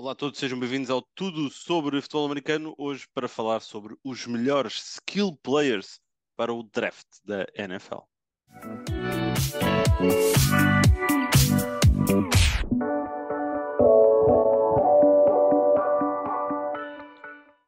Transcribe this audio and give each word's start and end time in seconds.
Olá 0.00 0.12
a 0.12 0.14
todos, 0.14 0.38
sejam 0.38 0.60
bem-vindos 0.60 0.90
ao 0.90 1.02
Tudo 1.02 1.50
sobre 1.50 2.00
Futebol 2.00 2.26
Americano. 2.26 2.72
Hoje 2.78 3.04
para 3.12 3.26
falar 3.26 3.58
sobre 3.58 3.96
os 4.04 4.28
melhores 4.28 4.94
skill 4.94 5.36
players 5.42 5.98
para 6.36 6.54
o 6.54 6.62
draft 6.62 7.08
da 7.24 7.44
NFL. 7.52 8.02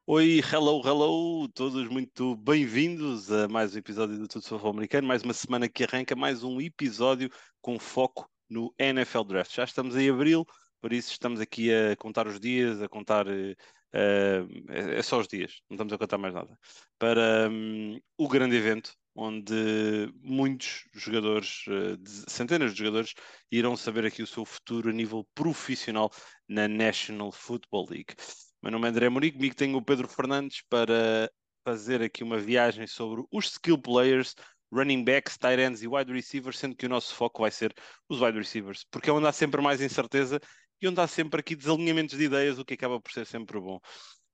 Oi, 0.06 0.40
hello, 0.52 0.80
hello, 0.86 1.48
todos 1.48 1.88
muito 1.88 2.36
bem-vindos 2.36 3.32
a 3.32 3.48
mais 3.48 3.74
um 3.74 3.78
episódio 3.78 4.16
do 4.16 4.28
Tudo 4.28 4.42
sobre 4.42 4.58
Futebol 4.58 4.70
Americano. 4.70 5.08
Mais 5.08 5.24
uma 5.24 5.34
semana 5.34 5.68
que 5.68 5.82
arranca, 5.82 6.14
mais 6.14 6.44
um 6.44 6.60
episódio 6.60 7.28
com 7.60 7.76
foco 7.76 8.30
no 8.48 8.72
NFL 8.78 9.24
Draft. 9.24 9.52
Já 9.52 9.64
estamos 9.64 9.96
em 9.96 10.08
abril, 10.08 10.46
por 10.80 10.92
isso 10.92 11.12
estamos 11.12 11.40
aqui 11.40 11.72
a 11.72 11.96
contar 11.96 12.26
os 12.26 12.40
dias, 12.40 12.80
a 12.82 12.88
contar. 12.88 13.26
Uh, 13.26 13.56
é, 13.92 14.98
é, 14.98 15.02
só 15.02 15.18
os 15.18 15.26
dias, 15.26 15.62
não 15.68 15.74
estamos 15.74 15.92
a 15.92 15.98
contar 15.98 16.16
mais 16.18 16.32
nada. 16.32 16.56
Para 16.98 17.48
um, 17.50 17.98
o 18.16 18.28
grande 18.28 18.56
evento, 18.56 18.94
onde 19.14 20.12
muitos 20.22 20.84
jogadores, 20.94 21.64
uh, 21.66 21.98
centenas 22.30 22.72
de 22.72 22.78
jogadores, 22.78 23.14
irão 23.50 23.76
saber 23.76 24.06
aqui 24.06 24.22
o 24.22 24.26
seu 24.26 24.44
futuro 24.44 24.90
a 24.90 24.92
nível 24.92 25.26
profissional 25.34 26.10
na 26.48 26.68
National 26.68 27.32
Football 27.32 27.88
League. 27.90 28.14
Meu 28.62 28.70
nome 28.70 28.86
é 28.86 28.90
André 28.90 29.08
Monique, 29.08 29.36
comigo 29.36 29.56
tenho 29.56 29.76
o 29.76 29.84
Pedro 29.84 30.06
Fernandes 30.06 30.62
para 30.68 31.30
fazer 31.64 32.02
aqui 32.02 32.22
uma 32.22 32.38
viagem 32.38 32.86
sobre 32.86 33.24
os 33.32 33.46
skill 33.52 33.78
players, 33.78 34.34
running 34.72 35.02
backs, 35.04 35.36
tight 35.36 35.60
ends 35.60 35.82
e 35.82 35.88
wide 35.88 36.12
receivers, 36.12 36.58
sendo 36.58 36.76
que 36.76 36.86
o 36.86 36.88
nosso 36.88 37.14
foco 37.14 37.42
vai 37.42 37.50
ser 37.50 37.74
os 38.08 38.20
wide 38.20 38.38
receivers, 38.38 38.84
porque 38.90 39.10
é 39.10 39.12
onde 39.12 39.26
há 39.26 39.32
sempre 39.32 39.60
mais 39.60 39.80
incerteza 39.80 40.40
e 40.80 40.88
onde 40.88 41.00
há 41.00 41.06
sempre 41.06 41.40
aqui 41.40 41.54
desalinhamentos 41.54 42.16
de 42.16 42.24
ideias, 42.24 42.58
o 42.58 42.64
que 42.64 42.74
acaba 42.74 43.00
por 43.00 43.12
ser 43.12 43.26
sempre 43.26 43.60
bom. 43.60 43.80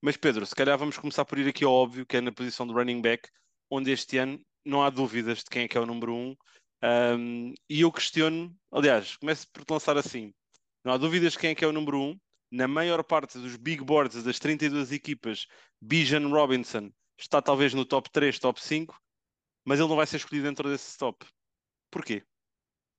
Mas 0.01 0.17
Pedro, 0.17 0.45
se 0.47 0.55
calhar 0.55 0.79
vamos 0.79 0.99
começar 0.99 1.25
por 1.25 1.39
ir 1.39 1.49
aqui 1.49 1.65
ao 1.65 1.73
óbvio, 1.73 2.07
que 2.07 2.17
é 2.17 2.21
na 2.21 2.33
posição 2.33 2.67
de 2.67 2.73
running 2.73 3.01
back, 3.01 3.29
onde 3.71 3.91
este 3.91 4.19
ano 4.19 4.41
não 4.65 4.83
há 4.83 4.91
dúvidas 4.91 5.39
de 5.39 5.45
quem 5.47 5.63
é 5.63 5.69
que 5.69 5.77
é 5.77 5.81
o 5.81 5.87
número 5.87 6.15
um. 6.15 6.37
um 6.83 7.55
e 7.69 7.81
eu 7.81 7.91
questiono, 7.91 8.55
aliás, 8.71 9.17
começo 9.17 9.47
por 9.53 9.65
te 9.65 9.71
lançar 9.73 9.97
assim: 9.97 10.33
não 10.85 10.93
há 10.93 10.97
dúvidas 10.97 11.33
de 11.33 11.39
quem 11.39 11.51
é 11.51 11.55
que 11.55 11.65
é 11.65 11.69
o 11.69 11.73
número 11.73 12.01
um, 12.01 12.19
na 12.51 12.69
maior 12.69 13.03
parte 13.03 13.39
dos 13.39 13.57
big 13.57 13.83
boards 13.83 14.23
das 14.23 14.39
32 14.39 14.93
equipas, 14.93 15.47
Bijan 15.81 16.29
Robinson 16.29 16.91
está 17.19 17.41
talvez 17.43 17.75
no 17.75 17.85
top 17.85 18.11
3, 18.11 18.39
top 18.39 18.63
5, 18.63 19.01
mas 19.65 19.81
ele 19.81 19.89
não 19.89 19.97
vai 19.97 20.07
ser 20.07 20.17
escolhido 20.19 20.47
dentro 20.47 20.69
desse 20.69 20.97
top. 20.97 21.27
Porquê? 21.91 22.23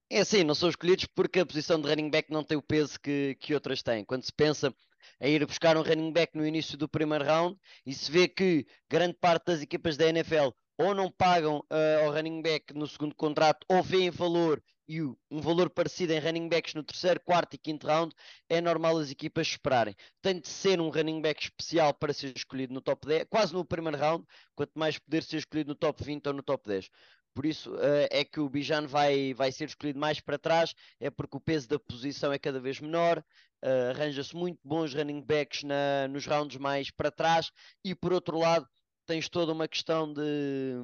É 0.09 0.19
assim, 0.21 0.43
não 0.43 0.55
são 0.55 0.69
escolhidos 0.69 1.05
porque 1.05 1.39
a 1.39 1.45
posição 1.45 1.81
de 1.81 1.87
running 1.89 2.09
back 2.09 2.31
não 2.31 2.43
tem 2.43 2.57
o 2.57 2.61
peso 2.61 2.97
que, 2.99 3.35
que 3.41 3.53
outras 3.53 3.83
têm. 3.83 4.05
Quando 4.05 4.23
se 4.23 4.31
pensa 4.31 4.73
em 5.19 5.33
ir 5.33 5.45
buscar 5.45 5.75
um 5.75 5.81
running 5.81 6.13
back 6.13 6.35
no 6.37 6.47
início 6.47 6.77
do 6.77 6.87
primeiro 6.87 7.25
round 7.25 7.57
e 7.85 7.93
se 7.93 8.09
vê 8.09 8.27
que 8.27 8.65
grande 8.89 9.15
parte 9.15 9.47
das 9.47 9.61
equipas 9.61 9.97
da 9.97 10.07
NFL 10.07 10.49
ou 10.77 10.93
não 10.95 11.11
pagam 11.11 11.57
uh, 11.57 12.05
ao 12.05 12.13
running 12.13 12.41
back 12.41 12.73
no 12.73 12.87
segundo 12.87 13.15
contrato 13.15 13.65
ou 13.67 13.83
veem 13.83 14.09
valor 14.09 14.63
e 14.87 15.01
um 15.01 15.41
valor 15.41 15.69
parecido 15.69 16.13
em 16.13 16.19
running 16.19 16.47
backs 16.47 16.73
no 16.73 16.81
terceiro, 16.81 17.19
quarto 17.19 17.55
e 17.55 17.57
quinto 17.57 17.85
round, 17.85 18.15
é 18.47 18.61
normal 18.61 18.97
as 18.97 19.11
equipas 19.11 19.47
esperarem. 19.47 19.93
Tem 20.21 20.39
de 20.39 20.47
ser 20.47 20.79
um 20.79 20.89
running 20.89 21.21
back 21.21 21.43
especial 21.43 21.93
para 21.93 22.13
ser 22.13 22.33
escolhido 22.35 22.73
no 22.73 22.79
top 22.79 23.05
10, 23.05 23.25
quase 23.29 23.53
no 23.53 23.65
primeiro 23.65 23.97
round, 23.97 24.25
quanto 24.55 24.71
mais 24.75 24.97
poder 24.97 25.23
ser 25.23 25.37
escolhido 25.37 25.69
no 25.69 25.75
top 25.75 26.01
20 26.01 26.27
ou 26.27 26.33
no 26.33 26.41
top 26.41 26.65
10. 26.65 26.89
Por 27.37 27.45
isso 27.45 27.71
uh, 27.75 28.07
é 28.09 28.25
que 28.25 28.39
o 28.39 28.49
Bijan 28.49 28.87
vai, 28.87 29.31
vai 29.31 29.51
ser 29.51 29.65
escolhido 29.65 29.99
mais 29.99 30.19
para 30.19 30.39
trás, 30.39 30.73
é 30.99 31.11
porque 31.11 31.37
o 31.37 31.39
peso 31.39 31.69
da 31.69 31.77
posição 31.77 32.33
é 32.33 32.39
cada 32.39 32.59
vez 32.59 32.79
menor, 32.79 33.23
uh, 33.63 33.91
arranja-se 33.91 34.35
muito 34.35 34.59
bons 34.63 34.95
running 34.95 35.21
backs 35.21 35.61
na, 35.61 36.07
nos 36.07 36.25
rounds 36.25 36.57
mais 36.57 36.89
para 36.89 37.11
trás, 37.11 37.51
e 37.85 37.93
por 37.93 38.11
outro 38.11 38.39
lado 38.39 38.67
tens 39.05 39.29
toda 39.29 39.51
uma 39.51 39.67
questão 39.67 40.11
de 40.11 40.81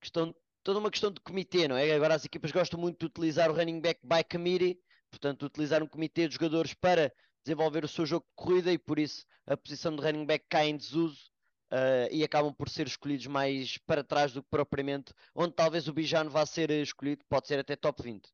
questão 0.00 0.34
toda 0.62 0.78
uma 0.78 0.90
questão 0.90 1.12
de 1.12 1.20
comitê, 1.20 1.68
não 1.68 1.76
é? 1.76 1.92
Agora 1.92 2.14
as 2.14 2.24
equipas 2.24 2.50
gostam 2.50 2.80
muito 2.80 3.00
de 3.00 3.04
utilizar 3.04 3.50
o 3.50 3.54
running 3.54 3.82
back 3.82 4.00
by 4.02 4.24
committee, 4.24 4.80
portanto, 5.10 5.44
utilizar 5.44 5.82
um 5.82 5.86
comitê 5.86 6.26
de 6.26 6.32
jogadores 6.32 6.72
para 6.72 7.12
desenvolver 7.44 7.84
o 7.84 7.88
seu 7.88 8.06
jogo 8.06 8.24
de 8.26 8.34
corrida 8.34 8.72
e 8.72 8.78
por 8.78 8.98
isso 8.98 9.26
a 9.46 9.58
posição 9.58 9.94
de 9.94 10.00
running 10.00 10.24
back 10.24 10.46
cai 10.48 10.70
em 10.70 10.76
desuso 10.78 11.29
uh, 11.70 12.08
e 12.10 12.24
acabam 12.24 12.52
por 12.52 12.68
ser 12.68 12.86
escolhidos 12.86 13.26
mais 13.26 13.78
para 13.78 14.04
trás 14.04 14.32
do 14.32 14.42
que 14.42 14.48
propriamente 14.50 15.12
onde 15.34 15.54
talvez 15.54 15.88
o 15.88 15.92
Bijan 15.92 16.28
vá 16.28 16.44
ser 16.44 16.70
escolhido, 16.70 17.24
pode 17.28 17.46
ser 17.46 17.58
até 17.58 17.76
top 17.76 18.02
20. 18.02 18.28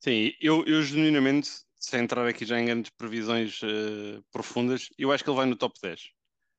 Sim, 0.00 0.32
eu, 0.40 0.64
eu 0.66 0.82
genuinamente, 0.82 1.48
sem 1.76 2.00
entrar 2.00 2.26
aqui 2.26 2.44
já 2.44 2.60
em 2.60 2.66
grandes 2.66 2.90
previsões 2.90 3.62
uh, 3.62 4.22
profundas, 4.30 4.88
eu 4.98 5.10
acho 5.10 5.24
que 5.24 5.30
ele 5.30 5.36
vai 5.36 5.46
no 5.46 5.56
top 5.56 5.78
10. 5.82 6.10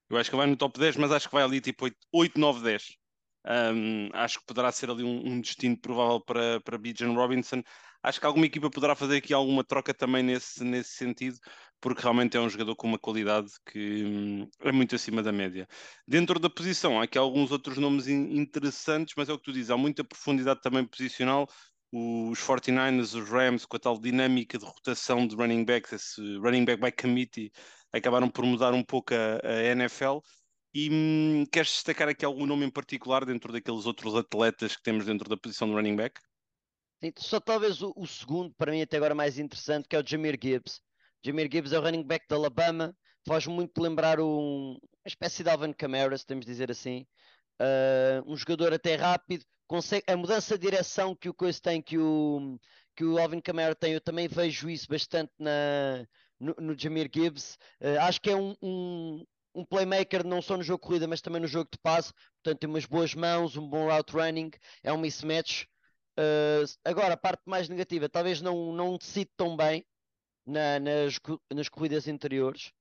Eu 0.09 0.17
acho 0.17 0.29
que 0.29 0.35
ele 0.35 0.41
vai 0.41 0.47
no 0.47 0.57
top 0.57 0.79
10, 0.79 0.97
mas 0.97 1.11
acho 1.11 1.27
que 1.27 1.35
vai 1.35 1.43
ali 1.43 1.61
tipo 1.61 1.85
8, 1.85 1.97
8 2.11 2.39
9, 2.39 2.63
10. 2.63 2.97
Um, 3.47 4.09
acho 4.13 4.39
que 4.39 4.45
poderá 4.45 4.71
ser 4.71 4.89
ali 4.89 5.03
um, 5.03 5.27
um, 5.27 5.39
destino 5.41 5.77
provável 5.77 6.19
para, 6.19 6.59
para 6.61 6.77
Bijan 6.77 7.13
Robinson. 7.13 7.61
Acho 8.01 8.19
que 8.19 8.25
alguma 8.25 8.45
equipa 8.45 8.69
poderá 8.69 8.95
fazer 8.95 9.17
aqui 9.17 9.33
alguma 9.33 9.63
troca 9.63 9.93
também 9.93 10.23
nesse, 10.23 10.63
nesse 10.63 10.91
sentido, 10.91 11.37
porque 11.81 12.01
realmente 12.01 12.37
é 12.37 12.39
um 12.39 12.49
jogador 12.49 12.75
com 12.75 12.87
uma 12.87 12.99
qualidade 12.99 13.51
que 13.65 14.03
hum, 14.03 14.49
é 14.61 14.71
muito 14.71 14.95
acima 14.95 15.21
da 15.21 15.31
média. 15.31 15.67
Dentro 16.07 16.39
da 16.39 16.49
posição, 16.49 16.99
há 16.99 17.03
aqui 17.03 17.17
alguns 17.17 17.51
outros 17.51 17.77
nomes 17.77 18.07
in, 18.07 18.37
interessantes, 18.37 19.13
mas 19.17 19.29
é 19.29 19.33
o 19.33 19.37
que 19.37 19.45
tu 19.45 19.53
dizes, 19.53 19.71
há 19.71 19.77
muita 19.77 20.03
profundidade 20.03 20.61
também 20.61 20.85
posicional. 20.85 21.47
Os 21.91 22.39
49ers, 22.39 23.13
os 23.13 23.29
Rams, 23.29 23.65
com 23.65 23.77
a 23.77 23.79
tal 23.79 23.99
dinâmica 23.99 24.57
de 24.57 24.65
rotação 24.65 25.27
de 25.27 25.35
running 25.35 25.63
backs, 25.63 25.93
esse 25.93 26.37
running 26.37 26.65
back 26.65 26.81
by 26.81 26.91
committee, 26.91 27.51
acabaram 27.93 28.29
por 28.29 28.45
mudar 28.45 28.73
um 28.73 28.83
pouco 28.83 29.13
a, 29.13 29.47
a 29.47 29.63
NFL 29.71 30.19
e 30.73 30.89
hum, 30.91 31.45
queres 31.49 31.69
destacar 31.69 32.09
aqui 32.09 32.25
algum 32.25 32.45
nome 32.45 32.65
em 32.65 32.69
particular 32.69 33.23
dentro 33.23 33.53
daqueles 33.53 33.85
outros 33.85 34.13
atletas 34.13 34.75
que 34.75 34.83
temos 34.83 35.05
dentro 35.05 35.29
da 35.29 35.37
posição 35.37 35.69
de 35.69 35.73
running 35.73 35.95
back? 35.95 36.19
Sim, 37.01 37.13
só 37.17 37.39
talvez 37.39 37.81
o, 37.81 37.93
o, 37.95 38.05
segundo, 38.05 38.53
para 38.55 38.73
mim 38.73 38.81
até 38.81 38.97
agora 38.97 39.15
mais 39.15 39.39
interessante, 39.39 39.87
que 39.87 39.95
é 39.95 39.99
o 39.99 40.05
Jameer 40.05 40.37
Gibbs. 40.41 40.81
Jameer 41.23 41.49
Gibbs 41.51 41.73
é 41.73 41.79
o 41.79 41.81
running 41.81 42.03
back 42.03 42.25
da 42.27 42.35
Alabama, 42.35 42.95
faz 43.27 43.47
muito 43.47 43.81
lembrar 43.81 44.19
um, 44.19 44.71
uma 44.71 45.07
espécie 45.07 45.43
de 45.43 45.49
Alvin 45.49 45.73
Kamara, 45.73 46.17
se 46.17 46.25
temos 46.25 46.45
de 46.45 46.51
dizer 46.51 46.71
assim. 46.71 47.05
Uh, 47.59 48.31
um 48.31 48.35
jogador 48.35 48.73
até 48.73 48.95
rápido, 48.95 49.45
consegue, 49.67 50.03
a 50.07 50.17
mudança 50.17 50.57
de 50.57 50.69
direção 50.69 51.15
que 51.15 51.29
o 51.29 51.33
Coisa 51.33 51.59
tem, 51.61 51.81
que 51.81 51.97
o, 51.97 52.59
que 52.95 53.03
o 53.03 53.17
Alvin 53.17 53.39
Kamara 53.39 53.75
tem, 53.75 53.93
eu 53.93 54.01
também 54.01 54.27
vejo 54.27 54.69
isso 54.69 54.87
bastante 54.87 55.31
na, 55.39 56.05
no, 56.39 56.55
no 56.59 56.77
Jameer 56.77 57.09
Gibbs. 57.13 57.57
Uh, 57.81 57.99
acho 58.01 58.21
que 58.21 58.29
é 58.29 58.35
um, 58.35 58.55
um, 58.61 59.23
um 59.55 59.65
playmaker 59.65 60.25
não 60.25 60.41
só 60.41 60.57
no 60.57 60.63
jogo 60.63 60.81
de 60.81 60.87
corrida, 60.87 61.07
mas 61.07 61.21
também 61.21 61.41
no 61.41 61.47
jogo 61.47 61.69
de 61.71 61.79
passe. 61.79 62.13
Portanto, 62.43 62.59
tem 62.59 62.69
umas 62.69 62.85
boas 62.85 63.15
mãos, 63.15 63.55
um 63.55 63.67
bom 63.67 63.89
route 63.89 64.13
running, 64.13 64.51
é 64.83 64.91
um 64.93 64.97
mismatch. 64.97 65.63
Uh, 66.17 66.63
agora, 66.83 67.13
a 67.13 67.17
parte 67.17 67.41
mais 67.45 67.67
negativa, 67.67 68.07
talvez 68.07 68.41
não, 68.41 68.73
não 68.73 68.97
decide 68.97 69.31
tão 69.35 69.55
bem 69.55 69.85
na, 70.45 70.79
nas, 70.79 71.19
nas 71.53 71.69
corridas 71.69 72.07
interiores. 72.07 72.71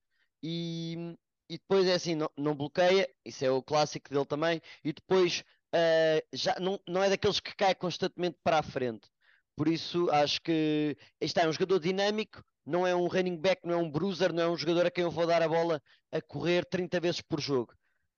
E, 0.43 1.17
e 1.49 1.59
depois 1.59 1.87
é 1.87 1.95
assim, 1.95 2.15
não, 2.15 2.31
não, 2.37 2.55
bloqueia, 2.55 3.09
isso 3.25 3.45
é 3.45 3.51
o 3.51 3.63
clássico 3.63 4.11
dele 4.11 4.27
também. 4.27 4.61
E 4.83 4.93
depois 4.93 5.45
uh, 5.75 6.27
já 6.33 6.57
não, 6.61 6.79
não 6.87 7.03
é 7.03 7.11
daqueles 7.11 7.41
que 7.41 7.55
cai 7.55 7.75
constantemente 7.75 8.39
para 8.43 8.59
a 8.59 8.63
frente. 8.63 9.09
Por 9.57 9.69
isso, 9.69 10.11
acho 10.11 10.41
que 10.43 10.97
este 11.21 11.41
é 11.41 11.49
um 11.49 11.53
jogador 11.53 11.79
dinâmico, 11.79 12.43
não 12.67 12.87
é 12.87 12.95
um 12.95 13.07
running 13.07 13.37
back, 13.37 13.65
não 13.65 13.75
é 13.75 13.77
um 13.77 13.91
bruiser, 13.91 14.33
não 14.33 14.43
é 14.43 14.49
um 14.49 14.57
jogador 14.57 14.87
a 14.87 14.91
quem 14.91 15.05
eu 15.05 15.11
vou 15.11 15.27
dar 15.27 15.43
a 15.43 15.49
bola 15.49 15.81
a 16.11 16.21
correr 16.21 16.65
30 16.65 17.01
vezes 17.01 17.21
por 17.21 17.41
jogo. 17.41 17.75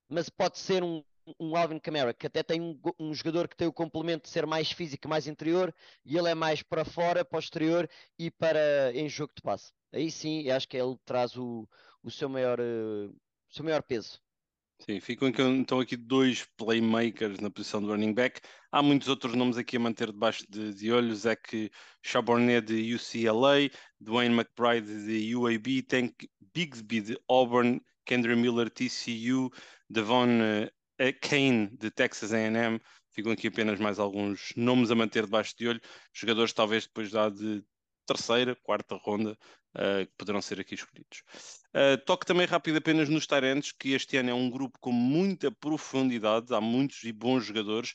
Mas 0.09 0.29
pode 0.29 0.57
ser 0.57 0.83
um, 0.83 1.03
um 1.39 1.55
Alvin 1.55 1.79
Kamara, 1.79 2.13
que 2.13 2.27
até 2.27 2.43
tem 2.43 2.61
um, 2.61 2.79
um, 2.99 3.13
jogador 3.13 3.47
que 3.47 3.55
tem 3.55 3.67
o 3.67 3.73
complemento 3.73 4.23
de 4.23 4.29
ser 4.29 4.45
mais 4.45 4.71
físico, 4.71 5.07
mais 5.07 5.27
interior, 5.27 5.73
e 6.05 6.17
ele 6.17 6.29
é 6.29 6.35
mais 6.35 6.61
para 6.61 6.85
fora, 6.85 7.25
para 7.25 7.37
o 7.37 7.39
exterior 7.39 7.89
e 8.17 8.31
para 8.31 8.91
em 8.93 9.09
jogo 9.09 9.33
de 9.35 9.41
passe. 9.41 9.71
Aí 9.93 10.11
sim, 10.11 10.49
acho 10.49 10.67
que 10.67 10.77
ele 10.77 10.97
traz 11.05 11.35
o, 11.35 11.67
o, 12.03 12.11
seu, 12.11 12.29
maior, 12.29 12.59
uh, 12.59 13.09
o 13.09 13.53
seu 13.53 13.63
maior 13.63 13.81
peso. 13.83 14.19
Sim, 14.79 14.99
ficam 14.99 15.27
então 15.27 15.79
aqui 15.79 15.97
dois 15.97 16.45
playmakers 16.55 17.39
na 17.39 17.49
posição 17.49 17.81
do 17.81 17.87
running 17.87 18.13
back. 18.13 18.39
Há 18.71 18.83
muitos 18.83 19.07
outros 19.07 19.33
nomes 19.33 19.57
aqui 19.57 19.77
a 19.77 19.79
manter 19.79 20.11
debaixo 20.11 20.45
de, 20.47 20.73
de 20.73 20.91
olhos. 20.91 21.25
É 21.25 21.35
que 21.35 21.71
Chabornet 22.03 22.67
de 22.67 22.93
UCLA, 22.93 23.71
Dwayne 23.99 24.35
McBride 24.35 25.05
de 25.05 25.35
UAB, 25.35 25.81
tem 25.81 26.13
Bigsby 26.53 27.01
de 27.01 27.19
Auburn, 27.27 27.81
Kendra 28.05 28.35
Miller 28.35 28.69
TCU, 28.69 29.51
Devon 29.89 30.27
uh, 30.27 30.76
Kane 31.21 31.69
de 31.77 31.91
Texas 31.91 32.33
A&M. 32.33 32.79
Ficam 33.11 33.31
aqui 33.31 33.47
apenas 33.47 33.79
mais 33.79 33.99
alguns 33.99 34.53
nomes 34.55 34.91
a 34.91 34.95
manter 34.95 35.25
debaixo 35.25 35.55
de 35.57 35.67
olho. 35.67 35.81
Jogadores 36.13 36.53
talvez 36.53 36.85
depois 36.85 37.11
da 37.11 37.29
de 37.29 37.63
terceira, 38.07 38.55
quarta 38.55 38.95
ronda, 38.95 39.37
uh, 39.75 40.05
que 40.05 40.13
poderão 40.17 40.41
ser 40.41 40.59
aqui 40.59 40.75
escolhidos. 40.75 41.23
Uh, 41.75 41.97
toque 42.05 42.25
também 42.25 42.47
rápido 42.47 42.77
apenas 42.77 43.09
nos 43.09 43.27
Tyrants, 43.27 43.71
que 43.71 43.91
este 43.93 44.17
ano 44.17 44.29
é 44.29 44.33
um 44.33 44.49
grupo 44.49 44.79
com 44.79 44.91
muita 44.91 45.51
profundidade, 45.51 46.53
há 46.53 46.61
muitos 46.61 47.03
e 47.03 47.11
bons 47.11 47.45
jogadores, 47.45 47.93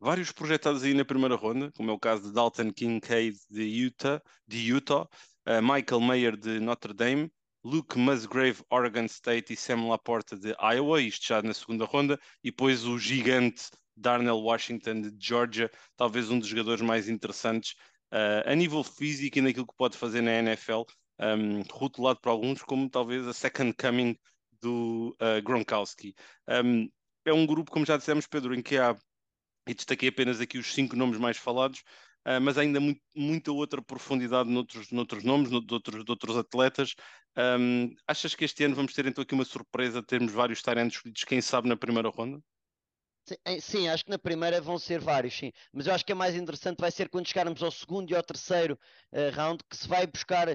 vários 0.00 0.32
projetados 0.32 0.82
aí 0.82 0.94
na 0.94 1.04
primeira 1.04 1.36
ronda, 1.36 1.70
como 1.76 1.90
é 1.90 1.92
o 1.92 1.98
caso 1.98 2.22
de 2.22 2.32
Dalton 2.32 2.72
Kincaid 2.72 3.36
de 3.50 3.62
Utah, 3.62 4.22
de 4.48 4.58
Utah 4.72 5.02
uh, 5.02 5.62
Michael 5.62 6.00
Mayer 6.00 6.36
de 6.36 6.58
Notre 6.58 6.94
Dame, 6.94 7.30
Luke 7.62 7.98
Musgrave, 7.98 8.62
Oregon 8.70 9.04
State 9.04 9.52
e 9.52 9.56
Sam 9.56 9.88
Laporta 9.88 10.36
de 10.36 10.54
Iowa, 10.60 11.00
isto 11.00 11.26
já 11.26 11.42
na 11.42 11.52
segunda 11.52 11.84
ronda, 11.84 12.18
e 12.42 12.50
depois 12.50 12.84
o 12.84 12.98
gigante 12.98 13.70
Darnell 13.96 14.38
Washington 14.38 15.02
de 15.02 15.14
Georgia, 15.18 15.70
talvez 15.96 16.30
um 16.30 16.38
dos 16.38 16.48
jogadores 16.48 16.80
mais 16.80 17.08
interessantes 17.08 17.74
uh, 18.12 18.48
a 18.48 18.54
nível 18.54 18.82
físico 18.82 19.38
e 19.38 19.42
naquilo 19.42 19.66
que 19.66 19.76
pode 19.76 19.96
fazer 19.96 20.22
na 20.22 20.32
NFL, 20.32 20.82
um, 21.18 21.62
rotulado 21.70 22.18
por 22.20 22.30
alguns 22.30 22.62
como 22.62 22.88
talvez 22.88 23.26
a 23.26 23.34
second 23.34 23.74
coming 23.74 24.16
do 24.60 25.16
uh, 25.20 25.42
Gronkowski. 25.42 26.14
Um, 26.48 26.88
é 27.24 27.32
um 27.32 27.46
grupo, 27.46 27.70
como 27.70 27.84
já 27.84 27.96
dissemos, 27.96 28.26
Pedro, 28.26 28.54
em 28.54 28.62
que 28.62 28.78
há, 28.78 28.96
e 29.68 29.74
destaquei 29.74 30.08
apenas 30.08 30.40
aqui 30.40 30.58
os 30.58 30.72
cinco 30.72 30.96
nomes 30.96 31.18
mais 31.18 31.36
falados, 31.36 31.82
Uh, 32.26 32.40
mas 32.40 32.58
ainda 32.58 32.78
muito, 32.80 33.00
muita 33.16 33.50
outra 33.52 33.80
profundidade 33.82 34.48
noutros, 34.50 34.90
noutros 34.90 35.24
nomes, 35.24 35.50
noutros, 35.50 36.04
noutros 36.04 36.36
atletas. 36.36 36.94
Um, 37.36 37.94
achas 38.06 38.34
que 38.34 38.44
este 38.44 38.64
ano 38.64 38.74
vamos 38.74 38.92
ter 38.92 39.06
então 39.06 39.22
aqui 39.22 39.34
uma 39.34 39.44
surpresa, 39.44 40.02
termos 40.02 40.32
vários 40.32 40.60
talentos 40.62 40.96
escolhidos, 40.96 41.24
quem 41.24 41.40
sabe, 41.40 41.68
na 41.68 41.76
primeira 41.76 42.08
ronda? 42.08 42.40
Sim, 43.26 43.60
sim, 43.60 43.88
acho 43.88 44.04
que 44.04 44.10
na 44.10 44.18
primeira 44.18 44.60
vão 44.60 44.78
ser 44.78 45.00
vários, 45.00 45.34
sim. 45.34 45.52
Mas 45.72 45.86
eu 45.86 45.94
acho 45.94 46.04
que 46.04 46.12
é 46.12 46.14
mais 46.14 46.34
interessante 46.34 46.80
vai 46.80 46.90
ser 46.90 47.08
quando 47.08 47.28
chegarmos 47.28 47.62
ao 47.62 47.70
segundo 47.70 48.10
e 48.10 48.16
ao 48.16 48.22
terceiro 48.22 48.78
uh, 49.12 49.30
round, 49.34 49.62
que 49.68 49.76
se 49.76 49.86
vai 49.86 50.06
buscar 50.06 50.48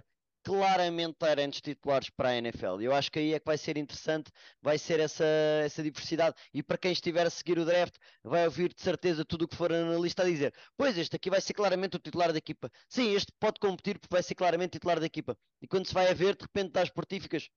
claramente 0.45 1.15
talentos 1.17 1.59
titulares 1.59 2.11
para 2.11 2.29
a 2.29 2.37
NFL. 2.37 2.79
Eu 2.79 2.93
acho 2.93 3.11
que 3.11 3.17
aí 3.17 3.33
é 3.33 3.39
que 3.39 3.45
vai 3.47 3.57
ser 3.57 3.77
interessante, 3.77 4.31
vai 4.61 4.77
ser 4.77 4.99
essa, 4.99 5.25
essa 5.65 5.81
diversidade. 5.81 6.35
E 6.53 6.61
para 6.61 6.77
quem 6.77 6.91
estiver 6.91 7.25
a 7.25 7.31
seguir 7.31 7.57
o 7.57 7.65
draft, 7.65 7.95
vai 8.23 8.45
ouvir 8.45 8.71
de 8.71 8.79
certeza 8.79 9.25
tudo 9.25 9.45
o 9.45 9.47
que 9.47 9.55
for 9.55 9.73
analista 9.73 10.21
a 10.21 10.25
dizer. 10.25 10.53
Pois, 10.77 10.95
este 10.99 11.15
aqui 11.15 11.31
vai 11.31 11.41
ser 11.41 11.55
claramente 11.55 11.95
o 11.95 11.99
titular 11.99 12.31
da 12.31 12.37
equipa. 12.37 12.71
Sim, 12.87 13.15
este 13.15 13.33
pode 13.39 13.59
competir 13.59 13.97
porque 13.97 14.13
vai 14.13 14.21
ser 14.21 14.35
claramente 14.35 14.73
titular 14.73 14.99
da 14.99 15.05
equipa. 15.07 15.35
E 15.59 15.67
quando 15.67 15.87
se 15.87 15.93
vai 15.95 16.11
a 16.11 16.13
ver, 16.13 16.35
de 16.35 16.43
repente 16.43 16.71
das 16.71 16.91
portíficas, 16.91 17.49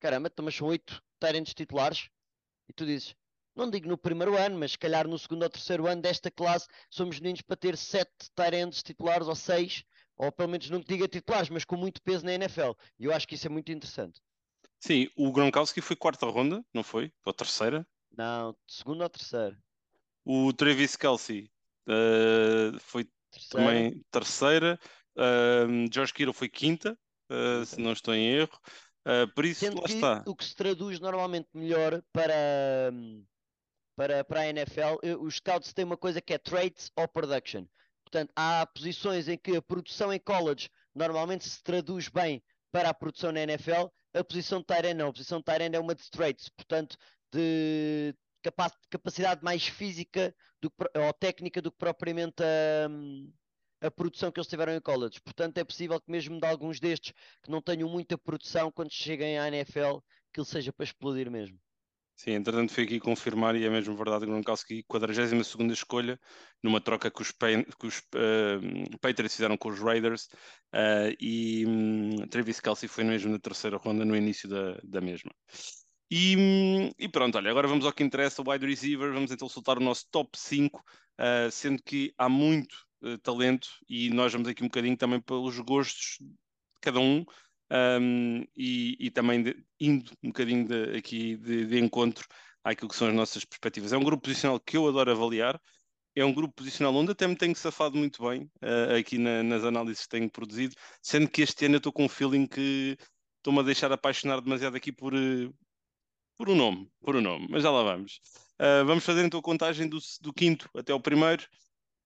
caramba, 0.00 0.28
mas 0.42 0.56
são 0.56 0.66
oito 0.66 1.00
talentos 1.20 1.54
titulares. 1.54 2.08
E 2.68 2.72
tu 2.72 2.84
dizes, 2.84 3.14
não 3.54 3.70
digo 3.70 3.88
no 3.88 3.96
primeiro 3.96 4.36
ano, 4.36 4.58
mas 4.58 4.72
se 4.72 4.78
calhar 4.78 5.06
no 5.06 5.16
segundo 5.16 5.44
ou 5.44 5.48
terceiro 5.48 5.86
ano 5.86 6.02
desta 6.02 6.28
classe, 6.28 6.66
somos 6.90 7.20
meninos 7.20 7.42
para 7.42 7.56
ter 7.56 7.76
sete 7.76 8.30
talentos 8.34 8.82
titulares 8.82 9.28
ou 9.28 9.36
seis 9.36 9.84
ou 10.16 10.32
pelo 10.32 10.48
menos 10.48 10.70
não 10.70 10.80
te 10.80 10.88
diga 10.88 11.06
titulares, 11.06 11.50
mas 11.50 11.64
com 11.64 11.76
muito 11.76 12.00
peso 12.02 12.24
na 12.24 12.32
NFL. 12.32 12.72
E 12.98 13.04
eu 13.04 13.12
acho 13.12 13.26
que 13.28 13.34
isso 13.34 13.46
é 13.46 13.50
muito 13.50 13.70
interessante. 13.70 14.20
Sim, 14.80 15.08
o 15.16 15.32
Gronkowski 15.32 15.80
foi 15.80 15.96
quarta 15.96 16.26
ronda, 16.26 16.64
não 16.72 16.82
foi? 16.82 17.12
Ou 17.24 17.32
terceira? 17.32 17.86
Não, 18.16 18.56
segunda 18.66 19.04
ou 19.04 19.10
terceira. 19.10 19.58
O 20.24 20.52
Travis 20.52 20.96
Kelsey 20.96 21.50
uh, 21.88 22.78
foi 22.80 23.08
terceira. 23.30 23.66
também 23.66 24.04
terceira. 24.10 24.78
Uh, 25.16 25.92
George 25.92 26.12
Kittle 26.12 26.32
foi 26.32 26.48
quinta, 26.48 26.98
uh, 27.30 27.64
se 27.64 27.80
não 27.80 27.92
estou 27.92 28.14
em 28.14 28.28
erro. 28.28 28.58
por 29.34 29.44
isso, 29.44 29.60
Sendo 29.60 29.80
lá 29.80 29.86
está. 29.86 30.24
O 30.26 30.34
que 30.34 30.44
se 30.44 30.54
traduz 30.54 31.00
normalmente 31.00 31.48
melhor 31.54 32.02
para, 32.12 32.92
para, 33.96 34.24
para 34.24 34.40
a 34.40 34.48
NFL, 34.48 34.98
os 35.20 35.36
scouts 35.36 35.72
têm 35.72 35.84
uma 35.84 35.96
coisa 35.96 36.20
que 36.20 36.34
é 36.34 36.38
traits 36.38 36.90
ou 36.96 37.08
production. 37.08 37.66
Portanto, 38.06 38.32
há 38.36 38.64
posições 38.66 39.26
em 39.26 39.36
que 39.36 39.56
a 39.56 39.62
produção 39.62 40.12
em 40.12 40.20
college 40.20 40.70
normalmente 40.94 41.48
se 41.48 41.60
traduz 41.60 42.08
bem 42.08 42.40
para 42.70 42.90
a 42.90 42.94
produção 42.94 43.32
na 43.32 43.40
NFL. 43.40 43.88
A 44.14 44.22
posição 44.22 44.60
de 44.60 44.66
Tyrene 44.66 44.94
não. 44.94 45.08
A 45.08 45.12
posição 45.12 45.38
de 45.38 45.44
Tyrene 45.44 45.76
é 45.76 45.80
uma 45.80 45.94
de 45.94 46.08
traits, 46.08 46.48
portanto, 46.50 46.96
de 47.32 48.14
capacidade 48.88 49.42
mais 49.42 49.66
física 49.66 50.32
do 50.62 50.70
que, 50.70 50.98
ou 50.98 51.12
técnica 51.14 51.60
do 51.60 51.72
que 51.72 51.78
propriamente 51.78 52.44
a, 52.44 53.86
a 53.88 53.90
produção 53.90 54.30
que 54.30 54.38
eles 54.38 54.48
tiveram 54.48 54.76
em 54.76 54.80
college. 54.80 55.20
Portanto, 55.20 55.58
é 55.58 55.64
possível 55.64 56.00
que 56.00 56.10
mesmo 56.10 56.38
de 56.38 56.46
alguns 56.46 56.78
destes 56.78 57.12
que 57.42 57.50
não 57.50 57.60
tenham 57.60 57.88
muita 57.88 58.16
produção, 58.16 58.70
quando 58.70 58.92
cheguem 58.92 59.36
à 59.36 59.48
NFL, 59.48 59.98
que 60.32 60.38
ele 60.38 60.46
seja 60.46 60.72
para 60.72 60.84
explodir 60.84 61.28
mesmo. 61.28 61.58
Sim, 62.16 62.32
entretanto 62.32 62.72
fui 62.72 62.84
aqui 62.84 62.98
confirmar, 62.98 63.54
e 63.56 63.64
é 63.64 63.68
mesmo 63.68 63.94
verdade, 63.94 64.24
Gronkowski, 64.24 64.82
42 64.84 65.70
escolha, 65.72 66.18
numa 66.62 66.80
troca 66.80 67.10
que 67.10 67.20
os, 67.20 67.30
que 67.30 67.86
os 67.86 67.98
uh, 67.98 68.98
Patriots 69.02 69.36
fizeram 69.36 69.54
com 69.58 69.68
os 69.68 69.78
Raiders, 69.78 70.24
uh, 70.74 71.14
e 71.20 71.66
um, 71.66 72.26
Travis 72.28 72.58
Kelsey 72.58 72.88
foi 72.88 73.04
mesmo 73.04 73.30
na 73.30 73.38
terceira 73.38 73.76
ronda, 73.76 74.02
no 74.02 74.16
início 74.16 74.48
da, 74.48 74.78
da 74.82 75.00
mesma. 75.02 75.30
E, 76.10 76.34
hum, 76.38 76.90
e, 76.98 77.06
pronto, 77.06 77.36
olha, 77.36 77.50
agora 77.50 77.68
vamos 77.68 77.84
ao 77.84 77.92
que 77.92 78.02
interessa, 78.02 78.40
o 78.40 78.50
wide 78.50 78.66
receiver, 78.66 79.12
vamos 79.12 79.30
então 79.30 79.46
soltar 79.46 79.76
o 79.76 79.84
nosso 79.84 80.06
top 80.10 80.38
5, 80.38 80.78
uh, 80.78 80.82
eh, 81.18 81.50
sendo 81.50 81.82
que 81.82 82.14
há 82.16 82.30
muito 82.30 82.74
talento, 83.22 83.68
e 83.86 84.08
nós 84.08 84.32
vamos 84.32 84.48
aqui 84.48 84.64
um 84.64 84.68
bocadinho 84.68 84.96
também 84.96 85.20
pelos 85.20 85.58
gostos 85.60 86.16
de 86.18 86.34
cada 86.80 86.98
um, 86.98 87.24
um, 87.70 88.44
e, 88.56 88.96
e, 89.00 89.10
também 89.10 89.42
de, 89.42 89.56
indo 89.80 90.12
um 90.22 90.28
bocadinho 90.28 90.66
de, 90.66 90.96
aqui 90.96 91.36
de, 91.36 91.66
de, 91.66 91.78
encontro 91.78 92.26
àquilo 92.62 92.88
que 92.88 92.96
são 92.96 93.08
as 93.08 93.14
nossas 93.14 93.44
perspectivas. 93.44 93.92
É 93.92 93.96
um 93.96 94.04
grupo 94.04 94.22
posicional 94.22 94.60
que 94.60 94.76
eu 94.76 94.86
adoro 94.88 95.10
avaliar, 95.10 95.60
é 96.14 96.24
um 96.24 96.32
grupo 96.32 96.54
posicional 96.54 96.94
onde 96.94 97.12
até 97.12 97.26
me 97.26 97.36
tenho 97.36 97.54
safado 97.54 97.96
muito 97.96 98.26
bem 98.28 98.50
uh, 98.62 98.96
aqui 98.98 99.18
na, 99.18 99.42
nas 99.42 99.64
análises 99.64 100.04
que 100.04 100.08
tenho 100.08 100.30
produzido, 100.30 100.74
sendo 101.02 101.28
que 101.28 101.42
este 101.42 101.66
ano 101.66 101.74
eu 101.74 101.78
estou 101.78 101.92
com 101.92 102.04
um 102.04 102.08
feeling 102.08 102.46
que 102.46 102.96
estou-me 103.38 103.60
a 103.60 103.62
deixar 103.62 103.92
apaixonar 103.92 104.40
demasiado 104.40 104.76
aqui 104.76 104.92
por, 104.92 105.12
uh, 105.14 105.54
por 106.38 106.48
um 106.48 106.54
nome, 106.54 106.90
por 107.02 107.16
um 107.16 107.20
nome, 107.20 107.46
mas 107.50 107.62
já 107.62 107.70
lá 107.70 107.82
vamos. 107.82 108.20
Uh, 108.60 108.84
vamos 108.86 109.04
fazer 109.04 109.24
então 109.24 109.40
a 109.40 109.42
contagem 109.42 109.88
do, 109.88 109.98
do 110.20 110.32
quinto 110.32 110.70
até 110.74 110.94
o 110.94 111.00
primeiro. 111.00 111.46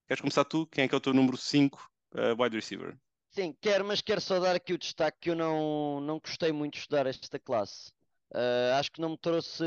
Queres 0.08 0.20
começar 0.20 0.44
tu? 0.44 0.66
Quem 0.66 0.84
é 0.84 0.88
que 0.88 0.94
é 0.94 0.98
o 0.98 1.00
teu 1.00 1.14
número 1.14 1.36
5 1.36 1.88
wide 2.36 2.56
receiver? 2.56 2.98
Sim, 3.30 3.56
quero, 3.60 3.84
mas 3.84 4.00
quero 4.00 4.20
só 4.20 4.38
dar 4.40 4.56
aqui 4.56 4.72
o 4.72 4.78
destaque 4.78 5.18
que 5.20 5.30
eu 5.30 5.36
não, 5.36 6.00
não 6.00 6.18
gostei 6.18 6.50
muito 6.52 6.74
de 6.74 6.80
estudar 6.80 7.06
esta 7.06 7.38
classe. 7.38 7.92
Uh, 8.32 8.74
acho 8.78 8.90
que 8.90 9.00
não 9.00 9.10
me 9.10 9.18
trouxe. 9.18 9.64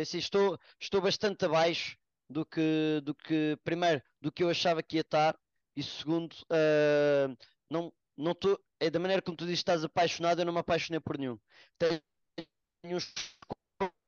Assim, 0.00 0.18
estou, 0.18 0.58
estou 0.80 1.00
bastante 1.02 1.44
abaixo 1.44 1.96
do 2.28 2.44
que, 2.46 3.00
do 3.04 3.14
que, 3.14 3.58
primeiro, 3.62 4.02
do 4.20 4.32
que 4.32 4.42
eu 4.42 4.48
achava 4.48 4.82
que 4.82 4.96
ia 4.96 5.02
estar, 5.02 5.38
e 5.76 5.82
segundo, 5.82 6.32
uh, 6.44 7.36
não 7.70 7.92
não 8.16 8.32
estou. 8.32 8.58
É 8.80 8.88
da 8.90 8.98
maneira 8.98 9.20
como 9.22 9.36
tu 9.36 9.44
dizes 9.44 9.60
estás 9.60 9.84
apaixonado, 9.84 10.40
eu 10.40 10.46
não 10.46 10.52
me 10.52 10.60
apaixonei 10.60 11.00
por 11.00 11.18
nenhum. 11.18 11.38
Tenho 11.78 12.00
uns 12.96 13.12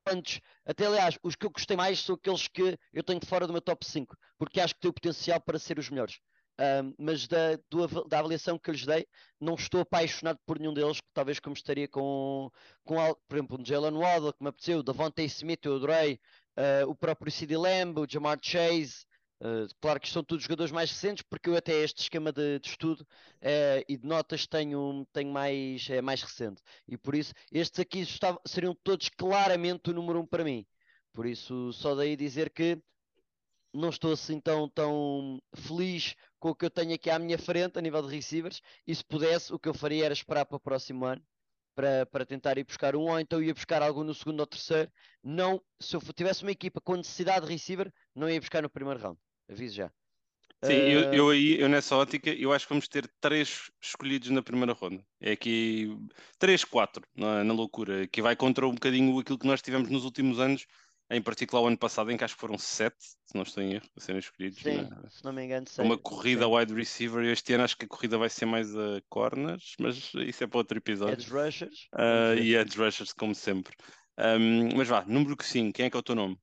quantos, 0.07 0.41
até 0.65 0.87
aliás, 0.87 1.19
os 1.23 1.35
que 1.35 1.47
eu 1.47 1.51
gostei 1.51 1.77
mais 1.77 2.01
são 2.01 2.15
aqueles 2.15 2.47
que 2.49 2.79
eu 2.93 3.03
tenho 3.03 3.21
fora 3.27 3.47
do 3.47 3.53
meu 3.53 3.61
top 3.63 3.85
5, 3.85 4.17
porque 4.39 4.61
acho 4.61 4.75
que 4.75 4.81
têm 4.81 4.91
o 4.91 4.95
potencial 4.95 5.41
para 5.41 5.59
ser 5.59 5.79
os 5.79 5.91
melhores. 5.91 6.21
Mas 6.99 7.27
da, 7.27 7.57
do, 7.69 7.87
da 8.09 8.19
avaliação 8.19 8.59
que 8.59 8.71
lhes 8.71 8.87
dei, 8.87 9.07
não 9.41 9.55
estou 9.55 9.81
apaixonado 9.81 10.39
por 10.47 10.59
nenhum 10.59 10.73
deles, 10.73 11.01
talvez 11.13 11.39
como 11.39 11.55
estaria 11.55 11.87
com, 11.87 12.51
com 12.85 12.97
por 13.29 13.37
exemplo, 13.37 13.61
um 13.61 13.65
Jalen 13.65 13.97
Waddle, 13.97 14.33
que 14.33 14.43
me 14.43 14.49
apeteceu, 14.49 14.79
o 14.79 14.83
Davante 14.83 15.23
Smith, 15.25 15.65
eu 15.65 15.77
adorei, 15.77 16.19
uh, 16.57 16.89
o 16.89 16.95
próprio 16.95 17.31
CD 17.31 17.57
Lamb, 17.57 17.99
o 18.01 18.07
Jamar 18.09 18.39
Chase, 18.43 19.05
uh, 19.41 19.69
claro 19.81 20.01
que 20.01 20.09
são 20.09 20.25
todos 20.25 20.45
jogadores 20.45 20.73
mais 20.73 20.91
recentes, 20.91 21.25
porque 21.29 21.51
eu 21.51 21.57
até 21.57 21.73
este 21.75 22.03
esquema 22.03 22.33
de, 22.33 22.59
de 22.59 22.69
estudo 22.69 23.03
uh, 23.03 23.85
e 23.89 23.97
de 23.97 24.07
notas 24.07 24.47
tenho, 24.47 25.07
tenho 25.13 25.31
mais, 25.31 25.89
é 25.91 26.01
mais 26.01 26.23
recente, 26.23 26.63
e 26.89 26.97
por 26.97 27.15
isso 27.15 27.35
estes 27.53 27.81
aqui 27.81 28.01
estavam, 28.01 28.41
seriam 28.47 28.75
todos 28.83 29.09
claramente 29.11 29.91
o 29.91 29.95
número 29.95 30.21
um 30.21 30.27
para 30.27 30.45
mim, 30.45 30.67
por 31.13 31.27
isso 31.27 31.73
só 31.73 31.95
daí 31.95 32.17
dizer 32.17 32.51
que 32.51 32.81
não 33.77 33.91
estou 33.91 34.13
assim 34.13 34.41
tão, 34.41 34.69
tão 34.71 35.41
feliz 35.55 36.15
com 36.47 36.51
o 36.51 36.55
que 36.55 36.65
eu 36.65 36.71
tenho 36.71 36.95
aqui 36.95 37.11
à 37.11 37.19
minha 37.19 37.37
frente 37.37 37.77
a 37.77 37.83
nível 37.83 38.01
de 38.03 38.15
receivers 38.15 38.63
e 38.87 38.95
se 38.95 39.05
pudesse 39.05 39.53
o 39.53 39.59
que 39.59 39.69
eu 39.69 39.75
faria 39.75 40.05
era 40.05 40.15
esperar 40.15 40.47
para 40.47 40.57
o 40.57 40.61
próximo 40.61 41.05
ano 41.05 41.21
para, 41.75 42.07
para 42.07 42.25
tentar 42.25 42.57
ir 42.57 42.63
buscar 42.63 42.95
um 42.95 43.01
ou 43.01 43.19
então 43.19 43.43
ia 43.43 43.53
buscar 43.53 43.83
algum 43.83 44.05
no 44.05 44.15
segundo 44.15 44.39
ou 44.39 44.47
terceiro. 44.47 44.89
Não, 45.25 45.61
se 45.81 45.97
eu 45.97 46.01
tivesse 46.15 46.43
uma 46.43 46.53
equipa 46.53 46.81
com 46.81 46.95
necessidade 46.95 47.47
de 47.47 47.53
receiver 47.53 47.93
não 48.15 48.31
ia 48.31 48.39
buscar 48.39 48.63
no 48.63 48.71
primeiro 48.71 49.01
round, 49.01 49.19
aviso 49.51 49.75
já. 49.75 49.91
Sim, 50.65 50.73
uh... 50.73 50.89
eu, 50.89 51.13
eu, 51.13 51.31
aí, 51.31 51.61
eu 51.61 51.69
nessa 51.69 51.97
ótica, 51.97 52.31
eu 52.31 52.53
acho 52.53 52.65
que 52.65 52.73
vamos 52.73 52.87
ter 52.87 53.11
três 53.21 53.69
escolhidos 53.83 54.31
na 54.31 54.41
primeira 54.41 54.73
ronda. 54.73 55.05
É 55.21 55.33
aqui 55.33 55.99
três, 56.39 56.63
quatro, 56.63 57.03
na, 57.13 57.43
na 57.43 57.53
loucura, 57.53 58.07
que 58.07 58.23
vai 58.23 58.37
contra 58.37 58.69
um 58.69 58.75
bocadinho 58.75 59.19
aquilo 59.19 59.39
que 59.39 59.47
nós 59.49 59.61
tivemos 59.61 59.91
nos 59.91 60.05
últimos 60.05 60.39
anos, 60.39 60.65
em 61.11 61.23
particular 61.23 61.63
o 61.63 61.67
ano 61.67 61.79
passado, 61.79 62.11
em 62.11 62.17
que 62.17 62.25
acho 62.25 62.35
que 62.35 62.41
foram 62.41 62.59
sete, 62.59 62.97
se 63.01 63.35
não 63.35 63.43
estou 63.43 63.63
em 63.63 63.75
erro, 63.75 63.87
a 63.97 64.01
serem 64.01 64.19
escolhidos. 64.19 64.61
Sim, 64.61 64.83
na... 64.83 65.09
se 65.09 65.25
não 65.25 65.33
me 65.33 65.45
engano, 65.45 65.67
sei. 65.69 65.85
Uma 65.85 65.97
corrida 65.97 66.45
sim. 66.45 66.55
wide 66.55 66.75
receiver, 66.75 67.25
e 67.25 67.31
este 67.31 67.55
ano 67.55 67.65
acho 67.65 67.77
que 67.77 67.85
a 67.85 67.89
corrida 67.89 68.19
vai 68.19 68.29
ser 68.29 68.47
mais 68.47 68.77
a 68.77 69.01
corners, 69.09 69.75
mas 69.79 70.13
isso 70.15 70.45
é 70.45 70.47
para 70.47 70.59
outro 70.59 70.79
episódio. 70.79 71.15
Edge 71.15 71.31
rushers. 71.31 71.89
Uh, 71.95 72.39
e 72.41 72.57
edge 72.57 72.77
rushers, 72.77 73.13
como 73.13 73.35
sempre. 73.35 73.77
Um, 74.19 74.77
mas 74.77 74.89
vá, 74.89 75.05
número 75.05 75.37
5, 75.41 75.73
quem 75.73 75.87
é 75.87 75.91
que 75.91 75.97
é 75.97 76.01
o 76.01 76.03
teu 76.03 76.15
nome? 76.15 76.39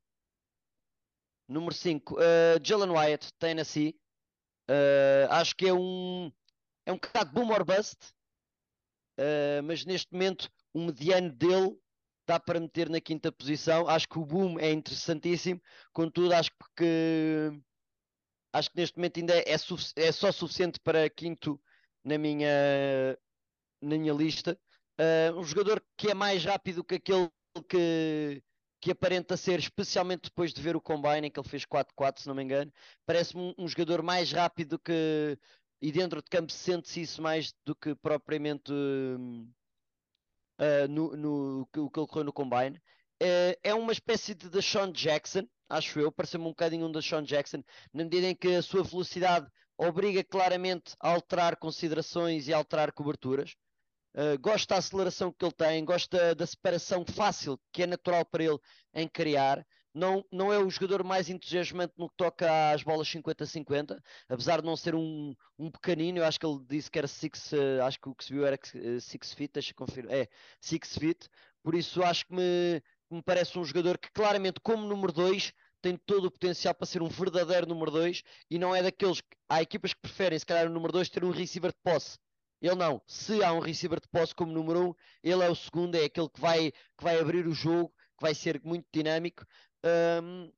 Número 1.47 1.73
5, 1.73 2.15
uh, 2.15 2.17
Jalen 2.63 2.91
Wyatt, 2.91 3.33
Tennessee. 3.37 3.95
Uh, 4.69 5.27
acho 5.29 5.55
que 5.55 5.67
é 5.67 5.73
um 5.73 6.31
é 6.85 6.91
um 6.91 6.95
bocado 6.95 7.31
boom 7.31 7.51
or 7.51 7.65
bust, 7.65 7.97
uh, 9.19 9.63
mas 9.63 9.85
neste 9.85 10.11
momento 10.13 10.49
o 10.73 10.79
mediano 10.79 11.31
dele 11.31 11.77
dá 12.25 12.39
para 12.39 12.59
meter 12.59 12.89
na 12.89 13.01
quinta 13.01 13.31
posição. 13.31 13.87
Acho 13.87 14.07
que 14.07 14.19
o 14.19 14.25
boom 14.25 14.59
é 14.59 14.71
interessantíssimo, 14.71 15.61
contudo, 15.91 16.33
acho 16.33 16.51
que 16.75 17.51
acho 18.53 18.69
que 18.69 18.77
neste 18.77 18.97
momento 18.97 19.19
ainda 19.19 19.35
é, 19.35 19.43
é 19.95 20.11
só 20.11 20.31
suficiente 20.31 20.79
para 20.79 21.09
quinto 21.09 21.59
na 22.03 22.17
minha 22.17 23.17
na 23.81 23.97
minha 23.97 24.13
lista. 24.13 24.57
Uh, 24.99 25.39
um 25.39 25.43
jogador 25.43 25.83
que 25.97 26.09
é 26.09 26.13
mais 26.13 26.45
rápido 26.45 26.83
que 26.83 26.95
aquele 26.95 27.29
que, 27.67 28.43
que 28.79 28.91
aparenta 28.91 29.37
ser, 29.37 29.59
especialmente 29.59 30.23
depois 30.23 30.53
de 30.53 30.61
ver 30.61 30.75
o 30.75 30.81
Combine, 30.81 31.27
em 31.27 31.31
que 31.31 31.39
ele 31.39 31.49
fez 31.49 31.65
4-4, 31.65 32.19
se 32.19 32.27
não 32.27 32.35
me 32.35 32.43
engano, 32.43 32.71
parece-me 33.05 33.41
um, 33.41 33.63
um, 33.63 33.67
jogador 33.67 34.01
mais 34.01 34.31
rápido 34.31 34.79
que. 34.79 35.37
E 35.81 35.91
dentro 35.91 36.21
de 36.21 36.29
campo 36.29 36.49
sente-se 36.49 37.01
isso 37.01 37.21
mais 37.21 37.53
do 37.65 37.75
que 37.75 37.93
propriamente 37.95 38.71
uh, 40.59 40.87
no, 40.87 41.15
no, 41.15 41.61
o 41.61 41.89
que 41.89 41.99
ele 41.99 42.07
correu 42.07 42.25
no 42.25 42.33
Combine. 42.33 42.77
Uh, 43.21 43.55
é 43.63 43.73
uma 43.73 43.91
espécie 43.91 44.33
de 44.33 44.61
Sean 44.61 44.91
Jackson, 44.91 45.47
acho 45.69 45.99
eu, 45.99 46.11
parece-me 46.11 46.43
um 46.43 46.49
bocadinho 46.49 46.87
um 46.87 46.91
da 46.91 47.01
Sean 47.01 47.23
Jackson, 47.23 47.63
na 47.93 48.03
medida 48.03 48.27
em 48.27 48.35
que 48.35 48.55
a 48.55 48.61
sua 48.61 48.83
velocidade 48.83 49.47
obriga 49.77 50.23
claramente 50.23 50.93
a 50.99 51.09
alterar 51.09 51.55
considerações 51.57 52.47
e 52.47 52.53
a 52.53 52.57
alterar 52.57 52.91
coberturas. 52.91 53.55
Uh, 54.15 54.37
gosto 54.39 54.69
da 54.69 54.77
aceleração 54.77 55.31
que 55.31 55.43
ele 55.43 55.53
tem, 55.53 55.83
gosto 55.83 56.15
da, 56.15 56.35
da, 56.35 56.45
separação 56.45 57.03
fácil 57.03 57.59
que 57.71 57.81
é 57.81 57.87
natural 57.87 58.23
para 58.25 58.43
ele 58.43 58.59
em 58.93 59.07
criar. 59.07 59.65
Não, 59.93 60.25
não 60.31 60.51
é 60.51 60.57
o 60.57 60.69
jogador 60.69 61.03
mais 61.03 61.29
entusiasmante 61.29 61.93
no 61.97 62.09
que 62.09 62.15
toca 62.17 62.71
às 62.71 62.81
bolas 62.81 63.07
50-50, 63.07 64.01
apesar 64.27 64.59
de 64.59 64.65
não 64.65 64.75
ser 64.75 64.95
um, 64.95 65.35
um 65.57 65.69
pequenino. 65.69 66.17
Eu 66.17 66.25
acho 66.25 66.39
que 66.39 66.45
ele 66.45 66.59
disse 66.67 66.89
que 66.89 66.97
era 66.97 67.07
6, 67.07 67.51
uh, 67.53 67.55
ah, 67.81 67.85
acho 67.85 67.99
que 67.99 68.09
o 68.09 68.15
que 68.15 68.25
se 68.25 68.33
viu 68.33 68.45
era 68.45 68.57
6 68.57 69.13
uh, 69.13 69.35
feet, 69.35 69.51
deixa 69.53 69.73
confirmar. 69.73 70.13
É, 70.15 70.27
6 70.59 70.97
feet. 70.97 71.29
Por 71.61 71.75
isso 71.75 72.01
acho 72.03 72.25
que 72.25 72.33
me, 72.33 72.81
me 73.09 73.21
parece 73.21 73.57
um 73.59 73.63
jogador 73.63 73.97
que 73.97 74.11
claramente, 74.11 74.59
como 74.61 74.87
número 74.87 75.13
2, 75.13 75.53
tem 75.81 75.97
todo 75.97 76.25
o 76.25 76.31
potencial 76.31 76.73
para 76.73 76.87
ser 76.87 77.01
um 77.01 77.09
verdadeiro 77.09 77.67
número 77.67 77.91
2 77.91 78.23
e 78.49 78.57
não 78.57 78.75
é 78.75 78.81
daqueles. 78.81 79.21
Há 79.47 79.61
equipas 79.61 79.93
que 79.93 80.01
preferem, 80.01 80.39
se 80.39 80.45
calhar, 80.45 80.65
o 80.65 80.73
número 80.73 80.93
2 80.93 81.09
ter 81.09 81.23
um 81.23 81.29
receiver 81.29 81.71
de 81.71 81.77
posse. 81.83 82.17
Ele 82.61 82.75
não. 82.75 83.01
Se 83.05 83.43
há 83.43 83.51
um 83.51 83.59
receiver 83.59 83.99
de 83.99 84.07
posse 84.07 84.33
como 84.33 84.51
número 84.51 84.79
1, 84.79 84.87
um, 84.87 84.95
ele 85.21 85.43
é 85.43 85.49
o 85.49 85.55
segundo, 85.55 85.95
é 85.95 86.05
aquele 86.05 86.29
que 86.29 86.39
vai, 86.39 86.71
que 86.71 87.03
vai 87.03 87.19
abrir 87.19 87.45
o 87.45 87.53
jogo, 87.53 87.93
que 88.17 88.21
vai 88.21 88.33
ser 88.33 88.61
muito 88.63 88.87
dinâmico. 88.93 89.45
Um, 89.85 90.51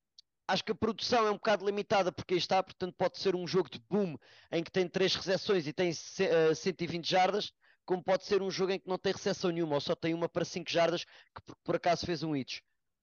acho 0.47 0.63
que 0.63 0.71
a 0.71 0.75
produção 0.75 1.25
é 1.27 1.31
um 1.31 1.35
bocado 1.35 1.65
limitada 1.65 2.11
porque 2.11 2.35
está, 2.35 2.61
portanto, 2.61 2.93
pode 2.97 3.17
ser 3.17 3.35
um 3.35 3.47
jogo 3.47 3.69
de 3.69 3.79
boom 3.89 4.15
em 4.51 4.63
que 4.63 4.71
tem 4.71 4.87
3 4.87 5.15
recepções 5.15 5.67
e 5.67 5.73
tem 5.73 5.91
uh, 5.91 6.55
120 6.55 7.09
jardas, 7.09 7.51
como 7.85 8.03
pode 8.03 8.25
ser 8.25 8.41
um 8.41 8.51
jogo 8.51 8.71
em 8.73 8.79
que 8.79 8.87
não 8.87 8.97
tem 8.97 9.13
recepção 9.13 9.51
nenhuma 9.51 9.75
ou 9.75 9.81
só 9.81 9.95
tem 9.95 10.13
uma 10.13 10.29
para 10.29 10.45
5 10.45 10.69
jardas, 10.69 11.03
que 11.03 11.41
por, 11.45 11.55
por 11.63 11.75
acaso 11.75 12.05
fez 12.05 12.23
um 12.23 12.35
hits. 12.35 12.61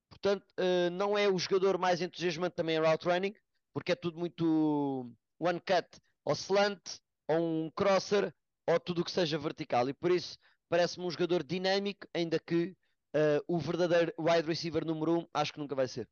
Portanto, 0.09 0.45
uh, 0.59 0.91
não 0.91 1.17
é 1.17 1.29
o 1.29 1.39
jogador 1.39 1.79
mais 1.79 2.01
entusiasmante 2.01 2.55
também 2.55 2.77
em 2.77 2.81
route 2.81 3.07
running, 3.07 3.35
porque 3.73 3.93
é 3.93 3.97
tudo 3.97 4.19
muito 4.19 5.11
one 5.39 5.61
cut 5.61 5.89
ou 6.25 6.35
slant, 6.35 6.81
ou 7.29 7.39
um 7.39 7.71
crosser, 7.71 8.33
ou 8.67 8.79
tudo 8.79 9.01
o 9.01 9.05
que 9.05 9.11
seja 9.11 9.39
vertical. 9.39 9.89
E 9.89 9.95
por 9.95 10.11
isso 10.11 10.39
parece-me 10.69 11.05
um 11.05 11.11
jogador 11.11 11.43
dinâmico, 11.43 12.07
ainda 12.15 12.39
que 12.39 12.75
uh, 13.15 13.43
o 13.47 13.59
verdadeiro 13.59 14.13
wide 14.19 14.47
receiver 14.47 14.85
número 14.85 15.13
1 15.13 15.19
um, 15.19 15.27
acho 15.35 15.53
que 15.53 15.59
nunca 15.59 15.75
vai 15.75 15.89
ser. 15.89 16.09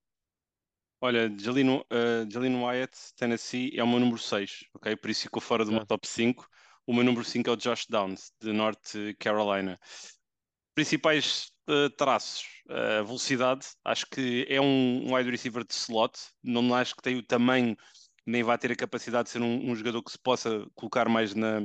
Olha, 1.01 1.33
Jalino, 1.39 1.81
uh, 1.91 2.31
Jalino 2.31 2.65
Wyatt, 2.65 2.97
Tennessee, 3.17 3.73
é 3.75 3.83
o 3.83 3.89
meu 3.89 3.99
número 3.99 4.19
6, 4.19 4.65
ok? 4.75 4.97
Por 4.97 5.11
isso 5.11 5.23
ficou 5.23 5.41
fora 5.41 5.65
do 5.65 5.73
meu 5.73 5.87
top 5.87 6.07
5. 6.07 6.47
O 6.87 6.93
meu 6.93 7.05
número 7.05 7.25
5 7.25 7.49
é 7.49 7.53
o 7.53 7.57
Josh 7.57 7.87
Downs, 7.89 8.33
de 8.41 8.53
North 8.53 8.93
Carolina. 9.19 9.79
Principais 10.75 11.53
uh, 11.69 11.89
traços, 11.91 12.45
uh, 12.69 13.05
velocidade, 13.05 13.67
acho 13.85 14.07
que 14.07 14.47
é 14.49 14.61
um, 14.61 15.07
um 15.07 15.15
wide 15.15 15.31
receiver 15.31 15.65
de 15.65 15.73
slot, 15.73 16.19
não 16.43 16.75
acho 16.75 16.95
que 16.97 17.03
tem 17.03 17.17
o 17.17 17.23
tamanho, 17.23 17.77
nem 18.27 18.43
vai 18.43 18.59
ter 18.59 18.73
a 18.73 18.77
capacidade 18.77 19.25
de 19.25 19.31
ser 19.31 19.43
um, 19.43 19.71
um 19.71 19.75
jogador 19.75 20.03
que 20.03 20.13
se 20.13 20.19
possa 20.19 20.67
colocar 20.75 21.09
mais 21.09 21.35
na, 21.35 21.61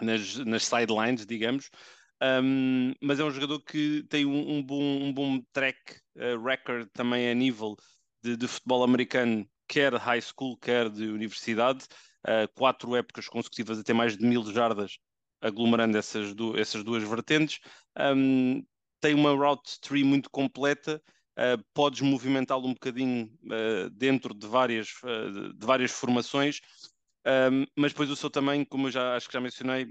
nas, 0.00 0.36
nas 0.38 0.64
sidelines, 0.64 1.24
digamos. 1.24 1.70
Um, 2.22 2.94
mas 3.02 3.20
é 3.20 3.24
um 3.24 3.30
jogador 3.30 3.60
que 3.60 4.02
tem 4.08 4.24
um, 4.24 4.56
um 4.56 4.62
bom, 4.62 4.82
um 4.82 5.12
bom 5.12 5.40
track 5.52 5.78
uh, 6.16 6.42
record 6.42 6.88
também 6.92 7.30
a 7.30 7.34
nível 7.34 7.76
de, 8.22 8.36
de, 8.36 8.48
futebol 8.48 8.82
americano, 8.82 9.46
quer 9.68 9.92
high 9.94 10.20
school, 10.20 10.56
quer 10.56 10.88
de 10.88 11.06
universidade. 11.08 11.84
Uh, 12.26 12.48
quatro 12.54 12.96
épocas 12.96 13.28
consecutivas 13.28 13.78
a 13.78 13.84
ter 13.84 13.92
mais 13.92 14.16
de 14.16 14.26
mil 14.26 14.42
jardas, 14.52 14.98
aglomerando 15.40 15.96
essas, 15.96 16.34
essas 16.56 16.82
duas 16.82 17.04
vertentes. 17.04 17.60
Um, 17.96 18.64
tem 19.00 19.14
uma 19.14 19.30
route 19.30 19.78
tree 19.80 20.02
muito 20.02 20.28
completa, 20.30 21.00
uh, 21.38 21.62
podes 21.72 22.00
movimentá-lo 22.00 22.66
um 22.66 22.72
bocadinho 22.72 23.30
dentro 23.92 24.34
de 24.34 24.46
várias, 24.46 24.88
de 25.56 25.64
várias 25.64 25.92
formações, 25.92 26.60
mas 27.76 27.92
depois 27.92 28.10
o 28.10 28.16
seu 28.16 28.30
tamanho, 28.30 28.64
como 28.66 28.86
eu 28.86 28.90
já 28.92 29.16
acho 29.16 29.26
que 29.26 29.32
já 29.32 29.40
mencionei, 29.40 29.86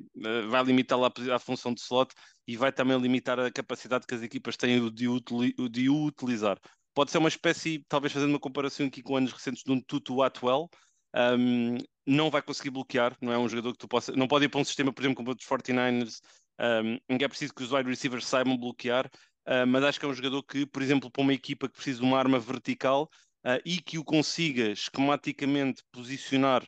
vai 0.49 0.63
limitar 0.63 0.97
a, 0.97 1.35
a 1.35 1.39
função 1.39 1.73
de 1.73 1.81
slot 1.81 2.13
e 2.47 2.55
vai 2.55 2.71
também 2.71 2.97
limitar 2.97 3.39
a 3.39 3.51
capacidade 3.51 4.05
que 4.07 4.15
as 4.15 4.21
equipas 4.21 4.55
têm 4.55 4.89
de, 4.89 5.07
utili 5.07 5.53
de 5.69 5.89
o 5.89 6.05
utilizar. 6.05 6.57
Pode 6.93 7.11
ser 7.11 7.17
uma 7.17 7.27
espécie, 7.27 7.83
talvez 7.89 8.13
fazendo 8.13 8.29
uma 8.29 8.39
comparação 8.39 8.85
aqui 8.85 9.03
com 9.03 9.17
anos 9.17 9.33
recentes, 9.33 9.63
de 9.63 9.71
um 9.71 9.81
Tutu 9.81 10.23
Atwell, 10.23 10.69
um, 11.15 11.77
não 12.05 12.29
vai 12.29 12.41
conseguir 12.41 12.69
bloquear, 12.69 13.15
não 13.21 13.31
é 13.31 13.37
um 13.37 13.49
jogador 13.49 13.73
que 13.73 13.79
tu 13.79 13.87
possa, 13.87 14.11
não 14.13 14.27
pode 14.27 14.45
ir 14.45 14.49
para 14.49 14.61
um 14.61 14.65
sistema, 14.65 14.93
por 14.93 15.01
exemplo, 15.01 15.17
como 15.17 15.31
o 15.31 15.35
dos 15.35 15.45
49ers, 15.45 16.21
um, 16.59 16.97
em 17.09 17.17
que 17.17 17.25
é 17.25 17.27
preciso 17.27 17.53
que 17.53 17.63
os 17.63 17.71
wide 17.71 17.89
receivers 17.89 18.25
saibam 18.25 18.57
bloquear, 18.57 19.07
uh, 19.47 19.65
mas 19.67 19.83
acho 19.83 19.99
que 19.99 20.05
é 20.05 20.09
um 20.09 20.13
jogador 20.13 20.43
que, 20.43 20.65
por 20.65 20.81
exemplo, 20.81 21.11
para 21.11 21.21
uma 21.21 21.33
equipa 21.33 21.67
que 21.67 21.75
precisa 21.75 21.99
de 21.99 22.05
uma 22.05 22.17
arma 22.17 22.39
vertical 22.39 23.09
uh, 23.45 23.59
e 23.65 23.81
que 23.81 23.97
o 23.97 24.03
consiga 24.03 24.69
esquematicamente 24.71 25.83
posicionar 25.91 26.63
uh, 26.63 26.67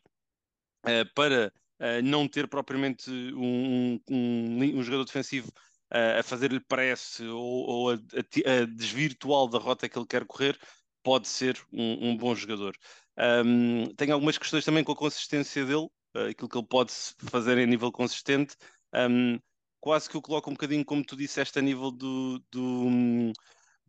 para 1.14 1.52
não 2.04 2.28
ter 2.28 2.48
propriamente 2.48 3.10
um, 3.10 4.00
um, 4.10 4.80
um 4.80 4.84
jogador 4.84 5.06
defensivo 5.06 5.52
a 5.90 6.24
fazer-lhe 6.24 6.60
press 6.60 7.20
ou, 7.20 7.36
ou 7.38 7.92
a, 7.92 7.94
a, 7.94 8.62
a, 8.62 8.66
desvirtuá 8.66 9.48
da 9.50 9.58
rota 9.58 9.88
que 9.88 9.98
ele 9.98 10.08
quer 10.08 10.26
correr, 10.26 10.60
pode 11.04 11.28
ser 11.28 11.58
um, 11.72 12.10
um 12.10 12.18
bom 12.18 12.36
jogador. 12.36 12.76
Um, 13.18 13.94
tenho 13.96 14.14
algumas 14.14 14.38
questões 14.38 14.66
também 14.66 14.84
com 14.84 14.92
a 14.92 14.96
consistência 14.96 15.66
dele, 15.66 15.88
aquilo 16.30 16.50
que 16.50 16.58
ele 16.58 16.68
pode 16.68 16.92
fazer 17.30 17.58
em 17.58 17.66
nível 17.66 17.92
consistente. 17.92 18.56
Um, 18.94 19.40
quase 19.80 20.10
que 20.10 20.18
o 20.18 20.22
coloco 20.22 20.50
um 20.50 20.54
bocadinho, 20.54 20.84
como 20.84 21.06
tu 21.06 21.16
disseste, 21.16 21.58
a 21.58 21.62
nível 21.62 21.92
do, 21.92 22.44
do, 22.52 23.32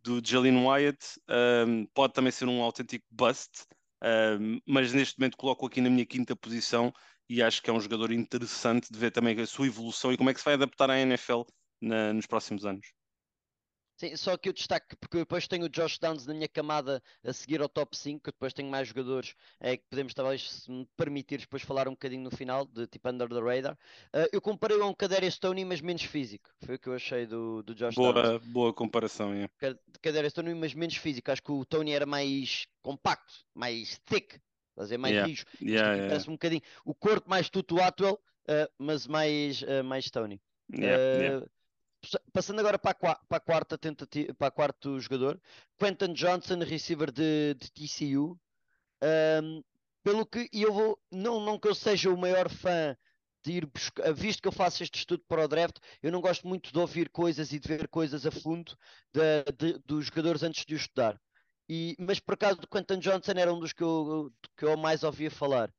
do 0.01 0.21
Jalen 0.25 0.65
Wyatt. 0.65 1.19
Pode 1.93 2.13
também 2.13 2.31
ser 2.31 2.47
um 2.47 2.61
autêntico 2.61 3.05
bust, 3.11 3.65
mas 4.65 4.93
neste 4.93 5.19
momento 5.19 5.37
coloco 5.37 5.65
aqui 5.65 5.81
na 5.81 5.89
minha 5.89 6.05
quinta 6.05 6.35
posição 6.35 6.93
e 7.29 7.43
acho 7.43 7.61
que 7.61 7.69
é 7.69 7.73
um 7.73 7.79
jogador 7.79 8.11
interessante 8.11 8.91
de 8.91 8.97
ver 8.97 9.11
também 9.11 9.39
a 9.39 9.45
sua 9.45 9.67
evolução 9.67 10.11
e 10.11 10.17
como 10.17 10.29
é 10.29 10.33
que 10.33 10.39
se 10.39 10.45
vai 10.45 10.55
adaptar 10.55 10.89
à 10.89 10.99
NFL 10.99 11.41
na, 11.81 12.13
nos 12.13 12.25
próximos 12.25 12.65
anos. 12.65 12.98
Sim, 13.99 14.15
só 14.15 14.37
que 14.37 14.47
eu 14.47 14.53
destaque, 14.53 14.95
porque 14.95 15.17
depois 15.17 15.45
tenho 15.45 15.65
o 15.65 15.69
Josh 15.69 15.99
Downs 15.99 16.25
na 16.25 16.33
minha 16.33 16.47
camada 16.47 17.03
a 17.21 17.33
seguir 17.33 17.59
ao 17.59 17.67
top 17.67 17.97
5, 17.97 18.23
que 18.23 18.31
depois 18.31 18.53
tenho 18.53 18.69
mais 18.69 18.87
jogadores 18.87 19.35
é, 19.59 19.75
que 19.75 19.83
podemos 19.89 20.13
talvez, 20.13 20.49
se 20.49 20.71
me 20.71 20.87
permitir, 20.95 21.39
depois 21.39 21.63
falar 21.63 21.85
um 21.85 21.91
bocadinho 21.91 22.23
no 22.23 22.31
final, 22.31 22.65
de 22.65 22.87
tipo 22.87 23.09
under 23.09 23.27
the 23.27 23.41
radar. 23.41 23.73
Uh, 23.73 24.29
eu 24.31 24.39
comparei 24.39 24.79
a 24.79 24.85
um 24.85 24.93
Kadarius 24.93 25.37
Tony, 25.37 25.65
mas 25.65 25.81
menos 25.81 26.03
físico. 26.03 26.49
Foi 26.63 26.75
o 26.75 26.79
que 26.79 26.87
eu 26.87 26.93
achei 26.93 27.25
do, 27.25 27.61
do 27.61 27.75
Josh 27.75 27.95
boa, 27.95 28.13
Downs. 28.13 28.45
Boa 28.45 28.73
comparação, 28.73 29.33
é. 29.33 29.49
Kadarius 30.01 30.31
Tony, 30.31 30.53
mas 30.53 30.73
menos 30.73 30.95
físico. 30.95 31.29
Acho 31.29 31.43
que 31.43 31.51
o 31.51 31.65
Tony 31.65 31.91
era 31.91 32.05
mais 32.05 32.67
compacto, 32.81 33.45
mais 33.53 33.99
thick, 34.05 34.39
fazer 34.77 34.97
mais 34.97 35.11
yeah. 35.11 35.27
rijo. 35.27 35.45
Yeah, 35.61 35.91
yeah, 35.91 36.07
parece 36.07 36.29
um 36.29 36.33
bocadinho 36.35 36.61
o 36.85 36.95
corpo 36.95 37.29
mais 37.29 37.49
Tutu 37.49 37.81
Atwell, 37.81 38.13
uh, 38.13 38.71
mas 38.77 39.05
mais, 39.07 39.61
uh, 39.61 39.83
mais 39.83 40.09
Tony. 40.09 40.39
Yeah, 40.73 41.45
Passando 42.31 42.59
agora 42.59 42.79
para 42.79 42.91
a, 42.91 43.15
para 43.15 43.37
a 43.37 43.39
quarta 43.39 43.77
tentativa, 43.77 44.33
para 44.33 44.51
quarto 44.51 44.99
jogador, 44.99 45.39
Quentin 45.77 46.13
Johnson, 46.13 46.59
receiver 46.59 47.11
de, 47.11 47.55
de 47.55 47.71
TCU. 47.71 48.39
Um, 49.43 49.63
pelo 50.03 50.25
que 50.25 50.49
eu 50.53 50.73
vou, 50.73 50.99
não, 51.11 51.39
não 51.39 51.59
que 51.59 51.67
eu 51.67 51.75
seja 51.75 52.09
o 52.09 52.17
maior 52.17 52.49
fã 52.49 52.95
de 53.43 53.53
ir 53.53 53.65
buscar, 53.65 54.13
visto 54.13 54.41
que 54.41 54.47
eu 54.47 54.51
faço 54.51 54.83
este 54.83 54.99
estudo 54.99 55.23
para 55.27 55.43
o 55.43 55.47
draft, 55.47 55.77
eu 56.01 56.11
não 56.11 56.21
gosto 56.21 56.47
muito 56.47 56.71
de 56.71 56.79
ouvir 56.79 57.09
coisas 57.09 57.51
e 57.51 57.59
de 57.59 57.67
ver 57.67 57.87
coisas 57.87 58.25
a 58.25 58.31
fundo 58.31 58.77
de, 59.13 59.43
de, 59.57 59.79
dos 59.79 60.05
jogadores 60.05 60.43
antes 60.43 60.65
de 60.65 60.75
os 60.75 60.81
estudar. 60.81 61.19
E, 61.67 61.95
mas 61.99 62.19
por 62.19 62.33
acaso, 62.33 62.59
Quentin 62.71 62.99
Johnson 62.99 63.33
era 63.35 63.53
um 63.53 63.59
dos 63.59 63.73
que 63.73 63.83
eu, 63.83 64.33
que 64.57 64.65
eu 64.65 64.75
mais 64.75 65.03
ouvia 65.03 65.29
falar. 65.29 65.71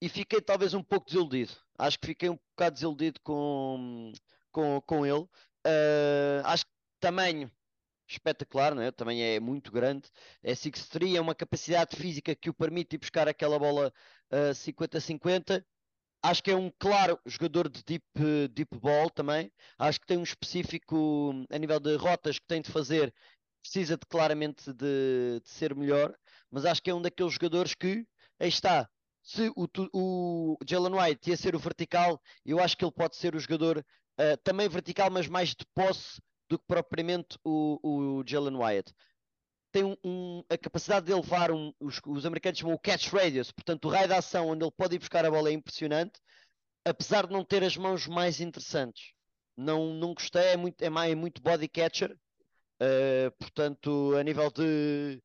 E 0.00 0.08
fiquei 0.08 0.40
talvez 0.40 0.74
um 0.74 0.82
pouco 0.82 1.06
desiludido. 1.06 1.52
Acho 1.78 1.98
que 1.98 2.06
fiquei 2.06 2.30
um 2.30 2.38
bocado 2.56 2.74
desiludido 2.74 3.20
com, 3.22 4.12
com, 4.52 4.80
com 4.82 5.06
ele. 5.06 5.22
Uh, 5.66 6.42
acho 6.44 6.64
que 6.64 6.72
tamanho 7.00 7.50
espetacular, 8.08 8.74
não 8.74 8.82
é? 8.82 8.90
também 8.90 9.22
é 9.22 9.40
muito 9.40 9.70
grande. 9.70 10.08
É 10.42 10.54
6'3, 10.54 11.16
é 11.16 11.20
uma 11.20 11.34
capacidade 11.34 11.96
física 11.96 12.34
que 12.34 12.50
o 12.50 12.54
permite 12.54 12.94
ir 12.94 12.98
buscar 12.98 13.28
aquela 13.28 13.58
bola 13.58 13.92
50-50. 14.54 15.60
Uh, 15.60 15.64
Acho 16.20 16.42
que 16.42 16.50
é 16.50 16.56
um 16.56 16.70
claro 16.80 17.18
jogador 17.24 17.68
de 17.68 17.82
deep, 17.84 18.04
deep 18.52 18.76
ball 18.76 19.08
também. 19.08 19.52
Acho 19.78 20.00
que 20.00 20.06
tem 20.06 20.18
um 20.18 20.24
específico 20.24 21.32
a 21.48 21.56
nível 21.58 21.78
de 21.78 21.94
rotas 21.96 22.40
que 22.40 22.46
tem 22.46 22.60
de 22.60 22.72
fazer, 22.72 23.14
precisa 23.62 23.96
de, 23.96 24.04
claramente 24.06 24.72
de, 24.72 25.40
de 25.40 25.48
ser 25.48 25.74
melhor, 25.76 26.12
mas 26.50 26.64
acho 26.64 26.82
que 26.82 26.90
é 26.90 26.94
um 26.94 27.02
daqueles 27.02 27.32
jogadores 27.32 27.74
que 27.74 28.04
aí 28.40 28.48
está. 28.48 28.88
Se 29.22 29.52
o, 29.54 29.68
o 29.92 30.58
Jalen 30.66 30.94
White 30.94 31.30
ia 31.30 31.36
ser 31.36 31.54
o 31.54 31.58
vertical, 31.58 32.20
eu 32.44 32.58
acho 32.60 32.76
que 32.76 32.84
ele 32.84 32.92
pode 32.92 33.16
ser 33.16 33.36
o 33.36 33.40
jogador 33.40 33.84
uh, 34.18 34.36
também 34.42 34.68
vertical, 34.68 35.10
mas 35.10 35.26
mais 35.28 35.50
de 35.50 35.64
posse 35.74 36.20
do 36.48 36.58
que 36.58 36.64
propriamente 36.66 37.38
o, 37.44 37.78
o 37.82 38.24
Jalen 38.26 38.56
Wyatt. 38.56 38.92
Tem 39.70 39.84
um, 39.84 39.96
um, 40.02 40.44
a 40.48 40.56
capacidade 40.56 41.06
de 41.06 41.14
levar 41.14 41.50
um, 41.50 41.72
os, 41.78 42.00
os, 42.06 42.24
americanos 42.24 42.58
chamam 42.58 42.74
o 42.74 42.78
catch 42.78 43.08
radius, 43.08 43.52
portanto 43.52 43.84
o 43.84 43.88
raio 43.88 44.08
de 44.08 44.14
ação 44.14 44.48
onde 44.48 44.64
ele 44.64 44.72
pode 44.72 44.96
ir 44.96 44.98
buscar 44.98 45.26
a 45.26 45.30
bola 45.30 45.50
é 45.50 45.52
impressionante, 45.52 46.18
apesar 46.84 47.26
de 47.26 47.32
não 47.32 47.44
ter 47.44 47.62
as 47.62 47.76
mãos 47.76 48.06
mais 48.06 48.40
interessantes. 48.40 49.12
Não, 49.56 49.92
não 49.92 50.14
gostei, 50.14 50.52
é 50.52 50.56
muito, 50.56 50.80
é, 50.82 50.86
é 50.86 51.14
muito 51.14 51.42
body 51.42 51.68
catcher, 51.68 52.12
uh, 52.12 53.30
portanto 53.38 54.14
a 54.16 54.22
nível 54.22 54.50
de 54.50 55.22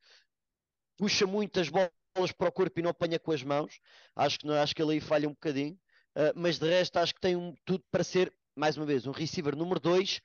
puxa 0.97 1.25
muitas 1.25 1.69
bolas 1.69 2.31
para 2.37 2.49
o 2.49 2.51
corpo 2.51 2.79
e 2.79 2.83
não 2.83 2.89
apanha 2.89 3.19
com 3.19 3.31
as 3.31 3.43
mãos, 3.43 3.79
acho 4.15 4.39
que, 4.39 4.49
acho 4.49 4.75
que 4.75 4.81
ele 4.81 4.93
aí 4.93 4.99
falha 4.99 5.27
um 5.29 5.33
bocadinho, 5.33 5.79
uh, 6.17 6.33
mas 6.35 6.59
de 6.59 6.67
resto 6.67 6.97
acho 6.97 7.13
que 7.13 7.21
tem 7.21 7.35
um, 7.35 7.55
tudo 7.63 7.83
para 7.89 8.03
ser, 8.03 8.33
mais 8.55 8.77
uma 8.77 8.85
vez, 8.85 9.05
um 9.07 9.11
receiver 9.11 9.55
número 9.55 9.79
2 9.79 10.21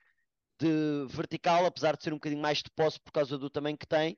de 0.59 1.05
vertical, 1.07 1.65
apesar 1.65 1.95
de 1.95 2.03
ser 2.03 2.13
um 2.13 2.17
bocadinho 2.17 2.41
mais 2.41 2.59
de 2.59 2.69
posse 2.75 2.99
por 2.99 3.11
causa 3.11 3.37
do 3.37 3.49
tamanho 3.49 3.77
que 3.77 3.87
tem, 3.87 4.17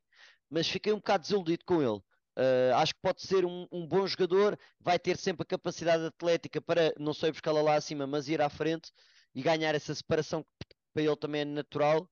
mas 0.50 0.68
fiquei 0.68 0.92
um 0.92 0.98
bocado 0.98 1.24
desiludido 1.24 1.64
com 1.66 1.82
ele. 1.82 2.02
Uh, 2.38 2.74
acho 2.76 2.94
que 2.96 3.02
pode 3.02 3.22
ser 3.22 3.46
um, 3.46 3.68
um, 3.72 3.86
bom 3.86 4.08
jogador, 4.08 4.58
vai 4.80 4.98
ter 4.98 5.18
sempre 5.18 5.44
a 5.44 5.46
capacidade 5.46 6.06
atlética 6.06 6.62
para 6.62 6.94
não 6.98 7.14
só 7.14 7.28
ir 7.28 7.32
buscá 7.32 7.52
lá 7.52 7.76
acima, 7.76 8.08
mas 8.08 8.28
ir 8.28 8.42
à 8.42 8.50
frente 8.50 8.92
e 9.36 9.42
ganhar 9.42 9.76
essa 9.76 9.94
separação 9.94 10.44
que 10.44 10.76
para 10.94 11.04
ele 11.04 11.16
também 11.18 11.42
é 11.42 11.46
natural. 11.46 12.10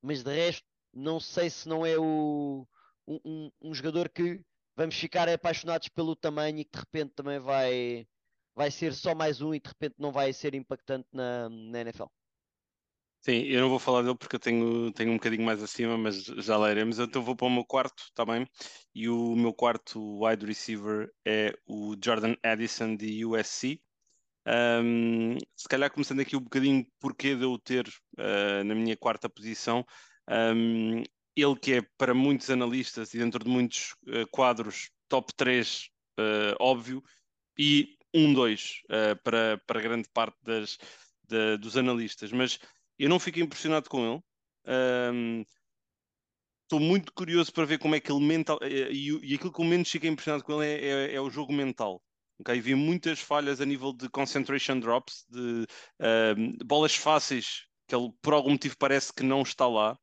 Mas 0.00 0.22
de 0.22 0.32
resto, 0.32 0.66
não 0.92 1.18
sei 1.18 1.48
se 1.48 1.68
não 1.68 1.86
é 1.86 1.96
o, 1.98 2.66
um, 3.06 3.50
um, 3.62 3.74
jogador 3.74 4.08
que 4.08 4.40
vamos 4.76 4.94
ficar 4.94 5.28
apaixonados 5.28 5.88
pelo 5.88 6.14
tamanho 6.16 6.58
e 6.58 6.64
que 6.64 6.72
de 6.72 6.80
repente 6.80 7.14
também 7.14 7.38
vai, 7.38 8.06
vai 8.54 8.70
ser 8.70 8.94
só 8.94 9.14
mais 9.14 9.40
um 9.40 9.54
e 9.54 9.60
de 9.60 9.68
repente 9.68 9.94
não 9.98 10.12
vai 10.12 10.32
ser 10.32 10.54
impactante 10.54 11.08
na, 11.12 11.48
na 11.48 11.80
NFL. 11.80 12.06
Sim, 13.20 13.42
eu 13.44 13.60
não 13.60 13.68
vou 13.68 13.78
falar 13.78 14.02
dele 14.02 14.16
porque 14.16 14.34
eu 14.34 14.40
tenho, 14.40 14.92
tenho 14.92 15.12
um 15.12 15.16
bocadinho 15.16 15.44
mais 15.44 15.62
acima, 15.62 15.96
mas 15.96 16.24
já 16.24 16.56
lá 16.56 16.72
iremos. 16.72 16.98
Então 16.98 17.22
vou 17.22 17.36
para 17.36 17.46
o 17.46 17.50
meu 17.50 17.64
quarto, 17.64 18.02
está 18.02 18.24
bem? 18.24 18.48
E 18.92 19.08
o 19.08 19.36
meu 19.36 19.54
quarto 19.54 20.24
wide 20.24 20.44
receiver 20.44 21.08
é 21.24 21.54
o 21.64 21.94
Jordan 22.04 22.34
Addison 22.42 22.96
de 22.96 23.24
USC. 23.24 23.80
Um, 24.44 25.36
se 25.56 25.68
calhar 25.68 25.92
começando 25.92 26.18
aqui 26.18 26.34
um 26.34 26.40
bocadinho 26.40 26.84
porquê 26.98 27.36
de 27.36 27.44
eu 27.44 27.56
ter 27.58 27.86
uh, 28.18 28.64
na 28.64 28.74
minha 28.74 28.96
quarta 28.96 29.30
posição. 29.30 29.84
Um, 30.28 31.04
ele 31.36 31.56
que 31.56 31.74
é 31.74 31.82
para 31.96 32.12
muitos 32.12 32.50
analistas 32.50 33.14
e 33.14 33.18
dentro 33.18 33.42
de 33.44 33.48
muitos 33.48 33.94
uh, 34.08 34.26
quadros 34.32 34.90
top 35.08 35.32
3, 35.36 35.88
uh, 36.18 36.22
eh, 36.22 36.54
óbvio, 36.58 37.02
e 37.58 37.96
1-2 38.14 38.82
para, 39.22 39.58
para 39.66 39.80
grande 39.80 40.08
parte 40.12 40.36
das, 40.42 40.78
de, 41.28 41.56
dos 41.58 41.76
analistas. 41.76 42.32
Mas 42.32 42.58
eu 42.98 43.08
não 43.08 43.18
fico 43.18 43.40
impressionado 43.40 43.88
com 43.88 44.06
ele. 44.06 44.22
Um, 45.14 45.44
estou 46.62 46.80
muito 46.80 47.12
curioso 47.12 47.52
para 47.52 47.64
ver 47.64 47.78
como 47.78 47.94
é 47.94 48.00
que 48.00 48.10
ele 48.10 48.24
mental 48.24 48.58
e, 48.62 49.10
e 49.22 49.34
aquilo 49.34 49.52
que 49.52 49.60
eu 49.60 49.64
menos 49.64 49.90
fiquei 49.90 50.08
impressionado 50.08 50.44
com 50.44 50.62
ele 50.62 50.72
é, 50.72 50.88
é, 50.88 51.14
é, 51.14 51.20
o 51.20 51.30
jogo 51.30 51.52
mental. 51.52 52.02
Okay? 52.38 52.60
Vi 52.60 52.74
muitas 52.74 53.20
falhas 53.20 53.60
a 53.60 53.66
nível 53.66 53.92
de 53.92 54.08
concentration 54.08 54.78
drops, 54.78 55.26
de 55.28 55.66
bolas 56.64 56.94
fáceis 56.94 57.66
que 57.86 57.94
ele 57.94 58.10
por 58.22 58.32
algum 58.32 58.50
motivo 58.52 58.76
parece 58.78 59.12
que 59.12 59.22
não 59.22 59.42
está 59.42 59.66
lá. 59.66 59.98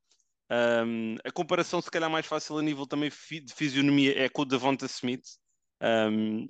Um, 0.51 1.15
a 1.23 1.31
comparação, 1.31 1.81
se 1.81 1.91
calhar, 1.91 2.09
mais 2.09 2.25
fácil 2.25 2.57
a 2.57 2.61
nível 2.61 2.85
também 2.85 3.09
de 3.09 3.53
fisionomia 3.53 4.17
é 4.19 4.29
com 4.29 4.41
o 4.41 4.45
Devonta 4.45 4.85
Smith, 4.85 5.25
um, 5.81 6.47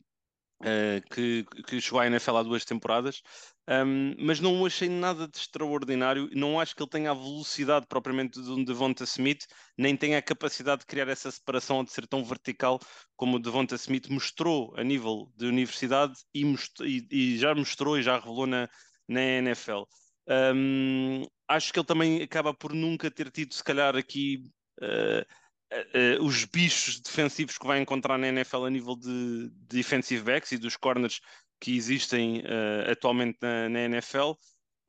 eh, 0.63 1.01
que, 1.09 1.45
que 1.67 1.81
chegou 1.81 1.99
à 1.99 2.07
NFL 2.07 2.37
há 2.37 2.43
duas 2.43 2.65
temporadas 2.65 3.21
um, 3.69 4.15
mas 4.17 4.39
não 4.39 4.59
o 4.59 4.65
achei 4.65 4.89
nada 4.89 5.27
de 5.27 5.37
extraordinário. 5.37 6.27
Não 6.33 6.59
acho 6.59 6.75
que 6.75 6.81
ele 6.81 6.89
tenha 6.89 7.11
a 7.11 7.13
velocidade 7.13 7.85
propriamente 7.87 8.41
de 8.41 8.49
um 8.49 8.63
Devonta 8.63 9.03
Smith, 9.03 9.45
nem 9.77 9.95
tenha 9.95 10.17
a 10.17 10.23
capacidade 10.23 10.79
de 10.79 10.87
criar 10.87 11.07
essa 11.07 11.29
separação 11.29 11.77
ou 11.77 11.83
de 11.83 11.91
ser 11.91 12.07
tão 12.07 12.23
vertical 12.23 12.79
como 13.15 13.37
o 13.37 13.39
Devonta 13.39 13.75
Smith 13.75 14.09
mostrou 14.09 14.73
a 14.75 14.83
nível 14.83 15.31
de 15.35 15.45
universidade 15.45 16.15
e, 16.33 16.43
e, 16.81 17.07
e 17.11 17.37
já 17.37 17.53
mostrou 17.53 17.95
e 17.99 18.01
já 18.01 18.17
revelou 18.17 18.47
na, 18.47 18.67
na 19.07 19.21
NFL. 19.21 19.83
Um, 20.27 21.27
acho 21.47 21.71
que 21.71 21.79
ele 21.79 21.85
também 21.85 22.23
acaba 22.23 22.55
por 22.55 22.73
nunca 22.73 23.11
ter 23.11 23.29
tido, 23.29 23.53
se 23.53 23.63
calhar, 23.63 23.95
aqui. 23.95 24.51
Uh, 24.81 25.23
uh, 25.71 26.23
os 26.23 26.45
bichos 26.45 26.99
defensivos 26.99 27.57
que 27.57 27.67
vai 27.67 27.79
encontrar 27.79 28.17
na 28.17 28.27
NFL 28.27 28.65
a 28.65 28.69
nível 28.69 28.95
de, 28.95 29.49
de 29.49 29.77
defensive 29.77 30.23
backs 30.23 30.51
e 30.51 30.57
dos 30.57 30.75
corners 30.75 31.19
que 31.59 31.75
existem 31.75 32.39
uh, 32.39 32.91
atualmente 32.91 33.37
na, 33.41 33.69
na 33.69 33.79
NFL. 33.81 34.33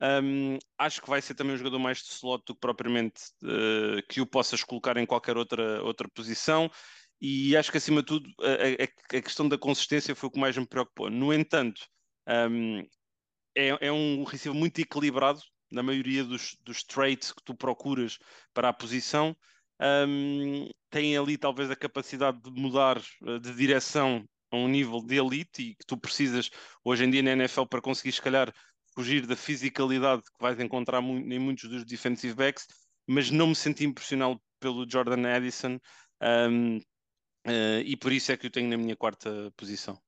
Um, 0.01 0.57
acho 0.79 0.99
que 1.01 1.09
vai 1.09 1.21
ser 1.21 1.35
também 1.35 1.53
um 1.53 1.57
jogador 1.57 1.77
mais 1.77 1.99
de 1.99 2.09
slot 2.09 2.43
do 2.47 2.55
que 2.55 2.59
propriamente 2.59 3.21
uh, 3.43 4.01
que 4.09 4.19
o 4.19 4.25
possas 4.25 4.63
colocar 4.63 4.97
em 4.97 5.05
qualquer 5.05 5.37
outra, 5.37 5.83
outra 5.83 6.07
posição. 6.09 6.71
E 7.21 7.55
acho 7.55 7.69
que, 7.71 7.77
acima 7.77 8.01
de 8.01 8.07
tudo, 8.07 8.29
a, 8.39 8.83
a, 8.83 9.17
a 9.17 9.21
questão 9.21 9.47
da 9.47 9.57
consistência 9.57 10.15
foi 10.15 10.27
o 10.27 10.31
que 10.31 10.39
mais 10.39 10.57
me 10.57 10.65
preocupou. 10.65 11.07
No 11.07 11.31
entanto, 11.31 11.79
um, 12.27 12.79
é, 13.55 13.87
é, 13.87 13.91
um 13.91 14.23
receiver 14.23 14.57
muito 14.57 14.79
equilibrado 14.79 15.39
na 15.71 15.83
maioria 15.83 16.23
dos, 16.23 16.57
dos 16.61 16.83
traits 16.83 17.31
que 17.31 17.43
tu 17.43 17.53
procuras 17.53 18.17
para 18.55 18.69
a 18.69 18.73
posição. 18.73 19.35
Um, 19.81 20.69
tem 20.89 21.17
ali 21.17 21.37
talvez 21.37 21.71
a 21.71 21.75
capacidade 21.75 22.39
de 22.41 22.51
mudar 22.51 23.01
uh, 23.21 23.39
de 23.39 23.53
direção 23.55 24.23
a 24.51 24.57
um 24.57 24.67
nível 24.67 25.01
de 25.01 25.15
elite 25.15 25.61
e 25.61 25.75
que 25.75 25.85
tu 25.87 25.97
precisas 25.97 26.49
hoje 26.83 27.05
em 27.05 27.09
dia 27.09 27.23
na 27.23 27.31
NFL 27.31 27.65
para 27.65 27.81
conseguir, 27.81 28.11
se 28.11 28.21
calhar, 28.21 28.53
fugir 28.93 29.25
da 29.25 29.35
fisicalidade 29.35 30.23
que 30.23 30.41
vais 30.41 30.59
encontrar 30.59 31.01
em 31.01 31.39
muitos 31.39 31.69
dos 31.69 31.85
defensive 31.85 32.35
backs, 32.35 32.67
mas 33.07 33.31
não 33.31 33.47
me 33.47 33.55
senti 33.55 33.85
impressionado 33.85 34.39
pelo 34.59 34.87
Jordan 34.87 35.25
Addison 35.27 35.79
um, 36.21 36.77
uh, 36.77 36.81
eh, 37.45 37.81
e 37.85 37.97
por 37.97 38.11
isso 38.11 38.31
é 38.31 38.37
que 38.37 38.45
eu 38.45 38.51
tenho 38.51 38.69
na 38.69 38.77
minha 38.77 38.95
quarta 38.95 39.51
posição. 39.57 39.99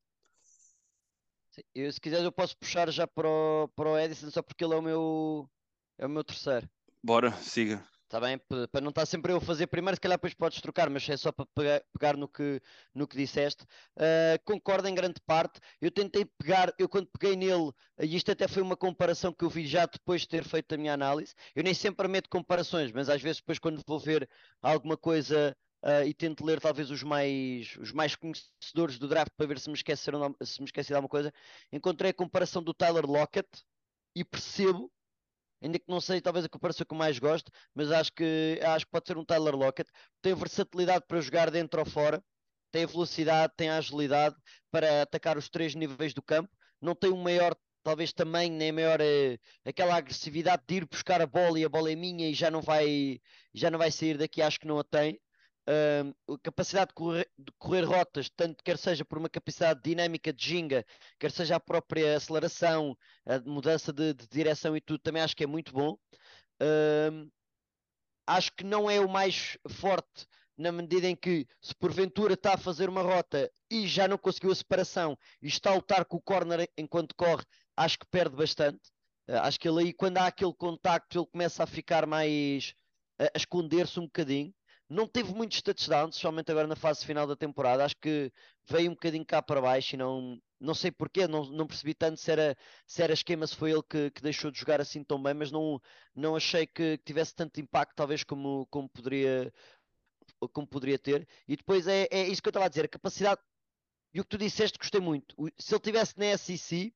Eu, 1.73 1.91
se 1.91 1.99
quiser 1.99 2.23
eu 2.23 2.31
posso 2.31 2.57
puxar 2.57 2.91
já 2.91 3.07
para 3.07 3.27
o, 3.27 3.67
para 3.75 3.89
o 3.89 3.97
Edison 3.97 4.29
só 4.29 4.41
porque 4.41 4.63
ele 4.63 4.73
é 4.73 4.77
o 4.77 4.81
meu 4.81 5.49
é 5.97 6.05
o 6.05 6.09
meu 6.09 6.23
terceiro. 6.23 6.69
Bora, 7.03 7.31
siga. 7.33 7.83
Está 8.13 8.19
bem? 8.19 8.39
Para 8.71 8.79
não 8.79 8.89
estar 8.89 9.07
sempre 9.07 9.31
eu 9.31 9.37
a 9.37 9.41
fazer 9.41 9.65
primeiro, 9.65 9.95
se 9.95 9.99
calhar 9.99 10.19
depois 10.19 10.35
podes 10.35 10.61
trocar, 10.61 10.87
mas 10.87 11.09
é 11.09 11.17
só 11.17 11.31
para 11.31 11.47
pegar, 11.47 11.81
pegar 11.91 12.15
no, 12.15 12.27
que, 12.27 12.61
no 12.93 13.07
que 13.07 13.17
disseste. 13.17 13.63
Uh, 13.97 14.37
concordo 14.45 14.87
em 14.87 14.93
grande 14.93 15.19
parte. 15.25 15.59
Eu 15.81 15.89
tentei 15.89 16.23
pegar, 16.23 16.71
eu 16.77 16.87
quando 16.87 17.07
peguei 17.07 17.35
nele, 17.35 17.71
e 17.99 18.15
isto 18.15 18.31
até 18.31 18.47
foi 18.47 18.61
uma 18.61 18.77
comparação 18.77 19.33
que 19.33 19.43
eu 19.43 19.49
vi 19.49 19.65
já 19.65 19.87
depois 19.87 20.21
de 20.21 20.27
ter 20.27 20.43
feito 20.43 20.75
a 20.75 20.77
minha 20.77 20.93
análise. 20.93 21.33
Eu 21.55 21.63
nem 21.63 21.73
sempre 21.73 22.07
meto 22.07 22.29
comparações, 22.29 22.91
mas 22.91 23.09
às 23.09 23.19
vezes 23.19 23.37
depois 23.37 23.57
quando 23.57 23.81
vou 23.83 23.99
ver 23.99 24.29
alguma 24.61 24.95
coisa 24.95 25.57
uh, 25.83 26.07
e 26.07 26.13
tento 26.13 26.45
ler 26.45 26.61
talvez 26.61 26.91
os 26.91 27.01
mais, 27.01 27.75
os 27.79 27.91
mais 27.91 28.15
conhecedores 28.15 28.99
do 28.99 29.07
draft 29.07 29.31
para 29.35 29.47
ver 29.47 29.57
se 29.57 29.69
me, 29.71 29.75
esqueceram, 29.75 30.35
se 30.43 30.61
me 30.61 30.65
esqueci 30.65 30.89
de 30.89 30.93
alguma 30.93 31.09
coisa, 31.09 31.33
encontrei 31.71 32.11
a 32.11 32.13
comparação 32.13 32.61
do 32.61 32.75
Tyler 32.75 33.07
Lockett 33.07 33.49
e 34.15 34.23
percebo 34.23 34.91
ainda 35.63 35.79
que 35.79 35.85
não 35.87 36.01
sei 36.01 36.21
talvez 36.21 36.45
a 36.45 36.49
comparação 36.49 36.85
que 36.85 36.93
eu 36.93 36.97
mais 36.97 37.17
gosto, 37.17 37.51
mas 37.73 37.91
acho 37.91 38.11
que, 38.13 38.59
acho 38.63 38.85
que 38.85 38.91
pode 38.91 39.07
ser 39.07 39.17
um 39.17 39.25
Tyler 39.25 39.55
Lockett. 39.55 39.89
Tem 40.21 40.35
versatilidade 40.35 41.05
para 41.07 41.21
jogar 41.21 41.49
dentro 41.49 41.79
ou 41.79 41.85
fora, 41.85 42.23
tem 42.71 42.83
a 42.83 42.87
velocidade, 42.87 43.53
tem 43.55 43.69
a 43.69 43.77
agilidade 43.77 44.35
para 44.69 45.03
atacar 45.03 45.37
os 45.37 45.49
três 45.49 45.73
níveis 45.73 46.13
do 46.13 46.21
campo, 46.21 46.49
não 46.81 46.93
tem 46.93 47.11
um 47.11 47.21
maior 47.21 47.55
talvez 47.83 48.13
também 48.13 48.49
nem 48.49 48.71
maior 48.71 48.99
eh, 49.01 49.37
aquela 49.65 49.95
agressividade 49.95 50.63
de 50.67 50.75
ir 50.75 50.87
buscar 50.87 51.21
a 51.21 51.27
bola 51.27 51.59
e 51.59 51.65
a 51.65 51.69
bola 51.69 51.91
é 51.91 51.95
minha 51.95 52.29
e 52.29 52.33
já 52.33 52.49
não 52.49 52.61
vai 52.61 53.19
já 53.53 53.69
não 53.69 53.77
vai 53.77 53.91
sair 53.91 54.17
daqui 54.17 54.41
acho 54.41 54.59
que 54.59 54.67
não 54.67 54.79
a 54.79 54.83
tem 54.85 55.19
uh, 55.67 56.37
capacidade 56.39 56.89
de 56.89 56.93
correr, 56.93 57.29
de 57.37 57.51
correr, 57.57 57.83
rotas, 57.83 58.29
tanto 58.29 58.63
quer 58.63 58.77
seja 58.77 59.05
por 59.05 59.17
uma 59.17 59.29
capacidade 59.29 59.81
dinâmica 59.83 60.31
de 60.33 60.45
ginga, 60.45 60.85
quer 61.19 61.31
seja 61.31 61.55
a 61.55 61.59
própria 61.59 62.17
aceleração, 62.17 62.97
a 63.25 63.39
mudança 63.39 63.91
de, 63.93 64.13
de 64.13 64.27
direção 64.27 64.75
e 64.75 64.81
tudo, 64.81 64.99
também 64.99 65.21
acho 65.21 65.35
que 65.35 65.43
é 65.43 65.47
muito 65.47 65.71
bom. 65.73 65.97
Uh, 66.61 67.29
acho 68.27 68.51
que 68.53 68.63
não 68.63 68.89
é 68.89 68.99
o 68.99 69.09
mais 69.09 69.57
forte 69.67 70.27
na 70.57 70.71
medida 70.71 71.07
em 71.07 71.15
que, 71.15 71.47
se 71.61 71.73
porventura 71.75 72.35
está 72.35 72.53
a 72.53 72.57
fazer 72.57 72.87
uma 72.87 73.01
rota 73.01 73.51
e 73.69 73.87
já 73.87 74.07
não 74.07 74.17
conseguiu 74.17 74.51
a 74.51 74.55
separação 74.55 75.17
e 75.41 75.47
está 75.47 75.71
a 75.71 75.75
lutar 75.75 76.05
com 76.05 76.17
o 76.17 76.21
corner 76.21 76.69
enquanto 76.77 77.15
corre, 77.15 77.43
acho 77.75 77.97
que 77.97 78.05
perde 78.07 78.35
bastante. 78.35 78.91
Uh, 79.27 79.37
acho 79.41 79.59
que 79.59 79.67
ele 79.67 79.79
aí, 79.79 79.93
quando 79.93 80.17
há 80.17 80.27
aquele 80.27 80.53
contacto, 80.53 81.17
ele 81.17 81.27
começa 81.27 81.63
a 81.63 81.67
ficar 81.67 82.05
mais 82.05 82.73
a, 83.17 83.25
a 83.25 83.37
esconder-se 83.37 83.99
um 83.99 84.03
bocadinho. 84.03 84.53
Não 84.89 85.07
teve 85.07 85.33
muitos 85.33 85.61
touchdowns, 85.61 86.15
somente 86.15 86.51
agora 86.51 86.67
na 86.67 86.75
fase 86.75 87.05
final 87.05 87.25
da 87.25 87.35
temporada. 87.35 87.85
Acho 87.85 87.97
que 87.97 88.31
veio 88.67 88.91
um 88.91 88.93
bocadinho 88.93 89.25
cá 89.25 89.41
para 89.41 89.61
baixo 89.61 89.95
e 89.95 89.97
não, 89.97 90.39
não 90.59 90.73
sei 90.73 90.91
porquê, 90.91 91.27
não, 91.27 91.45
não 91.45 91.67
percebi 91.67 91.93
tanto 91.93 92.19
se 92.19 92.31
era, 92.31 92.55
se 92.85 93.01
era 93.01 93.13
esquema, 93.13 93.45
se 93.47 93.55
foi 93.55 93.71
ele 93.71 93.83
que, 93.83 94.11
que 94.11 94.21
deixou 94.21 94.51
de 94.51 94.59
jogar 94.59 94.79
assim 94.81 95.03
tão 95.03 95.21
bem, 95.21 95.33
mas 95.33 95.51
não, 95.51 95.81
não 96.15 96.35
achei 96.35 96.65
que, 96.67 96.97
que 96.97 97.03
tivesse 97.05 97.35
tanto 97.35 97.59
impacto, 97.59 97.95
talvez 97.95 98.23
como, 98.23 98.65
como, 98.67 98.87
poderia, 98.89 99.51
como 100.53 100.67
poderia 100.67 100.99
ter. 100.99 101.27
E 101.47 101.55
depois 101.57 101.87
é, 101.87 102.07
é 102.11 102.27
isso 102.27 102.41
que 102.41 102.47
eu 102.47 102.51
estava 102.51 102.65
a 102.65 102.69
dizer, 102.69 102.85
a 102.85 102.89
capacidade, 102.89 103.41
e 104.13 104.19
o 104.21 104.23
que 104.23 104.29
tu 104.29 104.37
disseste, 104.37 104.77
gostei 104.77 105.01
muito. 105.01 105.35
Se 105.57 105.73
ele 105.73 105.81
tivesse 105.81 106.17
na 106.19 106.37
SEC, 106.37 106.93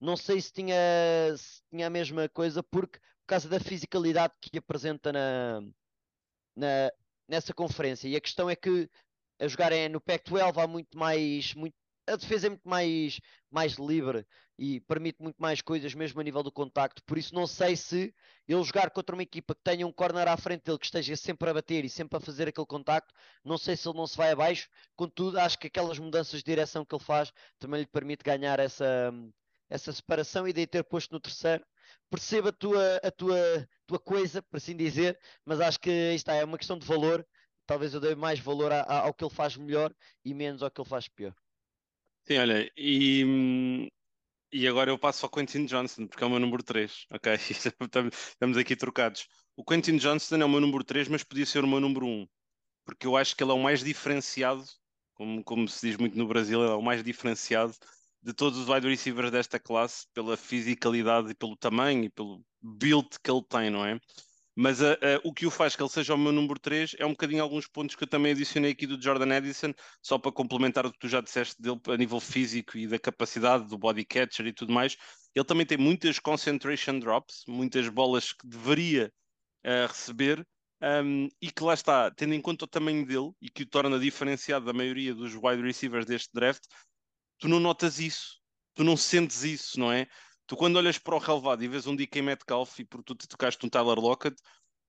não 0.00 0.16
sei 0.16 0.40
se 0.40 0.52
tinha, 0.52 0.76
se 1.36 1.62
tinha 1.70 1.86
a 1.86 1.90
mesma 1.90 2.28
coisa, 2.28 2.62
porque 2.62 2.98
por 2.98 3.26
causa 3.26 3.48
da 3.48 3.60
fisicalidade 3.60 4.34
que 4.40 4.58
apresenta 4.58 5.12
na, 5.12 5.62
na, 6.56 6.92
nessa 7.32 7.54
conferência. 7.54 8.08
E 8.08 8.14
a 8.14 8.20
questão 8.20 8.50
é 8.50 8.54
que 8.54 8.90
a 9.40 9.48
jogar 9.48 9.72
no 9.90 10.00
Pac-12 10.00 10.62
há 10.62 10.66
muito 10.66 10.98
mais, 10.98 11.54
muito, 11.54 11.74
a 12.06 12.14
defesa 12.14 12.48
é 12.48 12.50
muito 12.50 12.68
mais, 12.68 13.20
mais 13.50 13.72
livre 13.72 14.26
e 14.58 14.80
permite 14.80 15.20
muito 15.20 15.36
mais 15.38 15.62
coisas, 15.62 15.94
mesmo 15.94 16.20
a 16.20 16.24
nível 16.24 16.42
do 16.42 16.52
contacto. 16.52 17.02
Por 17.04 17.16
isso, 17.16 17.34
não 17.34 17.46
sei 17.46 17.74
se 17.74 18.14
ele 18.46 18.62
jogar 18.62 18.90
contra 18.90 19.16
uma 19.16 19.22
equipa 19.22 19.54
que 19.54 19.62
tenha 19.64 19.86
um 19.86 19.92
corner 19.92 20.28
à 20.28 20.36
frente 20.36 20.64
dele, 20.64 20.78
que 20.78 20.84
esteja 20.84 21.16
sempre 21.16 21.48
a 21.48 21.54
bater 21.54 21.86
e 21.86 21.88
sempre 21.88 22.18
a 22.18 22.20
fazer 22.20 22.48
aquele 22.48 22.66
contacto, 22.66 23.14
não 23.42 23.56
sei 23.56 23.76
se 23.76 23.88
ele 23.88 23.96
não 23.96 24.06
se 24.06 24.16
vai 24.16 24.30
abaixo. 24.30 24.68
Contudo, 24.94 25.38
acho 25.38 25.58
que 25.58 25.68
aquelas 25.68 25.98
mudanças 25.98 26.40
de 26.40 26.44
direção 26.44 26.84
que 26.84 26.94
ele 26.94 27.02
faz 27.02 27.32
também 27.58 27.80
lhe 27.80 27.86
permite 27.86 28.22
ganhar 28.22 28.60
essa, 28.60 29.10
essa 29.70 29.90
separação 29.90 30.46
e 30.46 30.52
daí 30.52 30.66
ter 30.66 30.84
posto 30.84 31.12
no 31.12 31.20
terceiro. 31.20 31.64
Perceba 32.10 32.50
a 32.50 32.52
tua, 32.52 32.96
a 32.96 33.10
tua, 33.10 33.68
tua 33.86 33.98
coisa, 33.98 34.42
por 34.42 34.56
assim 34.56 34.76
dizer, 34.76 35.18
mas 35.44 35.60
acho 35.60 35.80
que 35.80 35.90
está, 35.90 36.34
é 36.34 36.44
uma 36.44 36.58
questão 36.58 36.78
de 36.78 36.86
valor. 36.86 37.26
Talvez 37.66 37.94
eu 37.94 38.00
dê 38.00 38.14
mais 38.14 38.38
valor 38.38 38.72
a, 38.72 38.82
a, 38.82 38.98
ao 39.00 39.14
que 39.14 39.24
ele 39.24 39.34
faz 39.34 39.56
melhor 39.56 39.94
e 40.24 40.34
menos 40.34 40.62
ao 40.62 40.70
que 40.70 40.80
ele 40.80 40.88
faz 40.88 41.08
pior. 41.08 41.34
Sim, 42.24 42.38
olha, 42.38 42.70
e, 42.76 43.90
e 44.52 44.68
agora 44.68 44.90
eu 44.90 44.98
passo 44.98 45.24
ao 45.24 45.30
Quentin 45.30 45.64
Johnson, 45.64 46.06
porque 46.06 46.22
é 46.22 46.26
o 46.26 46.30
meu 46.30 46.38
número 46.38 46.62
3, 46.62 47.06
ok? 47.10 47.32
Estamos 48.30 48.56
aqui 48.56 48.76
trocados. 48.76 49.26
O 49.56 49.64
Quentin 49.64 49.96
Johnson 49.96 50.36
é 50.36 50.44
o 50.44 50.48
meu 50.48 50.60
número 50.60 50.84
3, 50.84 51.08
mas 51.08 51.24
podia 51.24 51.46
ser 51.46 51.64
o 51.64 51.68
meu 51.68 51.80
número 51.80 52.06
1, 52.06 52.26
porque 52.84 53.06
eu 53.06 53.16
acho 53.16 53.36
que 53.36 53.42
ele 53.42 53.50
é 53.50 53.54
o 53.54 53.62
mais 53.62 53.82
diferenciado, 53.82 54.64
como, 55.14 55.42
como 55.42 55.68
se 55.68 55.88
diz 55.88 55.96
muito 55.96 56.16
no 56.16 56.26
Brasil, 56.26 56.62
é 56.62 56.74
o 56.74 56.82
mais 56.82 57.02
diferenciado 57.02 57.74
de 58.22 58.32
todos 58.32 58.58
os 58.58 58.68
wide 58.68 58.88
receivers 58.88 59.30
desta 59.30 59.58
classe, 59.58 60.06
pela 60.14 60.36
fisicalidade 60.36 61.30
e 61.30 61.34
pelo 61.34 61.56
tamanho 61.56 62.04
e 62.04 62.10
pelo 62.10 62.44
build 62.60 63.08
que 63.22 63.30
ele 63.30 63.42
tem, 63.48 63.70
não 63.70 63.84
é? 63.84 63.98
Mas 64.54 64.80
uh, 64.80 64.92
uh, 64.92 65.20
o 65.24 65.32
que 65.32 65.46
o 65.46 65.50
faz 65.50 65.74
que 65.74 65.82
ele 65.82 65.88
seja 65.88 66.14
o 66.14 66.18
meu 66.18 66.30
número 66.30 66.60
3 66.60 66.96
é 66.98 67.06
um 67.06 67.10
bocadinho 67.10 67.42
alguns 67.42 67.66
pontos 67.66 67.96
que 67.96 68.04
eu 68.04 68.08
também 68.08 68.32
adicionei 68.32 68.72
aqui 68.72 68.86
do 68.86 69.00
Jordan 69.00 69.34
Edison, 69.34 69.72
só 70.02 70.18
para 70.18 70.30
complementar 70.30 70.84
o 70.84 70.92
que 70.92 70.98
tu 70.98 71.08
já 71.08 71.22
disseste 71.22 71.60
dele 71.60 71.80
a 71.88 71.96
nível 71.96 72.20
físico 72.20 72.76
e 72.76 72.86
da 72.86 72.98
capacidade 72.98 73.66
do 73.66 73.78
body 73.78 74.04
catcher 74.04 74.46
e 74.46 74.52
tudo 74.52 74.72
mais. 74.72 74.96
Ele 75.34 75.44
também 75.44 75.64
tem 75.64 75.78
muitas 75.78 76.18
concentration 76.18 76.98
drops, 76.98 77.44
muitas 77.48 77.88
bolas 77.88 78.32
que 78.32 78.46
deveria 78.46 79.10
uh, 79.64 79.86
receber, 79.88 80.46
um, 80.82 81.28
e 81.40 81.50
que 81.50 81.62
lá 81.62 81.74
está, 81.74 82.10
tendo 82.10 82.34
em 82.34 82.40
conta 82.40 82.64
o 82.64 82.68
tamanho 82.68 83.06
dele 83.06 83.30
e 83.40 83.48
que 83.48 83.62
o 83.62 83.66
torna 83.66 83.98
diferenciado 83.98 84.66
da 84.66 84.72
maioria 84.72 85.14
dos 85.14 85.32
wide 85.34 85.62
receivers 85.62 86.04
deste 86.04 86.30
draft, 86.34 86.64
tu 87.42 87.48
não 87.48 87.58
notas 87.58 87.98
isso, 87.98 88.40
tu 88.72 88.84
não 88.84 88.96
sentes 88.96 89.42
isso, 89.42 89.80
não 89.80 89.90
é? 89.90 90.06
Tu 90.46 90.56
quando 90.56 90.76
olhas 90.76 90.96
para 90.96 91.16
o 91.16 91.18
relevado 91.18 91.64
e 91.64 91.66
vês 91.66 91.88
um 91.88 91.96
DK 91.96 92.22
Metcalf 92.22 92.78
e 92.78 92.84
por 92.84 93.02
tu 93.02 93.16
te 93.16 93.26
tocaste 93.26 93.66
um 93.66 93.68
Tyler 93.68 93.98
Lockett, 93.98 94.40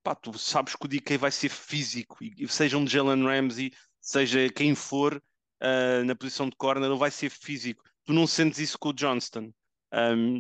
pá, 0.03 0.13
tu 0.13 0.37
sabes 0.37 0.75
que 0.75 0.85
o 0.85 0.87
DK 0.87 1.17
vai 1.17 1.31
ser 1.31 1.49
físico, 1.49 2.15
e 2.21 2.47
seja 2.47 2.77
um 2.77 2.85
Jalen 2.85 3.23
Ramsey, 3.23 3.71
seja 3.99 4.47
quem 4.53 4.75
for 4.75 5.15
uh, 5.15 6.05
na 6.05 6.15
posição 6.15 6.47
de 6.47 6.55
corner, 6.55 6.87
ele 6.87 6.99
vai 6.99 7.09
ser 7.09 7.31
físico. 7.31 7.83
Tu 8.05 8.13
não 8.13 8.27
sentes 8.27 8.59
isso 8.59 8.77
com 8.77 8.89
o 8.89 8.93
Johnston. 8.93 9.51
Um, 9.91 10.39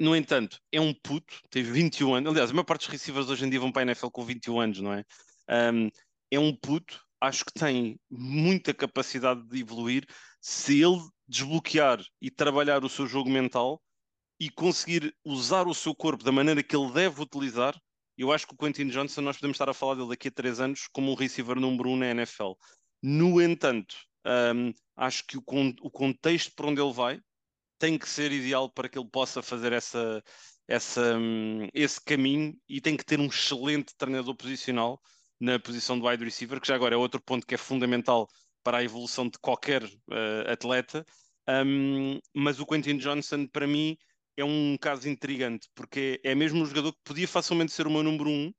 no 0.00 0.16
entanto, 0.16 0.58
é 0.72 0.80
um 0.80 0.92
puto, 0.92 1.40
teve 1.48 1.70
21 1.70 2.12
anos. 2.14 2.32
Aliás, 2.32 2.50
a 2.50 2.52
maior 2.52 2.64
parte 2.64 2.86
dos 2.86 2.88
receivers 2.88 3.28
hoje 3.28 3.44
em 3.44 3.50
dia 3.50 3.60
vão 3.60 3.70
para 3.70 3.82
a 3.82 3.86
NFL 3.86 4.08
com 4.08 4.24
21 4.24 4.60
anos, 4.60 4.80
não 4.80 4.92
é? 4.92 5.04
Um, 5.48 5.90
é 6.28 6.40
um 6.40 6.56
puto, 6.56 7.00
acho 7.20 7.44
que 7.44 7.52
tem 7.52 8.00
muita 8.10 8.74
capacidade 8.74 9.46
de 9.46 9.60
evoluir. 9.60 10.04
Se 10.40 10.82
ele 10.82 10.98
desbloquear 11.30 12.04
e 12.20 12.30
trabalhar 12.30 12.84
o 12.84 12.88
seu 12.88 13.06
jogo 13.06 13.30
mental, 13.30 13.80
e 14.40 14.48
conseguir 14.48 15.14
usar 15.22 15.68
o 15.68 15.74
seu 15.74 15.94
corpo 15.94 16.24
da 16.24 16.32
maneira 16.32 16.62
que 16.62 16.74
ele 16.74 16.90
deve 16.90 17.20
utilizar, 17.22 17.78
eu 18.16 18.32
acho 18.32 18.46
que 18.46 18.54
o 18.54 18.56
Quentin 18.56 18.88
Johnson, 18.88 19.20
nós 19.20 19.36
podemos 19.36 19.54
estar 19.54 19.68
a 19.68 19.74
falar 19.74 19.94
dele 19.94 20.08
daqui 20.08 20.28
a 20.28 20.30
três 20.30 20.58
anos 20.60 20.88
como 20.90 21.12
um 21.12 21.14
receiver 21.14 21.56
número 21.60 21.90
um 21.90 21.96
na 21.96 22.06
NFL. 22.06 22.52
No 23.02 23.40
entanto, 23.40 23.94
um, 24.26 24.72
acho 24.96 25.26
que 25.26 25.36
o, 25.36 25.42
con 25.42 25.74
o 25.82 25.90
contexto 25.90 26.52
para 26.54 26.66
onde 26.66 26.80
ele 26.80 26.92
vai 26.92 27.20
tem 27.78 27.98
que 27.98 28.08
ser 28.08 28.32
ideal 28.32 28.70
para 28.70 28.88
que 28.88 28.98
ele 28.98 29.08
possa 29.08 29.42
fazer 29.42 29.72
essa, 29.72 30.22
essa, 30.66 31.16
um, 31.16 31.68
esse 31.72 32.02
caminho 32.02 32.54
e 32.68 32.80
tem 32.80 32.96
que 32.96 33.04
ter 33.04 33.20
um 33.20 33.26
excelente 33.26 33.94
treinador 33.96 34.34
posicional 34.34 35.00
na 35.38 35.58
posição 35.58 35.98
de 35.98 36.06
wide 36.06 36.24
receiver, 36.24 36.60
que 36.60 36.68
já 36.68 36.74
agora 36.74 36.94
é 36.94 36.98
outro 36.98 37.20
ponto 37.22 37.46
que 37.46 37.54
é 37.54 37.58
fundamental 37.58 38.28
para 38.62 38.78
a 38.78 38.84
evolução 38.84 39.28
de 39.28 39.38
qualquer 39.38 39.82
uh, 39.84 40.50
atleta. 40.50 41.04
Um, 41.48 42.18
mas 42.34 42.60
o 42.60 42.66
Quentin 42.66 42.98
Johnson, 42.98 43.46
para 43.46 43.66
mim, 43.66 43.96
é 44.36 44.44
um 44.44 44.76
caso 44.80 45.08
intrigante, 45.08 45.68
porque 45.74 46.20
é 46.24 46.34
mesmo 46.34 46.62
um 46.62 46.66
jogador 46.66 46.92
que 46.92 47.00
podia 47.04 47.28
facilmente 47.28 47.72
ser 47.72 47.86
o 47.86 47.90
meu 47.90 48.02
número 48.02 48.30
um, 48.30 48.52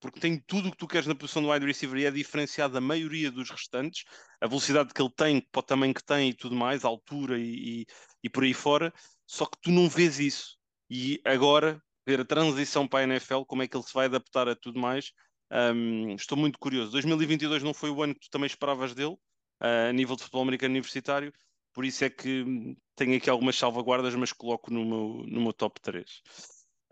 porque 0.00 0.20
tem 0.20 0.40
tudo 0.46 0.68
o 0.68 0.70
que 0.70 0.78
tu 0.78 0.86
queres 0.86 1.06
na 1.06 1.14
posição 1.14 1.42
do 1.42 1.50
wide 1.50 1.66
receiver 1.66 1.98
e 1.98 2.06
é 2.06 2.10
diferenciado 2.10 2.74
da 2.74 2.80
maioria 2.80 3.30
dos 3.30 3.50
restantes, 3.50 4.04
a 4.40 4.46
velocidade 4.46 4.92
que 4.94 5.02
ele 5.02 5.12
tem, 5.14 5.46
o 5.54 5.62
tamanho 5.62 5.94
que 5.94 6.04
tem 6.04 6.30
e 6.30 6.34
tudo 6.34 6.54
mais, 6.54 6.84
a 6.84 6.88
altura 6.88 7.38
e, 7.38 7.82
e, 7.82 7.86
e 8.22 8.30
por 8.30 8.44
aí 8.44 8.54
fora, 8.54 8.92
só 9.26 9.44
que 9.46 9.58
tu 9.60 9.70
não 9.70 9.88
vês 9.88 10.18
isso. 10.18 10.56
E 10.90 11.20
agora, 11.24 11.82
ver 12.06 12.20
a 12.20 12.24
transição 12.24 12.86
para 12.86 13.00
a 13.00 13.02
NFL, 13.04 13.42
como 13.42 13.62
é 13.62 13.68
que 13.68 13.76
ele 13.76 13.84
se 13.84 13.92
vai 13.92 14.06
adaptar 14.06 14.48
a 14.48 14.56
tudo 14.56 14.78
mais, 14.78 15.12
um, 15.52 16.14
estou 16.14 16.38
muito 16.38 16.58
curioso. 16.58 16.92
2022 16.92 17.62
não 17.62 17.74
foi 17.74 17.90
o 17.90 18.02
ano 18.02 18.14
que 18.14 18.20
tu 18.20 18.30
também 18.30 18.46
esperavas 18.46 18.94
dele, 18.94 19.16
a 19.60 19.92
nível 19.92 20.16
de 20.16 20.22
futebol 20.22 20.42
americano 20.42 20.72
universitário, 20.72 21.32
por 21.72 21.84
isso 21.84 22.04
é 22.04 22.10
que 22.10 22.76
tenho 22.96 23.16
aqui 23.16 23.30
algumas 23.30 23.56
salvaguardas, 23.56 24.14
mas 24.14 24.32
coloco 24.32 24.72
no 24.72 24.84
meu, 24.84 25.24
no 25.26 25.40
meu 25.40 25.52
top 25.52 25.80
3. 25.80 26.22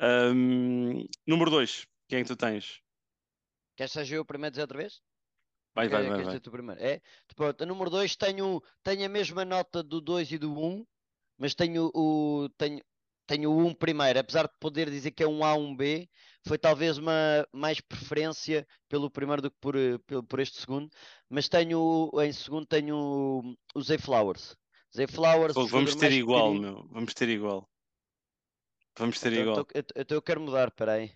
Um, 0.00 1.06
número 1.26 1.50
2, 1.50 1.86
quem 2.08 2.20
é 2.20 2.22
que 2.22 2.28
tu 2.28 2.36
tens? 2.36 2.80
Queres 3.76 3.92
seja 3.92 4.16
eu 4.16 4.22
o 4.22 4.24
primeiro 4.24 4.48
a 4.48 4.50
dizer 4.50 4.62
outra 4.62 4.78
vez? 4.78 5.02
Vai, 5.74 5.88
vai, 5.88 6.08
vai. 6.08 6.24
vai. 6.24 6.40
Primeiro? 6.40 6.82
É? 6.82 7.00
Pronto, 7.34 7.62
a 7.62 7.66
número 7.66 7.90
2 7.90 8.16
tenho, 8.16 8.62
tenho 8.82 9.04
a 9.04 9.08
mesma 9.08 9.44
nota 9.44 9.82
do 9.82 10.00
2 10.00 10.32
e 10.32 10.38
do 10.38 10.52
1, 10.52 10.66
um, 10.66 10.86
mas 11.36 11.54
tenho 11.54 11.90
o, 11.94 12.48
tenho, 12.56 12.80
tenho 13.26 13.50
o 13.50 13.58
1 13.58 13.66
um 13.66 13.74
primeiro, 13.74 14.18
apesar 14.18 14.44
de 14.44 14.54
poder 14.60 14.90
dizer 14.90 15.10
que 15.10 15.22
é 15.22 15.28
um 15.28 15.44
A, 15.44 15.54
um 15.54 15.74
B, 15.74 16.08
foi 16.46 16.58
talvez 16.58 16.96
uma 16.98 17.46
mais 17.52 17.80
preferência 17.80 18.66
pelo 18.88 19.10
primeiro 19.10 19.42
do 19.42 19.50
que 19.50 19.56
por, 19.60 19.74
por, 20.06 20.22
por 20.24 20.40
este 20.40 20.60
segundo, 20.60 20.88
mas 21.28 21.48
tenho 21.48 22.10
em 22.22 22.32
segundo 22.32 22.66
tenho 22.66 23.56
o 23.74 23.82
Zay 23.82 23.98
Flowers. 23.98 24.56
Zay 24.94 25.06
Flowers. 25.06 25.54
Pô, 25.54 25.66
vamos 25.66 25.94
ter 25.94 26.12
igual, 26.12 26.54
meu. 26.54 26.86
Vamos 26.90 27.12
ter 27.14 27.28
igual. 27.28 27.68
Vamos 28.98 29.20
ter 29.20 29.32
então, 29.32 29.42
igual. 29.42 29.66
Então, 29.74 29.82
eu, 29.94 30.16
eu, 30.16 30.22
quero 30.22 30.40
mudar, 30.40 30.70
peraí. 30.70 31.12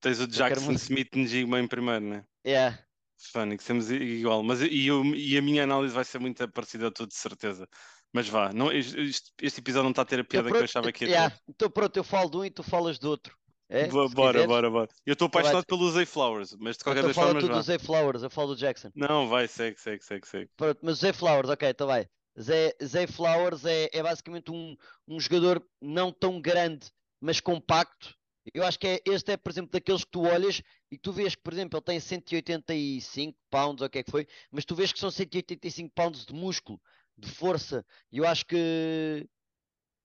Tens 0.00 0.20
o 0.20 0.26
Jackson 0.28 0.72
Smith 0.72 1.16
Njigma 1.16 1.58
em 1.58 1.66
primeiro, 1.66 2.04
né? 2.04 2.24
É. 2.44 2.50
Yeah. 2.50 2.88
Fónix, 3.32 3.64
temos 3.64 3.90
igual. 3.90 4.42
Mas 4.44 4.60
e, 4.62 4.86
eu, 4.86 5.04
e 5.14 5.36
a 5.36 5.42
minha 5.42 5.64
análise 5.64 5.92
vai 5.92 6.04
ser 6.04 6.20
muito 6.20 6.48
parecida 6.52 6.86
a 6.86 6.90
tudo, 6.90 7.08
de 7.08 7.16
certeza. 7.16 7.68
Mas 8.12 8.28
vá, 8.28 8.52
não, 8.52 8.72
este, 8.72 9.32
este, 9.42 9.60
episódio 9.60 9.84
não 9.84 9.90
está 9.90 10.02
a 10.02 10.04
ter 10.04 10.20
a 10.20 10.24
piada 10.24 10.50
que 10.50 10.56
eu 10.56 10.64
achava 10.64 10.90
que 10.90 11.04
ia 11.04 11.10
yeah. 11.10 11.30
ter. 11.30 11.42
Então 11.48 11.70
pronto, 11.70 11.96
eu 11.96 12.04
falo 12.04 12.30
de 12.30 12.36
um 12.38 12.44
e 12.44 12.50
tu 12.50 12.62
falas 12.62 12.98
do 12.98 13.10
outro. 13.10 13.36
É? 13.70 13.86
bora, 13.86 14.46
bora, 14.46 14.70
bora. 14.70 14.88
Eu 15.04 15.12
estou 15.12 15.26
então 15.26 15.40
apaixonado 15.40 15.66
pelo 15.66 15.90
Zay 15.90 16.06
Flowers, 16.06 16.56
mas 16.58 16.78
de 16.78 16.84
qualquer 16.84 17.00
então 17.00 17.08
das 17.08 17.14
formas. 17.14 17.34
Eu 17.34 17.48
falo 17.48 17.60
do 17.60 17.62
Zay 17.62 17.78
Flowers, 17.78 18.22
eu 18.22 18.30
falo 18.30 18.54
do 18.54 18.56
Jackson. 18.56 18.90
Não, 18.94 19.28
vai, 19.28 19.46
segue, 19.46 19.78
segue, 19.78 20.02
segue, 20.02 20.26
segue. 20.26 20.50
Pronto, 20.56 20.78
mas 20.82 20.98
o 20.98 21.00
Zay 21.00 21.12
Flowers, 21.12 21.50
ok, 21.50 21.68
então 21.68 21.86
vai. 21.86 22.08
Zé, 22.40 22.72
Zé 22.82 23.06
Flowers 23.06 23.64
é, 23.66 23.90
é 23.92 24.02
basicamente 24.02 24.50
um, 24.50 24.74
um 25.06 25.20
jogador 25.20 25.62
não 25.82 26.10
tão 26.10 26.40
grande, 26.40 26.90
mas 27.20 27.40
compacto. 27.40 28.14
Eu 28.54 28.64
acho 28.64 28.78
que 28.78 28.86
é, 28.86 29.00
este 29.06 29.32
é, 29.32 29.36
por 29.36 29.50
exemplo, 29.50 29.70
daqueles 29.70 30.04
que 30.04 30.10
tu 30.10 30.22
olhas 30.22 30.62
e 30.90 30.98
tu 30.98 31.12
vês 31.12 31.34
que, 31.34 31.42
por 31.42 31.52
exemplo, 31.52 31.78
ele 31.78 31.84
tem 31.84 32.00
185 32.00 33.38
pounds, 33.50 33.80
ou 33.82 33.86
o 33.86 33.90
que 33.90 33.98
é 33.98 34.02
que 34.02 34.10
foi, 34.10 34.26
mas 34.50 34.64
tu 34.64 34.74
vês 34.74 34.92
que 34.92 34.98
são 34.98 35.10
185 35.10 35.92
pounds 35.94 36.24
de 36.24 36.34
músculo, 36.34 36.80
de 37.16 37.30
força. 37.30 37.84
E 38.12 38.18
eu 38.18 38.26
acho 38.26 38.46
que 38.46 39.28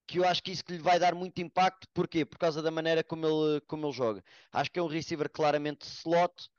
que 0.06 0.19
eu 0.19 0.27
acho 0.27 0.43
que 0.43 0.51
isso 0.51 0.63
que 0.63 0.73
lhe 0.73 0.79
vai 0.79 0.99
dar 0.99 1.15
muito 1.15 1.41
impacto, 1.41 1.88
porquê? 1.93 2.25
Por 2.25 2.38
causa 2.38 2.62
da 2.62 2.69
maneira 2.69 3.03
como 3.03 3.25
ele, 3.25 3.62
como 3.62 3.88
ele 3.88 3.93
joga. 3.93 4.23
Acho 4.51 4.69
que 4.69 4.79
é 4.79 4.84
um 4.84 4.88
receiver 4.88 5.29
claramente 5.29 5.86
slot, 5.86 6.49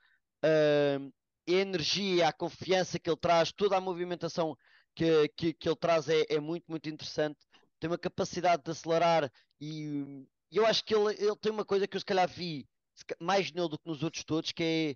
uh, 0.43 1.13
a 1.47 1.51
energia, 1.51 2.27
a 2.27 2.33
confiança 2.33 2.99
que 2.99 3.09
ele 3.09 3.17
traz, 3.17 3.51
toda 3.51 3.77
a 3.77 3.81
movimentação 3.81 4.57
que, 4.95 5.27
que, 5.37 5.53
que 5.53 5.69
ele 5.69 5.75
traz 5.75 6.09
é, 6.09 6.25
é, 6.29 6.39
muito, 6.39 6.65
muito 6.67 6.89
interessante. 6.89 7.37
Tem 7.79 7.89
uma 7.89 7.97
capacidade 7.97 8.63
de 8.63 8.71
acelerar 8.71 9.31
e, 9.61 10.25
e 10.51 10.57
eu 10.57 10.65
acho 10.65 10.83
que 10.83 10.93
ele, 10.95 11.15
ele 11.19 11.35
tem 11.35 11.51
uma 11.51 11.65
coisa 11.65 11.87
que 11.87 11.95
eu 11.95 11.99
se 11.99 12.05
calhar 12.05 12.27
vi 12.27 12.67
mais 13.19 13.51
nele 13.51 13.69
do 13.69 13.77
que 13.77 13.87
nos 13.87 14.03
outros 14.03 14.23
todos, 14.23 14.51
que 14.51 14.63
é 14.63 14.95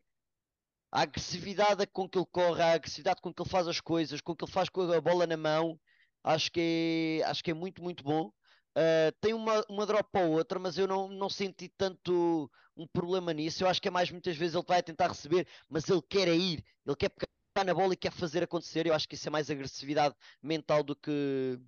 a 0.92 1.02
agressividade 1.02 1.86
com 1.88 2.08
que 2.10 2.18
ele 2.18 2.26
corre, 2.32 2.62
a 2.62 2.74
agressividade 2.74 3.22
com 3.22 3.34
que 3.34 3.42
ele 3.42 3.50
faz 3.50 3.68
as 3.68 3.80
coisas, 3.80 4.22
com 4.22 4.36
que 4.36 4.44
ele 4.44 4.52
faz 4.52 4.70
com 4.70 4.82
a 4.92 5.02
bola 5.02 5.28
na 5.28 5.38
mão. 5.38 5.80
Acho 6.24 6.52
que 6.52 7.22
é, 7.22 7.26
acho 7.26 7.44
que 7.44 7.52
é 7.52 7.54
muito, 7.54 7.82
muito 7.82 8.04
bom. 8.04 8.32
Uh, 8.78 9.12
tem 9.20 9.34
uma, 9.34 9.64
uma 9.70 9.86
drop 9.86 10.10
ou 10.18 10.32
outra, 10.32 10.60
mas 10.60 10.78
eu 10.78 10.88
não, 10.88 11.08
não 11.10 11.30
senti 11.30 11.70
tanto 11.70 12.50
um 12.76 12.88
problema 12.88 13.34
nisso. 13.34 13.64
Eu 13.64 13.68
acho 13.68 13.82
que 13.82 13.88
é 13.88 13.92
mais 13.92 14.10
muitas 14.12 14.36
vezes 14.38 14.56
ele 14.56 14.66
vai 14.68 14.82
tentar 14.82 15.08
receber, 15.08 15.48
mas 15.68 15.88
ele 15.90 16.02
quer 16.02 16.28
é 16.28 16.36
ir, 16.36 16.64
ele 16.86 16.96
quer 16.96 17.10
pegar 17.10 17.66
na 17.66 17.74
bola 17.74 17.94
e 17.94 17.98
quer 17.98 18.12
fazer 18.12 18.44
acontecer. 18.44 18.88
Eu 18.88 18.94
acho 18.94 19.08
que 19.08 19.16
isso 19.16 19.28
é 19.28 19.32
mais 19.32 19.50
agressividade 19.50 20.16
mental 20.42 20.84
do 20.84 20.96
que 20.96 21.60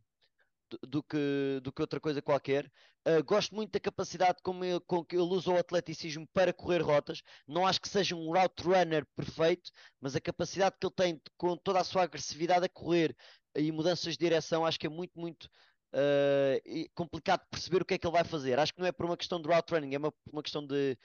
do 0.82 1.04
que, 1.04 1.60
do 1.64 1.72
que 1.72 1.82
outra 1.82 2.00
coisa 2.00 2.22
qualquer. 2.22 2.72
Uh, 3.08 3.24
gosto 3.24 3.56
muito 3.56 3.72
da 3.72 3.80
capacidade 3.80 4.38
com, 4.44 4.64
ele, 4.64 4.80
com 4.82 5.04
que 5.04 5.16
ele 5.16 5.24
usa 5.24 5.52
o 5.52 5.58
atleticismo 5.58 6.28
para 6.34 6.54
correr 6.54 6.82
rotas. 6.82 7.22
Não 7.48 7.66
acho 7.66 7.82
que 7.82 7.90
seja 7.90 8.16
um 8.16 8.32
route 8.32 8.64
runner 8.64 9.06
perfeito, 9.16 9.72
mas 10.00 10.16
a 10.16 10.22
capacidade 10.22 10.76
que 10.80 10.86
ele 10.86 10.94
tem 10.96 11.22
com 11.38 11.58
toda 11.58 11.80
a 11.80 11.84
sua 11.84 12.04
agressividade 12.04 12.66
a 12.66 12.70
correr 12.70 13.16
e 13.56 13.72
mudanças 13.72 14.14
de 14.14 14.20
direção, 14.20 14.66
acho 14.66 14.80
que 14.80 14.88
é 14.88 14.90
muito, 14.90 15.20
muito 15.20 15.46
uh, 15.94 16.90
complicado 16.94 17.42
perceber 17.50 17.82
o 17.82 17.86
que 17.86 17.96
é 17.96 17.98
que 17.98 18.06
ele 18.06 18.14
vai 18.14 18.24
fazer. 18.24 18.60
Acho 18.60 18.74
que 18.74 18.80
não 18.80 18.88
é 18.88 18.92
por 18.92 19.06
uma 19.06 19.18
questão 19.18 19.42
de 19.42 19.48
route 19.48 19.74
running, 19.74 19.96
é 19.96 19.98
uma, 19.98 20.14
uma 20.32 20.44
questão 20.44 20.66
de, 20.66 20.98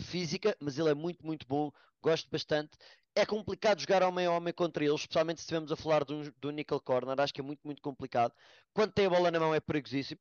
física, 0.00 0.56
mas 0.60 0.78
ele 0.78 0.90
é 0.90 0.94
muito, 0.94 1.24
muito 1.24 1.46
bom. 1.46 1.70
Gosto 2.02 2.28
bastante. 2.30 2.70
É 3.14 3.26
complicado 3.26 3.80
jogar 3.80 4.02
homem 4.02 4.26
a 4.26 4.32
homem 4.32 4.52
contra 4.54 4.84
eles, 4.84 5.00
especialmente 5.00 5.40
se 5.40 5.44
estivermos 5.44 5.72
a 5.72 5.76
falar 5.76 6.04
do, 6.04 6.32
do 6.40 6.50
nickel 6.50 6.80
corner. 6.80 7.20
Acho 7.20 7.34
que 7.34 7.40
é 7.40 7.44
muito, 7.44 7.60
muito 7.64 7.82
complicado. 7.82 8.32
Quando 8.72 8.92
tem 8.92 9.06
a 9.06 9.10
bola 9.10 9.30
na 9.30 9.40
mão 9.40 9.54
é 9.54 9.60
perigosíssimo. 9.60 10.20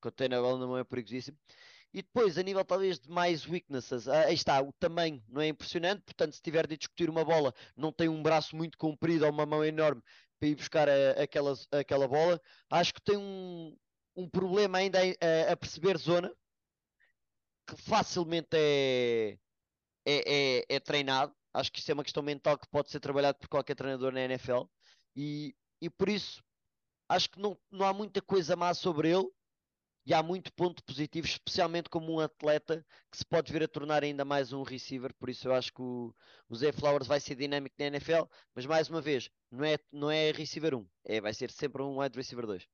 Quando 0.00 0.14
tem 0.14 0.26
a 0.26 0.40
bola 0.40 0.58
na 0.58 0.66
mão 0.66 0.78
é 0.78 0.84
perigosíssimo. 0.84 1.38
E 1.94 2.02
depois, 2.02 2.36
a 2.36 2.42
nível 2.42 2.64
talvez 2.64 2.98
de 2.98 3.08
mais 3.08 3.46
weaknesses, 3.46 4.08
ah, 4.08 4.24
aí 4.24 4.34
está, 4.34 4.60
o 4.60 4.72
tamanho 4.72 5.22
não 5.28 5.40
é 5.40 5.46
impressionante, 5.46 6.02
portanto, 6.02 6.32
se 6.34 6.42
tiver 6.42 6.66
de 6.66 6.76
discutir 6.76 7.08
uma 7.08 7.24
bola, 7.24 7.54
não 7.76 7.92
tem 7.92 8.08
um 8.08 8.20
braço 8.20 8.56
muito 8.56 8.76
comprido 8.76 9.24
ou 9.24 9.30
uma 9.30 9.46
mão 9.46 9.64
enorme 9.64 10.02
para 10.40 10.48
ir 10.48 10.56
buscar 10.56 10.88
a, 10.88 11.22
aquela, 11.22 11.54
aquela 11.70 12.08
bola. 12.08 12.40
Acho 12.68 12.92
que 12.94 13.00
tem 13.00 13.16
um, 13.16 13.76
um 14.16 14.28
problema 14.28 14.78
ainda 14.78 14.98
a, 14.98 15.52
a 15.52 15.56
perceber 15.56 15.96
zona, 15.96 16.34
que 17.66 17.76
facilmente 17.76 18.48
é, 18.52 19.38
é, 20.06 20.58
é, 20.58 20.64
é 20.68 20.80
treinado. 20.80 21.34
Acho 21.52 21.70
que 21.70 21.78
isso 21.78 21.90
é 21.90 21.94
uma 21.94 22.04
questão 22.04 22.22
mental 22.22 22.58
que 22.58 22.68
pode 22.68 22.90
ser 22.90 23.00
trabalhado 23.00 23.38
por 23.38 23.48
qualquer 23.48 23.74
treinador 23.74 24.12
na 24.12 24.22
NFL. 24.22 24.64
E, 25.16 25.54
e 25.80 25.88
por 25.88 26.08
isso 26.08 26.42
acho 27.08 27.30
que 27.30 27.40
não, 27.40 27.56
não 27.70 27.86
há 27.86 27.92
muita 27.92 28.20
coisa 28.20 28.56
má 28.56 28.74
sobre 28.74 29.10
ele 29.10 29.28
e 30.06 30.12
há 30.12 30.22
muito 30.22 30.52
ponto 30.52 30.84
positivo, 30.84 31.26
especialmente 31.26 31.88
como 31.88 32.12
um 32.12 32.20
atleta 32.20 32.84
que 33.10 33.16
se 33.16 33.24
pode 33.24 33.50
vir 33.50 33.62
a 33.62 33.68
tornar 33.68 34.02
ainda 34.02 34.24
mais 34.24 34.52
um 34.52 34.62
receiver. 34.62 35.14
Por 35.14 35.30
isso 35.30 35.48
eu 35.48 35.54
acho 35.54 35.72
que 35.72 35.80
o, 35.80 36.14
o 36.48 36.56
Zé 36.56 36.72
Flowers 36.72 37.06
vai 37.06 37.20
ser 37.20 37.34
dinâmico 37.34 37.74
na 37.78 37.86
NFL, 37.86 38.24
mas 38.54 38.66
mais 38.66 38.90
uma 38.90 39.00
vez, 39.00 39.30
não 39.50 39.64
é, 39.64 39.78
não 39.90 40.10
é 40.10 40.30
receiver 40.30 40.74
1, 40.74 40.86
é, 41.04 41.20
vai 41.20 41.32
ser 41.32 41.50
sempre 41.50 41.82
um 41.82 42.00
wide 42.00 42.16
receiver 42.16 42.46
2. 42.46 42.66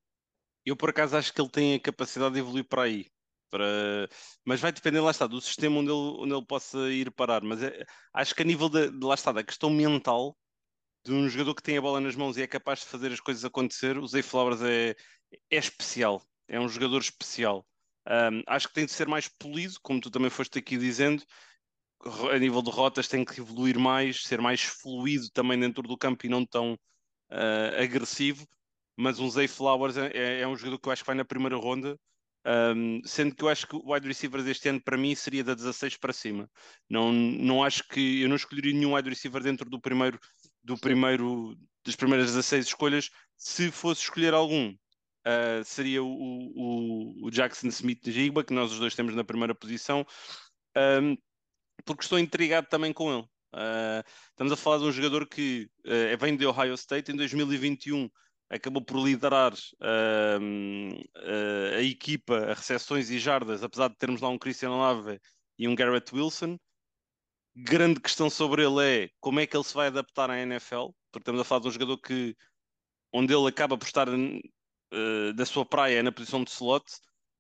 Eu 0.64 0.76
por 0.76 0.90
acaso 0.90 1.16
acho 1.16 1.32
que 1.32 1.40
ele 1.40 1.50
tem 1.50 1.74
a 1.74 1.80
capacidade 1.80 2.34
de 2.34 2.40
evoluir 2.40 2.64
para 2.64 2.82
aí. 2.82 3.06
Para... 3.50 4.08
Mas 4.44 4.60
vai 4.60 4.72
depender, 4.72 5.00
lá 5.00 5.10
está, 5.10 5.26
do 5.26 5.40
sistema 5.40 5.78
onde 5.80 5.90
ele, 5.90 6.22
onde 6.22 6.32
ele 6.34 6.46
possa 6.46 6.78
ir 6.90 7.10
parar. 7.10 7.42
Mas 7.42 7.62
é, 7.62 7.84
acho 8.14 8.34
que 8.34 8.42
a 8.42 8.44
nível 8.44 8.68
de, 8.68 8.90
de, 8.90 9.04
lá 9.04 9.14
está, 9.14 9.32
da 9.32 9.42
questão 9.42 9.70
mental 9.70 10.36
de 11.04 11.12
um 11.12 11.28
jogador 11.28 11.54
que 11.54 11.62
tem 11.62 11.78
a 11.78 11.82
bola 11.82 12.00
nas 12.00 12.14
mãos 12.14 12.36
e 12.36 12.42
é 12.42 12.46
capaz 12.46 12.80
de 12.80 12.86
fazer 12.86 13.12
as 13.12 13.20
coisas 13.20 13.44
acontecer, 13.44 13.98
o 13.98 14.06
Zay 14.06 14.22
Flowers 14.22 14.60
é, 14.62 14.90
é 15.50 15.56
especial, 15.56 16.22
é 16.48 16.60
um 16.60 16.68
jogador 16.68 17.00
especial. 17.00 17.66
Um, 18.06 18.42
acho 18.46 18.68
que 18.68 18.74
tem 18.74 18.86
de 18.86 18.92
ser 18.92 19.08
mais 19.08 19.28
polido, 19.28 19.74
como 19.82 20.00
tu 20.00 20.10
também 20.10 20.30
foste 20.30 20.58
aqui 20.58 20.76
dizendo. 20.76 21.22
A 22.32 22.38
nível 22.38 22.62
de 22.62 22.70
rotas 22.70 23.08
tem 23.08 23.24
que 23.24 23.40
evoluir 23.40 23.78
mais, 23.78 24.22
ser 24.22 24.40
mais 24.40 24.62
fluido 24.62 25.30
também 25.30 25.58
dentro 25.58 25.82
do 25.82 25.98
campo 25.98 26.24
e 26.24 26.30
não 26.30 26.46
tão 26.46 26.74
uh, 26.74 27.82
agressivo. 27.82 28.46
Mas 28.96 29.18
um 29.18 29.30
Zay 29.30 29.48
Flowers 29.48 29.96
é, 29.96 30.10
é, 30.14 30.40
é 30.40 30.48
um 30.48 30.56
jogador 30.56 30.78
que 30.78 30.88
eu 30.88 30.92
acho 30.92 31.02
que 31.02 31.06
vai 31.06 31.16
na 31.16 31.24
primeira 31.24 31.56
ronda 31.56 31.98
um, 32.46 33.00
sendo 33.04 33.34
que 33.34 33.44
eu 33.44 33.48
acho 33.48 33.66
que 33.66 33.76
o 33.76 33.92
wide 33.92 34.06
receiver 34.06 34.42
deste 34.42 34.68
ano 34.68 34.80
para 34.82 34.96
mim 34.96 35.14
seria 35.14 35.44
da 35.44 35.54
16 35.54 35.96
para 35.98 36.12
cima. 36.12 36.48
Não, 36.88 37.12
não 37.12 37.62
acho 37.62 37.86
que 37.88 38.22
eu 38.22 38.28
não 38.28 38.36
escolheria 38.36 38.72
nenhum 38.72 38.94
wide 38.94 39.08
receiver 39.08 39.42
dentro 39.42 39.68
do 39.68 39.80
primeiro 39.80 40.18
do 40.62 40.76
primeiro 40.78 41.56
das 41.84 41.96
primeiras 41.96 42.28
16 42.28 42.66
escolhas. 42.66 43.10
Se 43.36 43.70
fosse 43.70 44.02
escolher 44.02 44.34
algum, 44.34 44.70
uh, 44.70 45.64
seria 45.64 46.02
o, 46.02 46.08
o, 46.08 47.26
o, 47.26 47.30
Jackson 47.30 47.68
Smith 47.68 48.02
de 48.02 48.12
Jigba, 48.12 48.44
que 48.44 48.52
nós 48.52 48.72
os 48.72 48.78
dois 48.78 48.94
temos 48.94 49.14
na 49.14 49.24
primeira 49.24 49.54
posição, 49.54 50.06
um, 50.76 51.16
porque 51.84 52.02
estou 52.02 52.18
intrigado 52.18 52.66
também 52.68 52.92
com 52.92 53.12
ele. 53.12 53.26
Uh, 53.52 54.04
estamos 54.30 54.52
a 54.52 54.56
falar 54.56 54.78
de 54.78 54.84
um 54.84 54.92
jogador 54.92 55.26
que 55.26 55.68
uh, 55.86 56.16
vem 56.18 56.36
de 56.36 56.46
Ohio 56.46 56.74
State 56.74 57.10
em 57.10 57.16
2021 57.16 58.08
acabou 58.50 58.82
por 58.82 58.98
liderar 58.98 59.54
uh, 59.54 60.38
a 61.76 61.82
equipa 61.82 62.36
a 62.36 62.54
recepções 62.54 63.08
e 63.08 63.18
jardas, 63.18 63.62
apesar 63.62 63.88
de 63.88 63.96
termos 63.96 64.20
lá 64.20 64.28
um 64.28 64.38
Christian 64.38 64.70
Lave 64.70 65.20
e 65.56 65.68
um 65.68 65.74
Garrett 65.74 66.12
Wilson. 66.14 66.58
Grande 67.54 68.00
questão 68.00 68.28
sobre 68.28 68.64
ele 68.64 69.04
é 69.04 69.10
como 69.20 69.40
é 69.40 69.46
que 69.46 69.56
ele 69.56 69.64
se 69.64 69.74
vai 69.74 69.86
adaptar 69.86 70.30
à 70.30 70.38
NFL, 70.38 70.88
porque 71.12 71.22
estamos 71.22 71.40
a 71.40 71.44
falar 71.44 71.62
de 71.62 71.68
um 71.68 71.72
jogador 71.72 71.98
que 71.98 72.36
onde 73.12 73.34
ele 73.34 73.48
acaba 73.48 73.78
por 73.78 73.86
estar 73.86 74.08
uh, 74.08 75.32
da 75.34 75.46
sua 75.46 75.64
praia 75.64 75.98
é 75.98 76.02
na 76.02 76.12
posição 76.12 76.42
de 76.42 76.50
slot, 76.50 76.84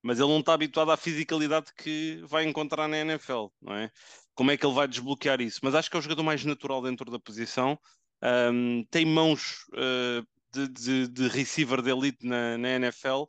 mas 0.02 0.18
ele 0.18 0.28
não 0.28 0.40
está 0.40 0.54
habituado 0.54 0.90
à 0.90 0.96
fisicalidade 0.96 1.72
que 1.76 2.22
vai 2.26 2.44
encontrar 2.44 2.88
na 2.88 2.98
NFL, 2.98 3.46
não 3.60 3.74
é? 3.74 3.90
Como 4.34 4.50
é 4.50 4.56
que 4.56 4.64
ele 4.64 4.74
vai 4.74 4.88
desbloquear 4.88 5.40
isso? 5.40 5.60
Mas 5.62 5.74
acho 5.74 5.90
que 5.90 5.96
é 5.96 5.98
o 5.98 6.02
jogador 6.02 6.22
mais 6.22 6.44
natural 6.44 6.82
dentro 6.82 7.10
da 7.10 7.18
posição. 7.18 7.78
Um, 8.22 8.84
tem 8.90 9.04
mãos 9.04 9.66
uh, 9.74 10.26
de, 10.52 10.68
de, 10.68 11.08
de 11.08 11.28
receiver 11.28 11.82
de 11.82 11.90
elite 11.90 12.26
na, 12.26 12.58
na 12.58 12.68
NFL. 12.70 13.24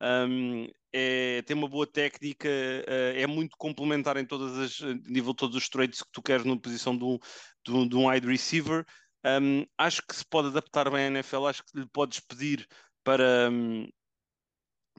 Um, 0.00 0.68
é, 0.92 1.42
tem 1.42 1.56
uma 1.56 1.68
boa 1.68 1.86
técnica, 1.86 2.48
uh, 2.48 3.16
é 3.16 3.26
muito 3.26 3.56
complementar 3.56 4.16
em 4.16 4.24
todas 4.24 4.56
as 4.58 4.80
nível 5.06 5.34
todos 5.34 5.56
os 5.56 5.68
traits 5.68 6.02
que 6.02 6.10
tu 6.12 6.22
queres 6.22 6.44
na 6.44 6.56
posição 6.58 6.96
de 6.96 7.04
um, 7.04 7.18
de 7.64 7.72
um, 7.72 7.88
de 7.88 7.96
wide 7.96 8.26
receiver. 8.26 8.84
Um, 9.24 9.64
acho 9.76 10.02
que 10.06 10.14
se 10.14 10.24
pode 10.24 10.48
adaptar 10.48 10.90
bem 10.90 11.04
à 11.04 11.06
NFL, 11.08 11.46
acho 11.46 11.64
que 11.64 11.78
lhe 11.80 11.86
podes 11.86 12.20
pedir 12.20 12.66
para, 13.02 13.50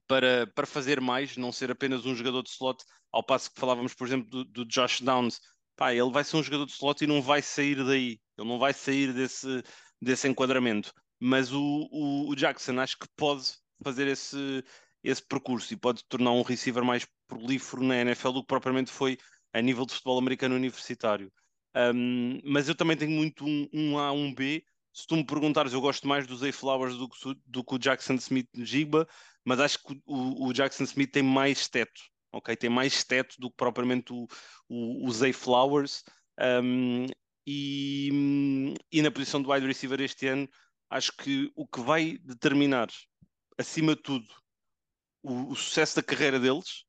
para, 0.07 0.47
para 0.47 0.67
fazer 0.67 0.99
mais, 0.99 1.37
não 1.37 1.51
ser 1.51 1.71
apenas 1.71 2.05
um 2.05 2.15
jogador 2.15 2.43
de 2.43 2.49
slot, 2.49 2.83
ao 3.11 3.23
passo 3.23 3.51
que 3.51 3.59
falávamos, 3.59 3.93
por 3.93 4.07
exemplo, 4.07 4.29
do, 4.29 4.45
do 4.45 4.65
Josh 4.65 5.01
Downs. 5.01 5.39
Pá, 5.75 5.93
ele 5.93 6.11
vai 6.11 6.23
ser 6.23 6.37
um 6.37 6.43
jogador 6.43 6.65
de 6.65 6.73
slot 6.73 7.03
e 7.03 7.07
não 7.07 7.21
vai 7.21 7.41
sair 7.41 7.83
daí, 7.85 8.19
ele 8.37 8.47
não 8.47 8.59
vai 8.59 8.73
sair 8.73 9.13
desse, 9.13 9.63
desse 10.01 10.27
enquadramento 10.27 10.91
mas 11.19 11.51
o, 11.51 11.87
o, 11.91 12.29
o, 12.29 12.35
Jackson 12.35 12.79
acho 12.79 12.97
que 12.97 13.07
pode 13.15 13.53
fazer 13.83 14.07
esse, 14.07 14.63
esse 15.03 15.21
percurso 15.21 15.73
e 15.73 15.77
pode 15.77 16.03
tornar 16.05 16.31
um 16.31 16.41
receiver 16.41 16.83
mais 16.83 17.07
prolífero 17.27 17.83
na 17.83 17.97
NFL 17.97 18.31
do 18.31 18.41
que 18.41 18.47
propriamente 18.47 18.91
foi 18.91 19.17
a 19.53 19.61
nível 19.61 19.85
de 19.85 19.93
futebol 19.93 20.19
americano 20.19 20.55
universitário. 20.55 21.31
Um, 21.75 22.39
mas 22.43 22.67
eu 22.67 22.75
também 22.75 22.97
tenho 22.97 23.11
muito 23.11 23.45
um, 23.45 23.67
um 23.73 23.99
A, 23.99 24.11
um 24.11 24.33
B. 24.33 24.63
Se 24.93 25.05
tu 25.05 25.15
me 25.15 25.25
perguntares, 25.25 25.73
eu 25.73 25.81
gosto 25.81 26.07
mais 26.07 26.25
do 26.25 26.35
Zay 26.35 26.51
Flowers 26.51 26.97
do 26.97 27.07
que, 27.07 27.17
do 27.45 27.63
que 27.63 27.75
o 27.75 27.79
Jackson 27.79 28.15
Smith 28.15 28.49
Jigba, 28.55 29.07
mas 29.45 29.59
acho 29.59 29.83
que 29.83 30.01
o, 30.05 30.47
o, 30.47 30.53
Jackson 30.53 30.83
Smith 30.85 31.11
tem 31.11 31.21
mais 31.21 31.67
teto, 31.67 32.01
ok? 32.31 32.55
Tem 32.55 32.69
mais 32.69 33.03
teto 33.03 33.35
do 33.37 33.49
que 33.49 33.57
propriamente 33.57 34.11
o 34.69 35.11
Zay 35.11 35.33
Flowers. 35.33 36.03
Um, 36.39 37.05
e, 37.45 38.73
e 38.91 39.01
na 39.01 39.09
posição 39.09 39.41
do 39.41 39.51
wide 39.51 39.65
receiver 39.65 40.01
este 40.01 40.27
ano, 40.27 40.49
acho 40.89 41.11
que 41.13 41.51
o 41.55 41.67
que 41.67 41.81
vai 41.81 42.17
determinar, 42.19 42.87
acima 43.57 43.95
de 43.95 44.01
tudo, 44.01 44.27
o, 45.23 45.51
o 45.51 45.55
sucesso 45.55 45.95
da 45.95 46.03
carreira 46.03 46.39
deles 46.39 46.85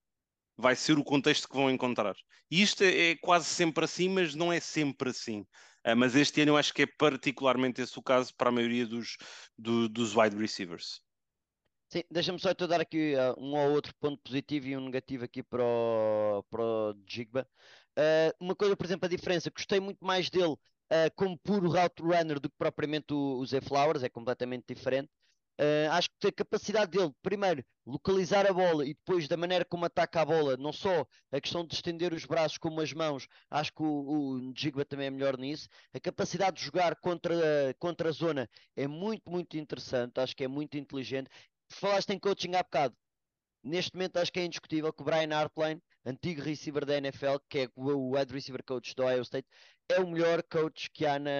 vai 0.56 0.74
ser 0.74 0.98
o 0.98 1.04
contexto 1.04 1.48
que 1.48 1.56
vão 1.56 1.70
encontrar. 1.70 2.16
E 2.50 2.62
isto 2.62 2.82
é, 2.82 3.10
é 3.10 3.16
quase 3.16 3.46
sempre 3.46 3.84
assim, 3.84 4.08
mas 4.08 4.34
não 4.34 4.52
é 4.52 4.60
sempre 4.60 5.10
assim. 5.10 5.40
Uh, 5.86 5.96
mas 5.96 6.14
este 6.16 6.40
ano 6.40 6.52
eu 6.52 6.56
acho 6.56 6.74
que 6.74 6.82
é 6.82 6.86
particularmente 6.86 7.80
esse 7.80 7.98
o 7.98 8.02
caso 8.02 8.34
para 8.34 8.48
a 8.48 8.52
maioria 8.52 8.86
dos, 8.86 9.16
do, 9.56 9.88
dos 9.88 10.16
wide 10.16 10.36
receivers. 10.36 11.00
Sim, 11.90 12.02
deixa-me 12.10 12.38
só 12.38 12.50
então 12.50 12.68
dar 12.68 12.80
aqui 12.80 13.14
uh, 13.14 13.40
um 13.42 13.56
ou 13.56 13.70
outro 13.72 13.94
ponto 13.98 14.20
positivo 14.22 14.66
e 14.66 14.76
um 14.76 14.84
negativo 14.84 15.24
aqui 15.24 15.42
para 15.42 15.64
o, 15.64 16.44
para 16.50 16.62
o 16.62 16.94
Jigba. 17.06 17.48
Uh, 17.98 18.44
uma 18.44 18.54
coisa, 18.54 18.76
por 18.76 18.84
exemplo, 18.84 19.06
a 19.06 19.08
diferença, 19.08 19.50
gostei 19.50 19.80
muito 19.80 20.04
mais 20.04 20.28
dele 20.28 20.56
uh, 20.90 21.10
como 21.14 21.38
puro 21.38 21.70
route 21.70 22.02
runner 22.02 22.40
do 22.40 22.48
que 22.48 22.56
propriamente 22.58 23.12
o, 23.12 23.38
o 23.38 23.46
Zé 23.46 23.60
Flowers, 23.60 24.02
é 24.02 24.08
completamente 24.08 24.64
diferente. 24.74 25.08
Uh, 25.60 25.90
acho 25.90 26.08
que 26.20 26.28
a 26.28 26.32
capacidade 26.32 26.92
dele, 26.92 27.12
primeiro, 27.20 27.64
localizar 27.84 28.46
a 28.46 28.52
bola 28.52 28.84
e 28.84 28.94
depois 28.94 29.26
da 29.26 29.36
maneira 29.36 29.64
como 29.64 29.84
ataca 29.84 30.20
a 30.20 30.24
bola, 30.24 30.56
não 30.56 30.72
só 30.72 31.04
a 31.32 31.40
questão 31.40 31.66
de 31.66 31.74
estender 31.74 32.12
os 32.12 32.24
braços 32.24 32.58
como 32.58 32.80
as 32.80 32.92
mãos, 32.92 33.26
acho 33.50 33.72
que 33.72 33.82
o, 33.82 34.46
o 34.46 34.52
Jigba 34.56 34.84
também 34.84 35.08
é 35.08 35.10
melhor 35.10 35.36
nisso. 35.36 35.68
A 35.92 35.98
capacidade 35.98 36.58
de 36.58 36.64
jogar 36.64 36.94
contra, 37.00 37.34
contra 37.80 38.08
a 38.08 38.12
zona 38.12 38.48
é 38.76 38.86
muito, 38.86 39.28
muito 39.28 39.56
interessante, 39.58 40.20
acho 40.20 40.36
que 40.36 40.44
é 40.44 40.48
muito 40.48 40.78
inteligente. 40.78 41.28
Falaste 41.68 42.10
em 42.10 42.20
coaching 42.20 42.54
há 42.54 42.62
bocado. 42.62 42.94
Neste 43.64 43.94
momento 43.94 44.18
acho 44.18 44.32
que 44.32 44.38
é 44.38 44.44
indiscutível 44.44 44.92
que 44.92 45.02
o 45.02 45.04
Brian 45.04 45.34
Hartline, 45.36 45.82
antigo 46.08 46.42
receiver 46.42 46.84
da 46.84 46.96
NFL, 46.96 47.36
que 47.48 47.58
é 47.60 47.68
o 47.76 48.16
wide 48.16 48.32
receiver 48.32 48.62
coach 48.64 48.94
do 48.94 49.04
Ohio 49.04 49.22
State, 49.22 49.46
é 49.88 50.00
o 50.00 50.08
melhor 50.08 50.42
coach 50.42 50.90
que 50.90 51.06
há 51.06 51.18
na, 51.18 51.30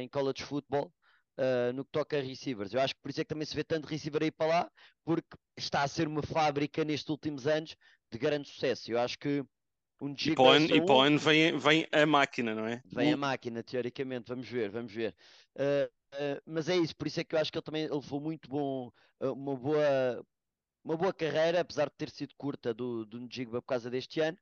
em 0.00 0.08
college 0.08 0.42
football 0.42 0.92
uh, 1.38 1.72
no 1.72 1.84
que 1.84 1.90
toca 1.90 2.16
a 2.18 2.22
receivers. 2.22 2.72
Eu 2.72 2.80
acho 2.80 2.94
que 2.94 3.00
por 3.00 3.10
isso 3.10 3.20
é 3.20 3.24
que 3.24 3.28
também 3.28 3.46
se 3.46 3.54
vê 3.54 3.64
tanto 3.64 3.86
receiver 3.86 4.22
aí 4.22 4.30
para 4.30 4.46
lá, 4.46 4.70
porque 5.04 5.36
está 5.56 5.82
a 5.82 5.88
ser 5.88 6.06
uma 6.06 6.22
fábrica 6.22 6.84
nestes 6.84 7.08
últimos 7.08 7.46
anos 7.46 7.76
de 8.10 8.18
grande 8.18 8.48
sucesso. 8.48 8.90
Eu 8.90 9.00
acho 9.00 9.18
que 9.18 9.44
um 10.00 10.14
e 10.18 10.34
para 10.34 10.42
o 10.42 10.48
ano, 10.48 10.66
e 10.66 10.84
para 10.84 11.16
vem, 11.18 11.56
vem 11.58 11.86
a 11.92 12.04
máquina, 12.04 12.54
não 12.56 12.66
é? 12.66 12.82
Vem 12.86 13.12
a 13.12 13.16
máquina, 13.16 13.62
teoricamente, 13.62 14.28
vamos 14.28 14.48
ver, 14.48 14.68
vamos 14.68 14.92
ver. 14.92 15.14
Uh, 15.54 16.42
mas 16.44 16.68
é 16.68 16.76
isso, 16.76 16.94
por 16.96 17.06
isso 17.06 17.20
é 17.20 17.24
que 17.24 17.34
eu 17.34 17.38
acho 17.38 17.52
que 17.52 17.56
ele 17.56 17.64
também 17.64 17.88
levou 17.88 18.20
muito 18.20 18.48
bom, 18.48 18.90
uma 19.20 19.56
boa, 19.56 20.26
uma 20.84 20.96
boa 20.96 21.12
carreira, 21.12 21.60
apesar 21.60 21.86
de 21.86 21.96
ter 21.96 22.10
sido 22.10 22.34
curta 22.36 22.74
do, 22.74 23.04
do 23.06 23.20
Njigba 23.20 23.60
por 23.62 23.68
causa 23.68 23.90
deste 23.90 24.20
ano. 24.20 24.36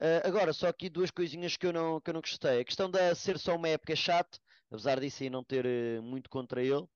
Uh, 0.00 0.26
agora, 0.26 0.52
só 0.52 0.68
aqui 0.68 0.88
duas 0.88 1.10
coisinhas 1.10 1.56
que 1.56 1.66
eu 1.66 1.72
não, 1.72 2.00
que 2.00 2.10
eu 2.10 2.14
não 2.14 2.20
gostei. 2.20 2.60
A 2.60 2.64
questão 2.64 2.90
de 2.90 3.14
ser 3.14 3.38
só 3.38 3.54
uma 3.56 3.68
época 3.68 3.94
chato, 3.94 4.38
apesar 4.70 4.98
disso 5.00 5.22
aí 5.22 5.30
não 5.30 5.44
ter 5.44 5.64
uh, 5.64 6.02
muito 6.02 6.28
contra 6.28 6.62
ele. 6.62 6.86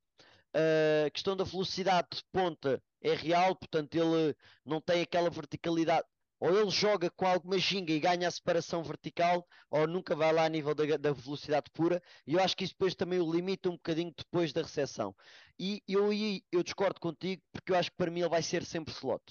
Uh, 0.55 1.07
a 1.07 1.11
questão 1.11 1.37
da 1.37 1.45
velocidade 1.45 2.09
de 2.13 2.25
ponta 2.33 2.83
é 3.01 3.15
real, 3.15 3.55
portanto 3.55 3.95
ele 3.95 4.35
não 4.65 4.81
tem 4.81 5.03
aquela 5.03 5.31
verticalidade. 5.31 6.07
Ou 6.41 6.57
ele 6.57 6.71
joga 6.71 7.11
com 7.11 7.27
alguma 7.27 7.59
ginga 7.59 7.93
e 7.93 7.99
ganha 7.99 8.29
a 8.29 8.31
separação 8.31 8.83
vertical, 8.83 9.47
ou 9.71 9.87
nunca 9.87 10.15
vai 10.15 10.33
lá 10.33 10.45
a 10.45 10.49
nível 10.49 10.75
da, 10.75 10.97
da 10.97 11.13
velocidade 11.13 11.71
pura. 11.73 12.01
E 12.27 12.35
eu 12.35 12.41
acho 12.41 12.57
que 12.57 12.65
isso 12.65 12.75
depois 12.75 12.95
também 12.95 13.19
o 13.19 13.31
limita 13.31 13.69
um 13.69 13.73
bocadinho 13.73 14.13
depois 14.17 14.53
da 14.53 14.63
recepção. 14.63 15.15
E 15.59 15.83
eu, 15.89 16.11
eu, 16.53 16.63
discordo 16.63 17.01
contigo, 17.01 17.43
porque 17.53 17.73
eu 17.73 17.77
acho 17.77 17.91
que 17.91 17.97
para 17.97 18.11
mim 18.11 18.21
ele 18.21 18.29
vai 18.29 18.43
ser 18.43 18.65
sempre 18.65 18.95
slot. 18.95 19.23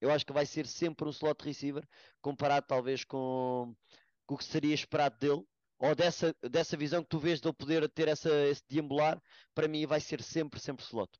Eu 0.00 0.10
acho 0.10 0.26
que 0.26 0.32
vai 0.32 0.46
ser 0.46 0.66
sempre 0.66 1.06
um 1.06 1.10
slot 1.10 1.44
receiver, 1.44 1.86
comparado 2.20 2.66
talvez 2.66 3.04
com, 3.04 3.74
com 4.26 4.34
o 4.34 4.38
que 4.38 4.44
seria 4.44 4.74
esperado 4.74 5.16
dele, 5.18 5.44
ou 5.78 5.94
dessa, 5.94 6.34
dessa 6.42 6.76
visão 6.76 7.02
que 7.02 7.08
tu 7.08 7.18
vês 7.18 7.40
de 7.40 7.46
ele 7.46 7.54
poder 7.54 7.88
ter 7.90 8.08
essa, 8.08 8.30
esse 8.48 8.62
deambular, 8.68 9.20
para 9.54 9.68
mim 9.68 9.86
vai 9.86 10.00
ser 10.00 10.22
sempre, 10.22 10.58
sempre 10.58 10.84
slot. 10.84 11.10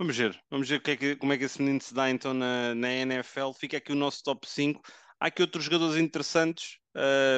Vamos 0.00 0.16
ver, 0.16 0.42
vamos 0.50 0.66
ver 0.66 0.80
é 0.82 0.96
que, 0.96 1.16
como 1.16 1.34
é 1.34 1.36
que 1.36 1.44
esse 1.44 1.60
menino 1.60 1.78
se 1.78 1.92
dá 1.92 2.08
então 2.08 2.32
na, 2.32 2.74
na 2.74 2.90
NFL. 2.90 3.52
Fica 3.52 3.76
aqui 3.76 3.92
o 3.92 3.94
nosso 3.94 4.22
top 4.22 4.48
5. 4.48 4.80
Há 5.20 5.26
aqui 5.26 5.42
outros 5.42 5.64
jogadores 5.64 6.00
interessantes. 6.00 6.78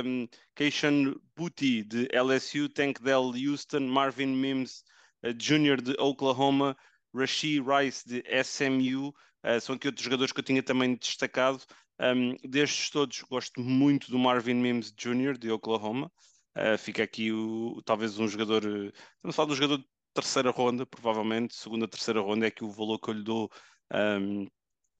Um, 0.04 0.28
Keishan 0.54 1.12
Booty 1.36 1.82
de 1.82 2.08
LSU, 2.12 2.68
Tank 2.68 3.02
Dell 3.02 3.32
Houston, 3.34 3.80
Marvin 3.80 4.28
Mims 4.28 4.84
uh, 5.24 5.34
Jr. 5.34 5.82
de 5.82 5.96
Oklahoma, 5.98 6.76
Rashi 7.12 7.60
Rice 7.60 8.06
de 8.06 8.22
SMU. 8.44 9.08
Uh, 9.08 9.12
eh, 9.42 9.58
são 9.58 9.74
aqui 9.74 9.88
outros 9.88 10.04
jogadores 10.04 10.32
que 10.32 10.38
eu 10.38 10.44
tinha 10.44 10.62
também 10.62 10.94
destacado. 10.94 11.60
Um, 11.98 12.36
destes 12.48 12.90
todos, 12.90 13.22
gosto 13.22 13.60
muito 13.60 14.08
do 14.08 14.20
Marvin 14.20 14.54
Mims 14.54 14.92
Jr. 14.92 15.36
de 15.36 15.50
Oklahoma. 15.50 16.12
Uh, 16.56 16.78
fica 16.78 17.02
aqui 17.02 17.32
o, 17.32 17.82
talvez 17.84 18.20
um 18.20 18.28
jogador. 18.28 18.62
Estamos 18.62 18.94
a 19.24 19.32
falar 19.32 19.48
do 19.48 19.56
jogador 19.56 19.84
terceira 20.12 20.50
ronda, 20.50 20.86
provavelmente, 20.86 21.54
segunda, 21.54 21.88
terceira 21.88 22.20
ronda, 22.20 22.46
é 22.46 22.50
que 22.50 22.64
o 22.64 22.70
valor 22.70 22.98
que 22.98 23.10
eu 23.10 23.14
lhe 23.14 23.22
dou 23.22 23.50
um, 23.92 24.46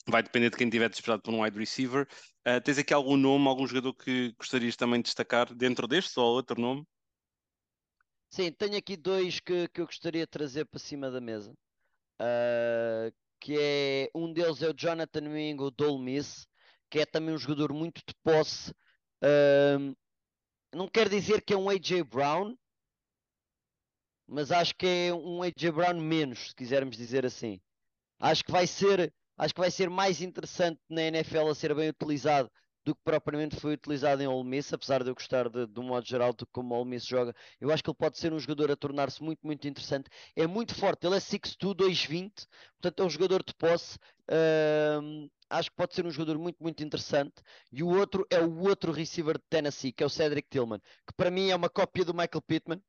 vai 0.07 0.23
depender 0.23 0.51
de 0.51 0.57
quem 0.57 0.69
tiver 0.69 0.89
despertado 0.89 1.23
por 1.23 1.33
um 1.33 1.43
wide 1.43 1.59
receiver. 1.59 2.07
Uh, 2.47 2.61
tens 2.61 2.79
aqui 2.79 2.93
algum 2.93 3.17
nome, 3.17 3.47
algum 3.47 3.67
jogador 3.67 3.95
que 3.95 4.33
gostarias 4.39 4.77
também 4.77 5.01
de 5.01 5.05
destacar 5.05 5.55
dentro 5.55 5.87
deste 5.87 6.19
ou 6.19 6.35
outro 6.35 6.61
nome? 6.61 6.85
Sim, 8.31 8.51
tenho 8.53 8.77
aqui 8.77 8.97
dois 8.97 9.41
que, 9.41 9.69
que 9.69 9.81
eu 9.81 9.87
gostaria 9.87 10.25
de 10.25 10.31
trazer 10.31 10.65
para 10.65 10.81
cima 10.81 11.11
da 11.11 11.21
mesa. 11.21 11.53
Uh, 12.21 13.13
que 13.39 13.59
é 13.59 14.11
um 14.15 14.33
deles 14.33 14.63
é 14.63 14.71
o 14.71 14.75
Jonathan 14.75 15.23
Mingo 15.23 15.71
do 15.71 15.99
Miss, 15.99 16.47
que 16.89 17.01
é 17.01 17.07
também 17.07 17.35
um 17.35 17.39
jogador 17.39 17.73
muito 17.73 18.01
de 18.07 18.15
posse. 18.23 18.71
Uh, 19.23 19.95
não 20.75 20.89
quer 20.89 21.09
dizer 21.09 21.43
que 21.43 21.53
é 21.53 21.57
um 21.57 21.69
AJ 21.69 22.03
Brown, 22.09 22.57
mas 24.33 24.51
acho 24.51 24.75
que 24.75 24.87
é 24.87 25.15
um 25.15 25.43
AJ 25.43 25.71
Brown 25.75 26.01
menos, 26.01 26.49
se 26.49 26.55
quisermos 26.55 26.97
dizer 26.97 27.27
assim. 27.27 27.61
Acho 28.19 28.43
que 28.43 28.51
vai 28.51 28.67
ser, 28.67 29.13
acho 29.37 29.55
que 29.55 29.61
vai 29.61 29.71
ser 29.71 29.91
mais 29.91 30.23
interessante 30.23 30.81
na 30.89 31.03
NFL 31.03 31.49
a 31.51 31.55
ser 31.55 31.75
bem 31.75 31.91
utilizado 31.91 32.51
do 32.85 32.95
que 32.95 33.01
propriamente 33.05 33.57
foi 33.57 33.75
utilizado 33.75 34.23
em 34.23 34.27
Ole 34.27 34.49
Miss, 34.49 34.73
apesar 34.73 35.05
de 35.05 35.11
eu 35.11 35.15
gostar 35.15 35.49
de, 35.49 35.67
de 35.67 35.79
um 35.79 35.85
modo 35.85 36.07
geral 36.07 36.33
de 36.33 36.45
como 36.47 36.75
Ole 36.75 36.89
Miss 36.89 37.05
joga. 37.05 37.35
Eu 37.61 37.71
acho 37.71 37.83
que 37.83 37.91
ele 37.91 37.97
pode 37.97 38.19
ser 38.19 38.33
um 38.33 38.39
jogador 38.39 38.71
a 38.73 38.77
tornar-se 38.77 39.23
muito, 39.23 39.47
muito 39.47 39.69
interessante. 39.69 40.09
É 40.35 40.47
muito 40.47 40.75
forte, 40.75 41.07
ele 41.07 41.17
é 41.17 41.21
6'2", 41.21 41.75
2'20", 41.75 42.47
portanto 42.81 43.03
é 43.03 43.07
um 43.07 43.11
jogador 43.11 43.45
de 43.45 43.55
posse. 43.55 43.99
Acho 45.51 45.71
que 45.71 45.77
pode 45.77 45.95
ser 45.95 46.07
um 46.07 46.11
jogador 46.11 46.39
muito, 46.39 46.57
muito 46.59 46.83
interessante. 46.83 47.35
E 47.71 47.83
o 47.83 47.89
outro 47.89 48.27
é 48.31 48.41
o 48.41 48.61
outro 48.61 48.91
receiver 48.93 49.37
de 49.37 49.45
Tennessee, 49.51 49.93
que 49.93 50.03
é 50.03 50.07
o 50.07 50.11
Cedric 50.11 50.49
Tillman, 50.49 50.81
que 51.07 51.15
para 51.15 51.31
mim 51.31 51.51
é 51.51 51.55
uma 51.55 51.69
cópia 51.69 52.05
do 52.05 52.15
Michael 52.15 52.43
Pittman 52.47 52.83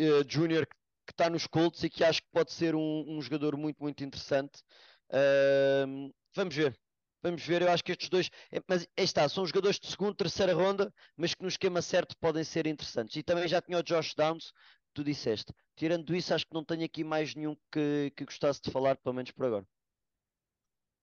uh, 0.00 0.24
Júnior 0.28 0.66
que 0.66 1.12
está 1.12 1.28
nos 1.28 1.46
Colts 1.46 1.82
e 1.82 1.90
que 1.90 2.04
acho 2.04 2.22
que 2.22 2.28
pode 2.32 2.52
ser 2.52 2.74
um, 2.74 3.04
um 3.08 3.20
jogador 3.20 3.56
muito, 3.56 3.82
muito 3.82 4.02
interessante. 4.04 4.62
Uh, 5.10 6.12
vamos 6.34 6.54
ver. 6.54 6.78
Vamos 7.22 7.44
ver, 7.44 7.60
eu 7.60 7.70
acho 7.70 7.84
que 7.84 7.92
estes 7.92 8.08
dois, 8.08 8.30
é, 8.50 8.62
mas 8.66 8.88
aí 8.96 9.04
está, 9.04 9.28
são 9.28 9.44
jogadores 9.44 9.78
de 9.78 9.88
segunda, 9.88 10.14
terceira 10.14 10.54
ronda, 10.54 10.90
mas 11.14 11.34
que 11.34 11.42
no 11.42 11.48
esquema 11.48 11.82
certo 11.82 12.16
podem 12.18 12.42
ser 12.42 12.66
interessantes. 12.66 13.14
E 13.16 13.22
também 13.22 13.46
já 13.46 13.60
tinha 13.60 13.78
o 13.78 13.82
Josh 13.82 14.14
Downs, 14.14 14.52
tu 14.94 15.04
disseste. 15.04 15.52
Tirando 15.76 16.14
isso, 16.14 16.32
acho 16.32 16.46
que 16.46 16.54
não 16.54 16.64
tenho 16.64 16.84
aqui 16.84 17.04
mais 17.04 17.34
nenhum 17.34 17.54
que, 17.70 18.10
que 18.16 18.24
gostasse 18.24 18.62
de 18.62 18.70
falar, 18.70 18.96
pelo 18.96 19.14
menos 19.14 19.30
por 19.32 19.44
agora. 19.44 19.66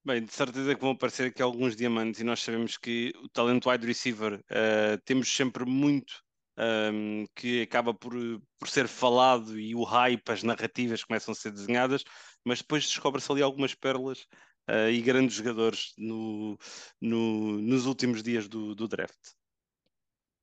Bem, 0.03 0.23
de 0.23 0.33
certeza 0.33 0.73
que 0.73 0.81
vão 0.81 0.91
aparecer 0.91 1.27
aqui 1.27 1.41
alguns 1.41 1.75
diamantes 1.75 2.21
e 2.21 2.23
nós 2.23 2.41
sabemos 2.41 2.77
que 2.77 3.13
o 3.17 3.29
talento 3.29 3.69
wide 3.69 3.85
receiver 3.85 4.35
uh, 4.35 4.97
temos 5.03 5.27
sempre 5.27 5.65
muito 5.65 6.23
um, 6.57 7.25
que 7.35 7.61
acaba 7.61 7.93
por, 7.93 8.13
por 8.57 8.67
ser 8.67 8.87
falado 8.87 9.59
e 9.59 9.75
o 9.75 9.83
hype, 9.83 10.29
as 10.29 10.43
narrativas 10.43 11.03
começam 11.03 11.31
a 11.31 11.35
ser 11.35 11.51
desenhadas, 11.51 12.03
mas 12.43 12.59
depois 12.59 12.85
descobre-se 12.85 13.31
ali 13.31 13.41
algumas 13.41 13.75
pérolas 13.75 14.21
uh, 14.69 14.89
e 14.91 15.01
grandes 15.01 15.35
jogadores 15.35 15.93
no, 15.97 16.57
no, 16.99 17.61
nos 17.61 17.85
últimos 17.85 18.23
dias 18.23 18.47
do, 18.47 18.73
do 18.73 18.87
draft. 18.87 19.17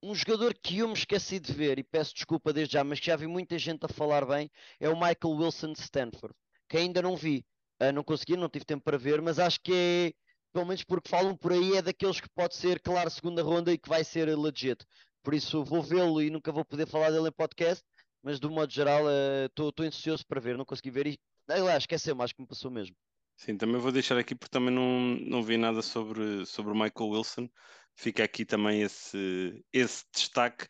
Um 0.03 0.15
jogador 0.15 0.55
que 0.63 0.79
eu 0.79 0.89
me 0.89 0.95
esqueci 0.95 1.41
de 1.41 1.53
ver, 1.53 1.79
e 1.79 1.83
peço 1.83 2.15
desculpa 2.15 2.53
desde 2.53 2.75
já, 2.75 2.85
mas 2.85 3.01
que 3.01 3.07
já 3.07 3.17
vi 3.17 3.27
muita 3.27 3.59
gente 3.59 3.85
a 3.85 3.89
falar 3.89 4.27
bem, 4.27 4.51
é 4.79 4.89
o 4.89 4.95
Michael 4.95 5.37
Wilson 5.37 5.73
de 5.73 5.81
Stanford, 5.81 6.35
que 6.69 6.77
ainda 6.77 7.01
não 7.01 7.17
vi. 7.17 7.45
Uh, 7.83 7.91
não 7.91 8.05
consegui, 8.05 8.37
não 8.37 8.49
tive 8.49 8.65
tempo 8.65 8.85
para 8.85 8.99
ver, 8.99 9.21
mas 9.21 9.39
acho 9.39 9.59
que 9.61 9.73
é, 9.75 10.13
pelo 10.53 10.67
menos 10.67 10.85
porque 10.85 11.09
falam 11.09 11.35
por 11.37 11.53
aí, 11.53 11.77
é 11.77 11.83
daqueles 11.83 12.21
que 12.21 12.29
pode 12.29 12.55
ser, 12.55 12.81
claro, 12.81 13.11
segunda 13.11 13.43
ronda 13.43 13.73
e 13.73 13.79
que 13.79 13.89
vai 13.89 14.05
ser 14.05 14.27
legit. 14.39 14.85
Por 15.25 15.35
isso 15.35 15.65
vou 15.65 15.83
vê-lo 15.83 16.23
e 16.23 16.29
nunca 16.29 16.53
vou 16.53 16.65
poder 16.65 16.87
falar 16.87 17.11
dele 17.11 17.29
em 17.29 17.33
podcast, 17.33 17.83
mas 18.23 18.39
do 18.39 18.51
modo 18.51 18.71
geral 18.71 19.05
estou 19.47 19.71
uh, 19.71 19.83
ansioso 19.83 20.25
para 20.27 20.41
ver, 20.41 20.57
não 20.57 20.67
consegui 20.67 20.91
ver 20.91 21.07
e 21.07 21.19
lá 21.49 21.77
esqueceu-me, 21.77 22.23
acho 22.23 22.35
que 22.35 22.43
me 22.43 22.47
passou 22.47 22.71
mesmo. 22.71 22.95
Sim, 23.37 23.57
também 23.57 23.81
vou 23.81 23.91
deixar 23.91 24.17
aqui 24.19 24.35
porque 24.35 24.53
também 24.53 24.73
não, 24.73 25.17
não 25.27 25.43
vi 25.43 25.57
nada 25.57 25.83
sobre, 25.83 26.47
sobre 26.47 26.73
o 26.73 26.75
Michael 26.75 27.11
Wilson. 27.11 27.49
Fica 27.97 28.23
aqui 28.23 28.45
também 28.45 28.83
esse, 28.83 29.65
esse 29.73 30.05
destaque. 30.13 30.67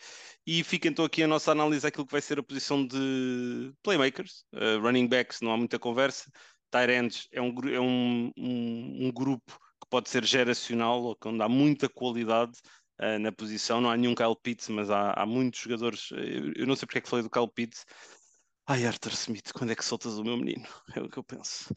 E 0.47 0.63
fica 0.63 0.89
então 0.89 1.05
aqui 1.05 1.23
a 1.23 1.29
nossa 1.29 1.53
análise 1.53 1.87
àquilo 1.87 2.07
que 2.07 2.13
vai 2.13 2.21
ser 2.21 2.39
a 2.39 2.43
posição 2.43 2.87
de 2.87 3.73
playmakers, 3.83 4.45
uh, 4.55 4.81
running 4.81 5.09
backs, 5.09 5.41
não 5.41 5.53
há 5.53 5.57
muita 5.57 5.79
conversa. 5.79 6.31
Tyrants 6.71 7.29
é, 7.33 7.41
um, 7.41 7.55
é 7.69 7.81
um, 7.81 8.33
um, 8.37 9.07
um 9.07 9.13
grupo 9.13 9.53
que 9.81 9.89
pode 9.91 10.09
ser 10.09 10.25
geracional, 10.25 11.17
onde 11.25 11.43
há 11.43 11.49
muita 11.49 11.89
qualidade 11.89 12.53
uh, 13.01 13.19
na 13.19 13.33
posição. 13.33 13.81
Não 13.81 13.91
há 13.91 13.97
nenhum 13.97 14.15
Kyle 14.15 14.37
Pitts, 14.43 14.69
mas 14.69 14.91
há, 14.91 15.13
há 15.13 15.27
muitos 15.27 15.61
jogadores. 15.61 16.11
Eu, 16.13 16.53
eu, 16.55 16.67
não 16.67 16.77
sei 16.77 16.87
porque 16.87 16.99
é 16.99 17.01
que 17.01 17.09
falei 17.09 17.23
do 17.23 17.31
Kyle 17.31 17.49
Pitts. 17.49 17.85
Ai, 18.67 18.87
Arthur 18.87 19.13
Smith, 19.13 19.53
quando 19.53 19.71
é 19.71 19.75
que 19.75 19.85
soltas 19.85 20.17
o 20.19 20.25
meu 20.25 20.37
menino? 20.37 20.67
É 20.97 21.01
o 21.01 21.09
que 21.09 21.19
eu 21.19 21.25
penso. 21.25 21.73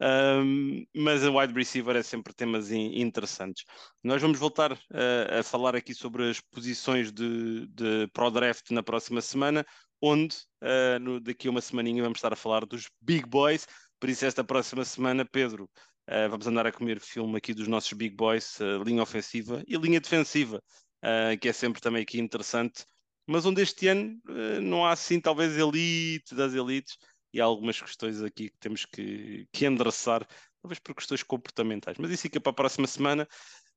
Um, 0.00 0.84
mas 0.94 1.24
a 1.24 1.30
wide 1.30 1.54
receiver 1.54 1.96
é 1.96 2.02
sempre 2.02 2.34
temas 2.34 2.70
in, 2.70 3.00
interessantes. 3.00 3.64
Nós 4.04 4.20
vamos 4.20 4.38
voltar 4.38 4.72
uh, 4.72 5.38
a 5.40 5.42
falar 5.42 5.74
aqui 5.74 5.94
sobre 5.94 6.28
as 6.28 6.40
posições 6.40 7.10
de, 7.10 7.66
de 7.68 8.06
Pro 8.12 8.30
Draft 8.30 8.70
na 8.70 8.82
próxima 8.82 9.22
semana, 9.22 9.64
onde 10.00 10.36
uh, 10.62 10.98
no, 11.00 11.20
daqui 11.20 11.48
a 11.48 11.50
uma 11.50 11.62
semaninha 11.62 12.02
vamos 12.02 12.18
estar 12.18 12.32
a 12.32 12.36
falar 12.36 12.66
dos 12.66 12.90
Big 13.00 13.26
Boys. 13.26 13.66
Por 13.98 14.10
isso, 14.10 14.26
esta 14.26 14.44
próxima 14.44 14.84
semana, 14.84 15.24
Pedro, 15.24 15.70
Uh, 16.08 16.30
vamos 16.30 16.46
andar 16.46 16.66
a 16.66 16.72
comer 16.72 17.00
filme 17.00 17.36
aqui 17.36 17.52
dos 17.52 17.66
nossos 17.66 17.92
big 17.92 18.14
boys, 18.14 18.60
uh, 18.60 18.80
linha 18.84 19.02
ofensiva 19.02 19.62
e 19.66 19.76
linha 19.76 20.00
defensiva, 20.00 20.62
uh, 21.02 21.38
que 21.40 21.48
é 21.48 21.52
sempre 21.52 21.80
também 21.80 22.02
aqui 22.02 22.20
interessante. 22.20 22.84
Mas 23.26 23.44
onde 23.44 23.60
este 23.60 23.88
ano 23.88 24.20
não 24.62 24.86
há 24.86 24.92
assim, 24.92 25.20
talvez, 25.20 25.58
elite 25.58 26.32
das 26.32 26.54
elites 26.54 26.96
e 27.32 27.40
há 27.40 27.44
algumas 27.44 27.80
questões 27.80 28.22
aqui 28.22 28.50
que 28.50 28.58
temos 28.60 28.84
que, 28.84 29.48
que 29.52 29.66
endereçar, 29.66 30.24
talvez 30.62 30.78
por 30.78 30.94
questões 30.94 31.24
comportamentais. 31.24 31.96
Mas 31.98 32.12
isso 32.12 32.22
fica 32.22 32.40
para 32.40 32.50
a 32.50 32.54
próxima 32.54 32.86
semana. 32.86 33.26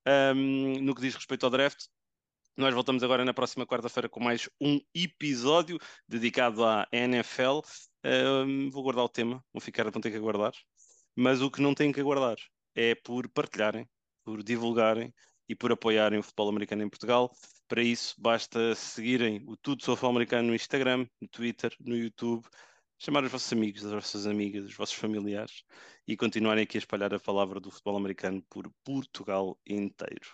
Um, 0.08 0.80
no 0.84 0.94
que 0.94 1.02
diz 1.02 1.16
respeito 1.16 1.48
ao 1.48 1.50
draft, 1.50 1.86
nós 2.56 2.76
voltamos 2.76 3.02
agora 3.02 3.26
na 3.26 3.34
próxima 3.34 3.66
quarta-feira 3.66 4.08
com 4.08 4.20
mais 4.20 4.48
um 4.62 4.80
episódio 4.94 5.80
dedicado 6.08 6.64
à 6.64 6.88
NFL. 6.92 7.62
Um, 8.06 8.70
vou 8.70 8.84
guardar 8.84 9.04
o 9.04 9.10
tema, 9.10 9.44
vou 9.52 9.60
ficar, 9.60 9.90
vão 9.90 10.00
ter 10.00 10.12
que 10.12 10.18
aguardar 10.18 10.54
mas 11.20 11.42
o 11.42 11.52
que 11.52 11.62
não 11.62 11.74
têm 11.76 11.92
que 11.92 12.00
aguardar 12.00 12.38
é 12.74 12.96
por 12.96 13.28
partilharem, 13.28 13.86
por 14.24 14.42
divulgarem 14.42 15.14
e 15.50 15.56
por 15.56 15.70
apoiarem 15.70 16.20
o 16.20 16.24
futebol 16.24 16.48
americano 16.48 16.82
em 16.82 16.90
Portugal. 16.90 17.30
Para 17.68 17.84
isso, 17.84 18.16
basta 18.18 18.74
seguirem 18.74 19.44
o 19.46 19.58
Tudo 19.58 19.84
Sobre 19.84 19.98
Futebol 19.98 20.16
Americano 20.16 20.48
no 20.48 20.56
Instagram, 20.56 21.06
no 21.20 21.28
Twitter, 21.28 21.76
no 21.82 21.94
YouTube, 21.94 22.48
chamar 22.98 23.26
os 23.26 23.32
vossos 23.32 23.52
amigos, 23.52 23.86
as 23.86 23.92
vossas 23.92 24.26
amigas, 24.26 24.64
os 24.64 24.74
vossos 24.74 24.96
familiares 24.96 25.64
e 26.08 26.16
continuarem 26.16 26.64
aqui 26.64 26.78
a 26.78 26.80
espalhar 26.80 27.14
a 27.14 27.20
palavra 27.20 27.60
do 27.60 27.70
futebol 27.70 27.98
americano 27.98 28.42
por 28.50 28.72
Portugal 28.86 29.60
inteiro. 29.68 30.32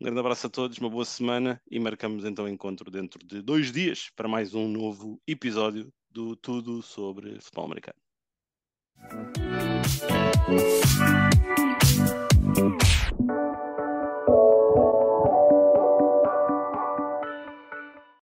Um 0.00 0.04
grande 0.04 0.18
abraço 0.18 0.48
a 0.48 0.50
todos, 0.50 0.78
uma 0.78 0.90
boa 0.90 1.04
semana 1.04 1.62
e 1.70 1.78
marcamos 1.78 2.24
então 2.24 2.44
o 2.44 2.48
encontro 2.48 2.90
dentro 2.90 3.24
de 3.24 3.40
dois 3.40 3.70
dias 3.70 4.10
para 4.16 4.26
mais 4.26 4.52
um 4.52 4.66
novo 4.66 5.22
episódio 5.28 5.92
do 6.10 6.34
tudo 6.34 6.82
sobre 6.82 7.40
futebol 7.40 7.66
americano. 7.66 8.07
Thank 9.00 9.38
you. 12.82 12.97